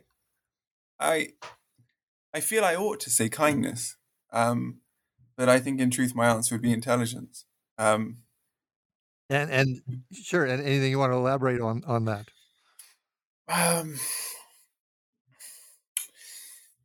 I, 0.98 1.32
I 2.38 2.40
feel 2.40 2.64
I 2.64 2.76
ought 2.76 3.00
to 3.00 3.10
say 3.10 3.30
kindness, 3.30 3.96
um, 4.32 4.82
but 5.36 5.50
I 5.50 5.60
think 5.60 5.82
in 5.82 5.90
truth 5.90 6.14
my 6.14 6.28
answer 6.28 6.54
would 6.54 6.62
be 6.62 6.72
intelligence. 6.72 7.46
Um, 7.80 8.18
and 9.28 9.50
and 9.50 9.82
sure, 10.14 10.46
and 10.46 10.62
anything 10.62 10.92
you 10.92 11.00
want 11.00 11.14
to 11.14 11.18
elaborate 11.18 11.60
on 11.60 11.84
on 11.88 12.06
that? 12.06 12.28
Um, 13.52 13.96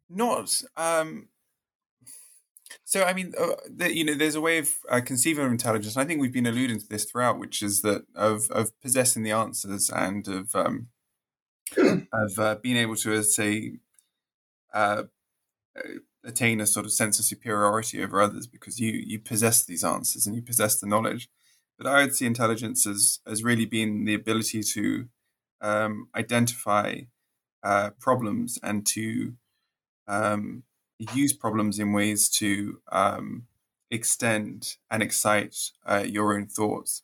not 0.08 0.62
um. 0.74 1.28
So 2.84 3.04
I 3.04 3.12
mean, 3.12 3.34
uh, 3.38 3.56
the, 3.68 3.94
you 3.94 4.04
know, 4.04 4.14
there's 4.14 4.34
a 4.34 4.40
way 4.40 4.56
of 4.56 4.70
uh, 4.90 5.02
conceiving 5.04 5.44
of 5.44 5.52
intelligence. 5.52 5.96
And 5.96 6.02
I 6.02 6.06
think 6.06 6.22
we've 6.22 6.32
been 6.32 6.46
alluding 6.46 6.80
to 6.80 6.88
this 6.88 7.04
throughout, 7.04 7.38
which 7.38 7.62
is 7.62 7.82
that 7.82 8.06
of 8.14 8.50
of 8.50 8.70
possessing 8.80 9.22
the 9.22 9.32
answers 9.32 9.90
and 9.90 10.26
of 10.28 10.56
um, 10.56 10.88
of 11.76 12.38
uh, 12.38 12.56
being 12.62 12.78
able 12.78 12.96
to, 12.96 13.22
say, 13.22 13.72
uh, 14.72 15.02
attain 16.24 16.60
a 16.60 16.66
sort 16.66 16.86
of 16.86 16.92
sense 16.92 17.18
of 17.18 17.24
superiority 17.24 18.02
over 18.02 18.20
others 18.20 18.46
because 18.46 18.78
you 18.80 18.92
you 18.92 19.18
possess 19.18 19.64
these 19.64 19.84
answers 19.84 20.26
and 20.26 20.36
you 20.36 20.42
possess 20.42 20.78
the 20.78 20.86
knowledge. 20.86 21.28
But 21.78 21.86
I 21.86 22.02
would 22.02 22.14
see 22.14 22.26
intelligence 22.26 22.86
as 22.86 23.20
as 23.26 23.42
really 23.42 23.66
being 23.66 24.04
the 24.04 24.14
ability 24.14 24.62
to 24.74 25.08
um, 25.60 26.08
identify 26.14 27.02
uh, 27.62 27.90
problems 28.00 28.58
and 28.62 28.84
to 28.86 29.34
um, 30.08 30.64
use 31.14 31.32
problems 31.32 31.78
in 31.78 31.92
ways 31.92 32.28
to 32.28 32.80
um, 32.90 33.46
extend 33.90 34.76
and 34.90 35.02
excite 35.02 35.56
uh, 35.86 36.04
your 36.06 36.34
own 36.34 36.46
thoughts. 36.46 37.02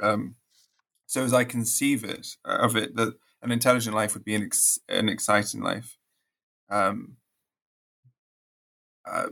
Um, 0.00 0.36
so, 1.06 1.22
as 1.22 1.32
I 1.32 1.44
conceive 1.44 2.04
it 2.04 2.36
uh, 2.44 2.58
of 2.60 2.76
it, 2.76 2.96
that 2.96 3.14
an 3.42 3.52
intelligent 3.52 3.94
life 3.94 4.14
would 4.14 4.24
be 4.24 4.34
an, 4.34 4.42
ex- 4.42 4.78
an 4.88 5.08
exciting 5.08 5.62
life. 5.62 5.96
Um, 6.70 7.17
uh, 9.10 9.28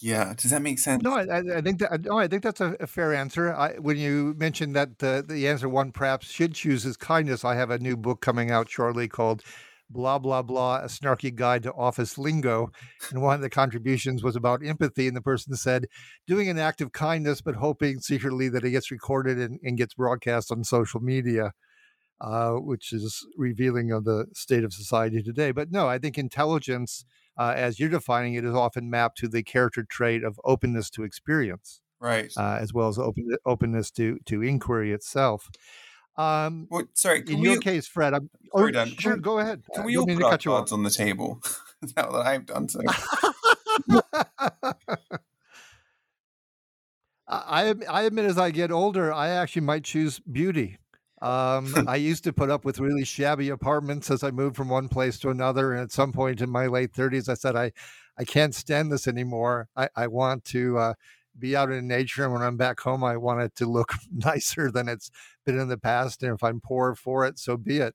yeah, 0.00 0.34
does 0.36 0.52
that 0.52 0.62
make 0.62 0.78
sense? 0.78 1.02
No, 1.02 1.14
I, 1.14 1.38
I 1.38 1.60
think 1.60 1.80
that 1.80 2.04
no, 2.04 2.18
I 2.18 2.28
think 2.28 2.42
that's 2.42 2.60
a, 2.60 2.76
a 2.78 2.86
fair 2.86 3.12
answer. 3.12 3.52
I, 3.52 3.72
when 3.74 3.96
you 3.96 4.34
mentioned 4.38 4.76
that 4.76 4.98
the 4.98 5.24
the 5.26 5.48
answer 5.48 5.68
one 5.68 5.90
perhaps 5.90 6.30
should 6.30 6.54
choose 6.54 6.84
is 6.86 6.96
kindness, 6.96 7.44
I 7.44 7.56
have 7.56 7.70
a 7.70 7.78
new 7.78 7.96
book 7.96 8.20
coming 8.20 8.50
out 8.50 8.70
shortly 8.70 9.08
called 9.08 9.42
blah 9.90 10.18
blah 10.18 10.42
blah 10.42 10.78
a 10.78 10.86
snarky 10.86 11.34
guide 11.34 11.64
to 11.64 11.72
office 11.72 12.16
lingo 12.16 12.70
and 13.10 13.20
one 13.20 13.34
of 13.34 13.40
the 13.40 13.50
contributions 13.50 14.22
was 14.22 14.36
about 14.36 14.64
empathy 14.64 15.08
and 15.08 15.16
the 15.16 15.20
person 15.20 15.54
said 15.56 15.86
doing 16.28 16.48
an 16.48 16.58
act 16.58 16.80
of 16.80 16.92
kindness 16.92 17.40
but 17.40 17.56
hoping 17.56 17.98
secretly 17.98 18.48
that 18.48 18.64
it 18.64 18.70
gets 18.70 18.92
recorded 18.92 19.36
and, 19.38 19.58
and 19.64 19.76
gets 19.76 19.94
broadcast 19.94 20.52
on 20.52 20.62
social 20.62 21.00
media 21.00 21.52
uh, 22.20 22.52
which 22.52 22.92
is 22.92 23.26
revealing 23.36 23.90
of 23.90 24.04
the 24.04 24.26
state 24.32 24.62
of 24.62 24.72
society 24.72 25.22
today 25.22 25.50
but 25.50 25.72
no 25.72 25.88
i 25.88 25.98
think 25.98 26.16
intelligence 26.16 27.04
uh, 27.40 27.54
as 27.56 27.80
you're 27.80 27.88
defining 27.88 28.34
it 28.34 28.44
is 28.44 28.54
often 28.54 28.90
mapped 28.90 29.16
to 29.18 29.26
the 29.26 29.42
character 29.42 29.82
trait 29.82 30.22
of 30.22 30.38
openness 30.44 30.90
to 30.90 31.02
experience 31.02 31.80
right 31.98 32.30
uh, 32.36 32.58
as 32.60 32.72
well 32.74 32.88
as 32.88 32.98
open, 32.98 33.36
openness 33.46 33.90
to 33.90 34.18
to 34.26 34.42
inquiry 34.42 34.92
itself 34.92 35.50
um, 36.16 36.66
well, 36.70 36.84
sorry. 36.92 37.22
in 37.26 37.38
your 37.38 37.58
case, 37.60 37.86
Fred, 37.86 38.12
I'm 38.12 38.28
sorry, 38.54 38.76
oh, 38.76 38.84
sure. 38.84 39.16
Go 39.16 39.38
ahead. 39.38 39.62
Can 39.74 39.84
we 39.84 39.96
all 39.96 40.04
put 40.04 40.22
our 40.22 40.36
cards 40.36 40.70
on 40.70 40.82
the 40.82 40.90
table 40.90 41.40
now 41.96 42.10
that 42.10 42.26
I've 42.26 42.44
done 42.44 42.68
so? 42.68 42.80
I 47.30 47.74
I 47.88 48.02
admit, 48.02 48.24
as 48.24 48.36
I 48.36 48.50
get 48.50 48.72
older, 48.72 49.12
I 49.12 49.28
actually 49.28 49.62
might 49.62 49.84
choose 49.84 50.18
beauty. 50.18 50.78
Um, 51.20 51.74
I 51.86 51.96
used 51.96 52.24
to 52.24 52.32
put 52.32 52.50
up 52.50 52.64
with 52.64 52.80
really 52.80 53.04
shabby 53.04 53.50
apartments 53.50 54.10
as 54.10 54.22
I 54.22 54.30
moved 54.30 54.56
from 54.56 54.68
one 54.68 54.88
place 54.88 55.18
to 55.20 55.30
another, 55.30 55.72
and 55.72 55.82
at 55.82 55.92
some 55.92 56.12
point 56.12 56.40
in 56.40 56.50
my 56.50 56.66
late 56.66 56.92
thirties, 56.92 57.28
I 57.28 57.34
said, 57.34 57.56
I 57.56 57.72
I 58.18 58.24
can't 58.24 58.54
stand 58.54 58.90
this 58.90 59.06
anymore. 59.06 59.68
I 59.76 59.88
I 59.96 60.06
want 60.06 60.44
to. 60.46 60.78
Uh, 60.78 60.94
be 61.38 61.56
out 61.56 61.70
in 61.70 61.88
nature. 61.88 62.24
And 62.24 62.32
when 62.32 62.42
I'm 62.42 62.56
back 62.56 62.80
home, 62.80 63.02
I 63.04 63.16
want 63.16 63.40
it 63.40 63.54
to 63.56 63.66
look 63.66 63.94
nicer 64.12 64.70
than 64.70 64.88
it's 64.88 65.10
been 65.44 65.58
in 65.58 65.68
the 65.68 65.78
past. 65.78 66.22
And 66.22 66.34
if 66.34 66.42
I'm 66.42 66.60
poor 66.60 66.94
for 66.94 67.26
it, 67.26 67.38
so 67.38 67.56
be 67.56 67.78
it. 67.78 67.94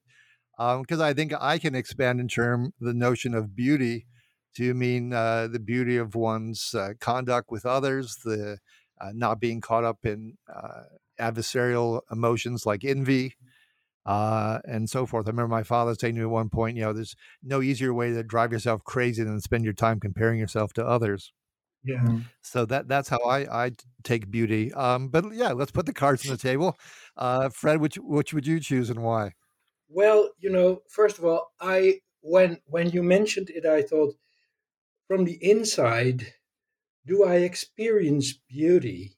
Because 0.57 0.99
um, 0.99 1.01
I 1.01 1.13
think 1.13 1.33
I 1.39 1.57
can 1.57 1.75
expand 1.75 2.19
in 2.19 2.27
term 2.27 2.73
the 2.79 2.93
notion 2.93 3.33
of 3.33 3.55
beauty 3.55 4.07
to 4.55 4.73
mean 4.73 5.11
uh, 5.11 5.47
the 5.47 5.59
beauty 5.59 5.97
of 5.97 6.15
one's 6.15 6.73
uh, 6.73 6.93
conduct 7.01 7.51
with 7.51 7.65
others, 7.65 8.15
the 8.23 8.59
uh, 9.01 9.11
not 9.13 9.41
being 9.41 9.59
caught 9.59 9.83
up 9.83 10.05
in 10.05 10.37
uh, 10.53 10.83
adversarial 11.19 12.01
emotions 12.11 12.65
like 12.65 12.83
envy. 12.83 13.35
Uh, 14.05 14.59
and 14.65 14.87
so 14.87 15.07
forth. 15.07 15.25
I 15.25 15.31
remember 15.31 15.47
my 15.47 15.63
father 15.63 15.95
saying 15.95 16.13
to 16.13 16.19
me 16.19 16.25
at 16.25 16.29
one 16.29 16.49
point, 16.49 16.77
you 16.77 16.83
know, 16.83 16.93
there's 16.93 17.15
no 17.41 17.63
easier 17.63 17.91
way 17.91 18.11
to 18.11 18.21
drive 18.21 18.51
yourself 18.51 18.83
crazy 18.83 19.23
than 19.23 19.41
spend 19.41 19.63
your 19.63 19.73
time 19.73 19.99
comparing 19.99 20.37
yourself 20.37 20.73
to 20.73 20.85
others. 20.85 21.33
Yeah. 21.83 22.03
Mm-hmm. 22.03 22.19
So 22.41 22.65
that 22.65 22.87
that's 22.87 23.09
how 23.09 23.19
I 23.19 23.65
I 23.65 23.71
take 24.03 24.29
beauty. 24.29 24.73
Um, 24.73 25.09
but 25.09 25.33
yeah, 25.33 25.53
let's 25.53 25.71
put 25.71 25.85
the 25.87 25.93
cards 25.93 26.25
on 26.25 26.31
the 26.31 26.37
table. 26.37 26.77
Uh, 27.17 27.49
Fred, 27.49 27.79
which 27.79 27.95
which 27.95 28.33
would 28.33 28.45
you 28.45 28.59
choose 28.59 28.89
and 28.89 29.03
why? 29.03 29.33
Well, 29.87 30.29
you 30.39 30.51
know, 30.51 30.81
first 30.89 31.17
of 31.17 31.25
all, 31.25 31.51
I 31.59 32.01
when 32.21 32.59
when 32.65 32.89
you 32.89 33.03
mentioned 33.03 33.49
it, 33.49 33.65
I 33.65 33.81
thought 33.81 34.15
from 35.07 35.25
the 35.25 35.37
inside, 35.41 36.33
do 37.05 37.23
I 37.23 37.35
experience 37.35 38.33
beauty, 38.33 39.17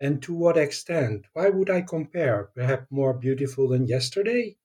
and 0.00 0.22
to 0.22 0.34
what 0.34 0.56
extent? 0.56 1.26
Why 1.32 1.48
would 1.50 1.70
I 1.70 1.82
compare? 1.82 2.50
Perhaps 2.54 2.90
more 2.90 3.14
beautiful 3.14 3.68
than 3.68 3.86
yesterday. 3.86 4.56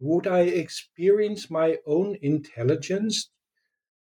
Would 0.00 0.26
I 0.26 0.40
experience 0.40 1.50
my 1.50 1.80
own 1.84 2.16
intelligence 2.22 3.28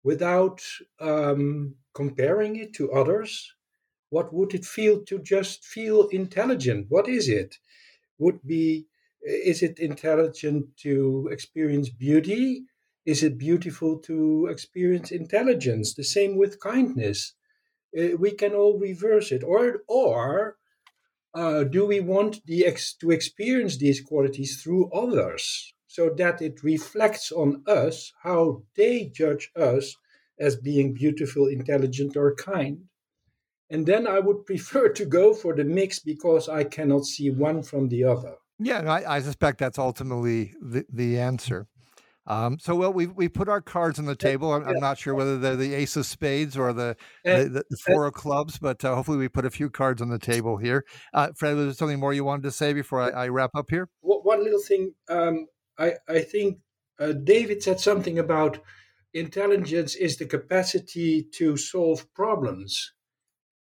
without 0.04 0.62
um, 1.00 1.76
comparing 1.94 2.56
it 2.56 2.72
to 2.74 2.92
others, 2.92 3.54
what 4.10 4.32
would 4.34 4.54
it 4.54 4.64
feel 4.64 5.02
to 5.04 5.18
just 5.18 5.64
feel 5.64 6.08
intelligent? 6.08 6.86
What 6.90 7.08
is 7.08 7.28
it? 7.28 7.58
Would 8.18 8.42
be 8.46 8.86
is 9.22 9.62
it 9.62 9.78
intelligent 9.78 10.76
to 10.78 11.28
experience 11.32 11.90
beauty? 11.90 12.66
Is 13.06 13.22
it 13.22 13.38
beautiful 13.38 13.98
to 14.00 14.46
experience 14.46 15.10
intelligence? 15.12 15.94
The 15.94 16.04
same 16.04 16.36
with 16.36 16.60
kindness. 16.60 17.34
Uh, 17.96 18.16
we 18.18 18.32
can 18.32 18.54
all 18.54 18.78
reverse 18.78 19.32
it, 19.32 19.42
or 19.42 19.82
or 19.88 20.56
uh, 21.34 21.64
do 21.64 21.86
we 21.86 22.00
want 22.00 22.44
the 22.46 22.64
ex- 22.64 22.94
to 22.94 23.10
experience 23.10 23.76
these 23.76 24.00
qualities 24.00 24.62
through 24.62 24.90
others? 24.92 25.74
so 25.94 26.10
that 26.16 26.42
it 26.42 26.64
reflects 26.64 27.30
on 27.30 27.62
us 27.68 28.12
how 28.24 28.60
they 28.76 29.12
judge 29.14 29.52
us 29.54 29.94
as 30.40 30.56
being 30.56 30.92
beautiful, 30.92 31.46
intelligent, 31.46 32.16
or 32.16 32.34
kind. 32.34 32.78
And 33.70 33.86
then 33.86 34.04
I 34.08 34.18
would 34.18 34.44
prefer 34.50 34.88
to 34.88 35.04
go 35.04 35.32
for 35.32 35.54
the 35.54 35.62
mix 35.62 36.00
because 36.00 36.48
I 36.48 36.64
cannot 36.64 37.04
see 37.04 37.30
one 37.30 37.62
from 37.62 37.88
the 37.88 38.02
other. 38.02 38.34
Yeah, 38.58 38.80
I, 38.90 39.16
I 39.16 39.20
suspect 39.20 39.58
that's 39.58 39.78
ultimately 39.78 40.52
the, 40.60 40.84
the 40.92 41.20
answer. 41.20 41.68
Um, 42.26 42.58
so, 42.58 42.74
well, 42.74 42.92
we 42.92 43.06
we 43.06 43.28
put 43.28 43.48
our 43.48 43.60
cards 43.60 43.98
on 43.98 44.06
the 44.06 44.16
table. 44.16 44.52
I'm, 44.52 44.66
I'm, 44.66 44.80
not 44.80 44.96
sure 44.96 45.14
whether 45.14 45.38
they're 45.38 45.56
the 45.56 45.74
ace 45.74 45.94
of 45.96 46.06
spades 46.06 46.56
or 46.56 46.72
the 46.72 46.96
the, 47.22 47.50
the, 47.50 47.64
the 47.68 47.76
four 47.76 48.06
of 48.06 48.14
clubs, 48.14 48.58
but 48.58 48.82
uh, 48.84 48.94
hopefully 48.94 49.18
we 49.18 49.28
put 49.28 49.44
a 49.44 49.50
few 49.50 49.68
cards 49.68 50.00
on 50.00 50.08
the 50.08 50.18
table 50.18 50.56
here. 50.56 50.84
Uh, 51.12 51.28
Fred, 51.36 51.54
was 51.54 51.66
there 51.66 51.74
something 51.74 52.00
more 52.00 52.14
you 52.14 52.24
wanted 52.24 52.44
to 52.44 52.50
say 52.50 52.72
before 52.72 53.00
I, 53.00 53.24
I 53.24 53.28
wrap 53.28 53.50
up 53.54 53.66
here? 53.68 53.90
One 54.00 54.42
little 54.42 54.60
thing. 54.60 54.94
Um, 55.10 55.46
I, 55.78 55.94
I 56.08 56.20
think 56.20 56.58
uh, 56.98 57.12
David 57.12 57.62
said 57.62 57.80
something 57.80 58.18
about 58.18 58.60
intelligence 59.12 59.94
is 59.94 60.16
the 60.16 60.26
capacity 60.26 61.26
to 61.34 61.56
solve 61.56 62.12
problems. 62.14 62.92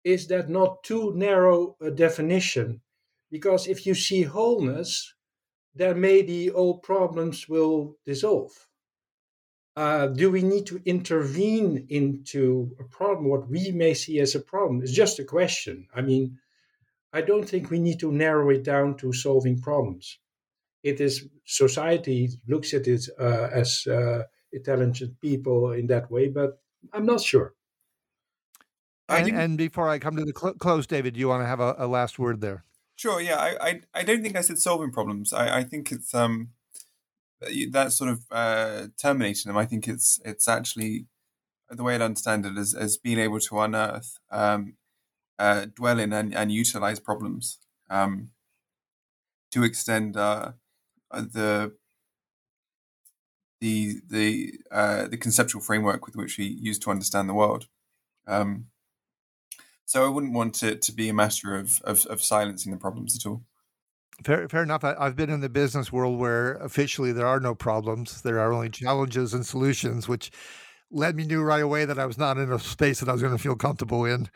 Is 0.04 0.26
that 0.28 0.48
not 0.48 0.82
too 0.82 1.12
narrow 1.16 1.76
a 1.80 1.90
definition? 1.90 2.82
Because 3.30 3.66
if 3.66 3.86
you 3.86 3.94
see 3.94 4.22
wholeness, 4.22 5.14
then 5.74 6.00
maybe 6.00 6.50
all 6.50 6.78
problems 6.78 7.48
will 7.48 7.96
dissolve. 8.04 8.52
Uh, 9.76 10.06
do 10.06 10.30
we 10.30 10.42
need 10.42 10.66
to 10.66 10.80
intervene 10.84 11.86
into 11.88 12.76
a 12.78 12.84
problem, 12.84 13.28
what 13.28 13.48
we 13.48 13.72
may 13.72 13.92
see 13.92 14.20
as 14.20 14.34
a 14.34 14.40
problem? 14.40 14.80
It's 14.82 14.92
just 14.92 15.18
a 15.18 15.24
question. 15.24 15.88
I 15.94 16.00
mean, 16.00 16.38
I 17.12 17.22
don't 17.22 17.48
think 17.48 17.70
we 17.70 17.80
need 17.80 17.98
to 18.00 18.12
narrow 18.12 18.50
it 18.50 18.62
down 18.62 18.96
to 18.98 19.12
solving 19.12 19.60
problems 19.60 20.18
it 20.84 21.00
is 21.00 21.26
society 21.46 22.28
looks 22.46 22.74
at 22.74 22.86
it 22.86 23.08
uh, 23.18 23.48
as 23.52 23.86
uh, 23.86 24.22
intelligent 24.52 25.18
people 25.20 25.72
in 25.72 25.86
that 25.88 26.10
way, 26.10 26.28
but 26.28 26.60
I'm 26.92 27.06
not 27.06 27.22
sure. 27.22 27.54
And, 29.08 29.28
and 29.28 29.58
before 29.58 29.88
I 29.88 29.98
come 29.98 30.16
to 30.16 30.24
the 30.24 30.32
cl- 30.38 30.54
close, 30.54 30.86
David, 30.86 31.14
do 31.14 31.20
you 31.20 31.28
want 31.28 31.42
to 31.42 31.46
have 31.46 31.60
a, 31.60 31.74
a, 31.78 31.86
last 31.86 32.18
word 32.18 32.40
there? 32.40 32.64
Sure. 32.96 33.20
Yeah, 33.20 33.36
I, 33.38 33.56
I, 33.60 33.80
I 33.94 34.02
don't 34.04 34.22
think 34.22 34.36
I 34.36 34.40
said 34.40 34.58
solving 34.58 34.92
problems. 34.92 35.32
I, 35.32 35.58
I 35.58 35.64
think 35.64 35.90
it's 35.90 36.14
um, 36.14 36.50
that 37.70 37.92
sort 37.92 38.10
of 38.10 38.24
uh, 38.30 38.86
terminating 38.96 39.50
them, 39.50 39.56
I 39.56 39.66
think 39.66 39.88
it's 39.88 40.20
it's 40.24 40.48
actually 40.48 41.06
the 41.70 41.82
way 41.82 41.94
I 41.96 42.00
understand 42.00 42.46
it 42.46 42.56
is 42.56 42.74
as 42.74 42.96
being 42.96 43.18
able 43.18 43.40
to 43.40 43.60
unearth, 43.60 44.18
um, 44.30 44.74
uh, 45.38 45.66
dwell 45.74 45.98
in, 45.98 46.12
and, 46.12 46.34
and 46.34 46.52
utilize 46.52 47.00
problems 47.00 47.58
um, 47.90 48.30
to 49.50 49.64
extend 49.64 50.16
uh, 50.16 50.52
uh 51.10 51.20
the 51.20 51.72
the 53.60 54.00
the 54.08 54.52
uh, 54.70 55.08
the 55.08 55.16
conceptual 55.16 55.60
framework 55.60 56.06
with 56.06 56.16
which 56.16 56.38
we 56.38 56.44
use 56.44 56.78
to 56.80 56.90
understand 56.90 57.28
the 57.28 57.34
world. 57.34 57.66
Um, 58.26 58.66
so 59.84 60.04
I 60.04 60.08
wouldn't 60.08 60.32
want 60.32 60.62
it 60.62 60.82
to 60.82 60.92
be 60.92 61.08
a 61.08 61.14
matter 61.14 61.56
of, 61.56 61.80
of, 61.82 62.06
of 62.06 62.22
silencing 62.22 62.72
the 62.72 62.78
problems 62.78 63.16
at 63.16 63.28
all. 63.28 63.42
Fair, 64.22 64.48
fair 64.48 64.62
enough. 64.62 64.84
I, 64.84 65.04
have 65.04 65.16
been 65.16 65.30
in 65.30 65.40
the 65.40 65.48
business 65.48 65.92
world 65.92 66.18
where 66.18 66.54
officially 66.54 67.12
there 67.12 67.26
are 67.26 67.40
no 67.40 67.54
problems; 67.54 68.22
there 68.22 68.38
are 68.38 68.52
only 68.52 68.70
challenges 68.70 69.34
and 69.34 69.44
solutions, 69.44 70.06
which 70.06 70.30
led 70.90 71.16
me 71.16 71.24
knew 71.24 71.42
right 71.42 71.62
away 71.62 71.84
that 71.84 71.98
I 71.98 72.06
was 72.06 72.16
not 72.16 72.36
in 72.38 72.52
a 72.52 72.58
space 72.58 73.00
that 73.00 73.08
I 73.08 73.12
was 73.12 73.22
going 73.22 73.36
to 73.36 73.42
feel 73.42 73.56
comfortable 73.56 74.04
in, 74.04 74.28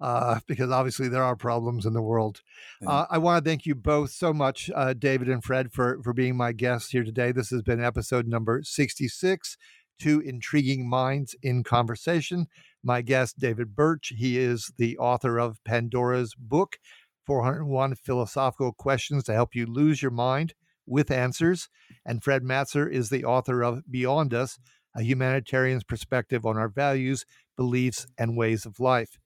uh, 0.00 0.40
because 0.48 0.72
obviously 0.72 1.08
there 1.08 1.22
are 1.22 1.36
problems 1.36 1.86
in 1.86 1.92
the 1.92 2.02
world. 2.02 2.42
Yeah. 2.80 2.88
Uh, 2.88 3.06
I 3.08 3.18
want 3.18 3.44
to 3.44 3.48
thank 3.48 3.66
you 3.66 3.76
both 3.76 4.10
so 4.10 4.32
much, 4.32 4.68
uh, 4.74 4.94
David 4.94 5.28
and 5.28 5.44
Fred, 5.44 5.72
for 5.72 6.02
for 6.02 6.12
being 6.12 6.36
my 6.36 6.50
guests 6.50 6.90
here 6.90 7.04
today. 7.04 7.30
This 7.30 7.50
has 7.50 7.62
been 7.62 7.82
episode 7.82 8.26
number 8.26 8.62
sixty 8.64 9.06
six. 9.06 9.56
Two 10.00 10.20
intriguing 10.20 10.88
minds 10.88 11.36
in 11.42 11.62
conversation. 11.62 12.46
My 12.82 13.02
guest, 13.02 13.38
David 13.38 13.76
Birch, 13.76 14.14
he 14.16 14.38
is 14.38 14.72
the 14.78 14.96
author 14.96 15.38
of 15.38 15.62
Pandora's 15.64 16.34
book 16.34 16.78
401 17.26 17.96
Philosophical 17.96 18.72
Questions 18.72 19.24
to 19.24 19.34
Help 19.34 19.54
You 19.54 19.66
Lose 19.66 20.00
Your 20.00 20.10
Mind 20.10 20.54
with 20.86 21.10
Answers. 21.10 21.68
And 22.06 22.24
Fred 22.24 22.42
Matser 22.42 22.90
is 22.90 23.10
the 23.10 23.24
author 23.24 23.62
of 23.62 23.82
Beyond 23.90 24.32
Us, 24.32 24.58
a 24.96 25.02
humanitarian's 25.02 25.84
perspective 25.84 26.46
on 26.46 26.56
our 26.56 26.68
values, 26.68 27.26
beliefs, 27.56 28.06
and 28.18 28.36
ways 28.36 28.64
of 28.64 28.80
life. 28.80 29.18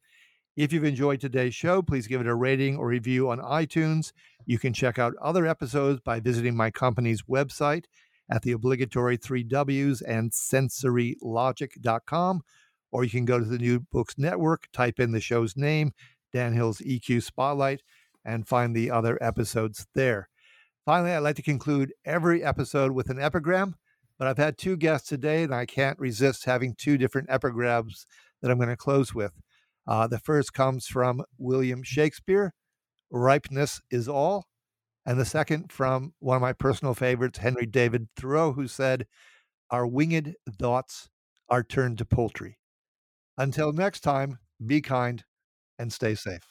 If 0.57 0.73
you've 0.73 0.85
enjoyed 0.85 1.21
today's 1.21 1.55
show, 1.55 1.81
please 1.81 2.09
give 2.09 2.21
it 2.21 2.27
a 2.27 2.35
rating 2.35 2.77
or 2.77 2.89
review 2.89 3.31
on 3.31 3.39
iTunes. 3.39 4.11
You 4.47 4.59
can 4.59 4.73
check 4.73 4.99
out 4.99 5.15
other 5.23 5.47
episodes 5.47 6.01
by 6.01 6.19
visiting 6.19 6.57
my 6.57 6.73
company's 6.73 7.23
website 7.23 7.85
at 8.31 8.43
the 8.43 8.53
obligatory 8.53 9.17
three 9.17 9.43
W's 9.43 10.01
and 10.01 10.31
sensorylogic.com, 10.33 12.43
or 12.95 13.03
you 13.03 13.11
can 13.11 13.25
go 13.25 13.41
to 13.41 13.45
the 13.45 13.59
New 13.59 13.81
Books 13.81 14.15
Network, 14.17 14.69
type 14.73 15.01
in 15.01 15.11
the 15.11 15.21
show's 15.21 15.57
name, 15.57 15.91
Dan 16.33 16.53
Hill's 16.53 16.79
EQ 16.79 17.25
Spotlight, 17.25 17.83
and 18.25 18.47
find 18.47 18.75
the 18.75 18.89
other 18.89 19.19
episodes 19.21 19.89
there. 19.97 20.29
Finally, 20.87 21.11
I'd 21.11 21.19
like 21.19 21.35
to 21.35 21.43
conclude 21.43 21.93
every 22.05 22.45
episode 22.45 22.93
with 22.93 23.11
an 23.11 23.19
epigram, 23.19 23.75
but 24.17 24.29
I've 24.29 24.39
had 24.39 24.57
two 24.57 24.77
guests 24.77 25.09
today, 25.09 25.43
and 25.43 25.53
I 25.53 25.67
can't 25.67 25.99
resist 25.99 26.45
having 26.45 26.77
two 26.77 26.97
different 26.97 27.31
epigrams 27.31 28.07
that 28.41 28.49
I'm 28.49 28.59
going 28.59 28.69
to 28.69 28.77
close 28.77 29.13
with. 29.13 29.33
Uh, 29.89 30.07
the 30.07 30.21
first 30.21 30.53
comes 30.53 30.87
from 30.87 31.25
William 31.37 31.83
Shakespeare 31.83 32.55
Ripeness 33.11 33.81
is 33.91 34.09
all. 34.09 34.47
And 35.05 35.19
the 35.19 35.25
second 35.25 35.73
from 35.73 36.15
one 36.21 36.37
of 36.37 36.43
my 36.43 36.53
personal 36.53 36.95
favorites, 36.95 37.41
Henry 37.41 37.67
David 37.67 38.07
Thoreau, 38.17 38.53
who 38.53 38.69
said, 38.69 39.09
Our 39.69 39.85
winged 39.85 40.37
thoughts 40.49 41.09
are 41.49 41.65
turned 41.65 41.99
to 41.99 42.05
poultry. 42.05 42.59
Until 43.37 43.73
next 43.73 44.01
time, 44.01 44.39
be 44.65 44.81
kind 44.81 45.25
and 45.79 45.93
stay 45.93 46.15
safe. 46.15 46.47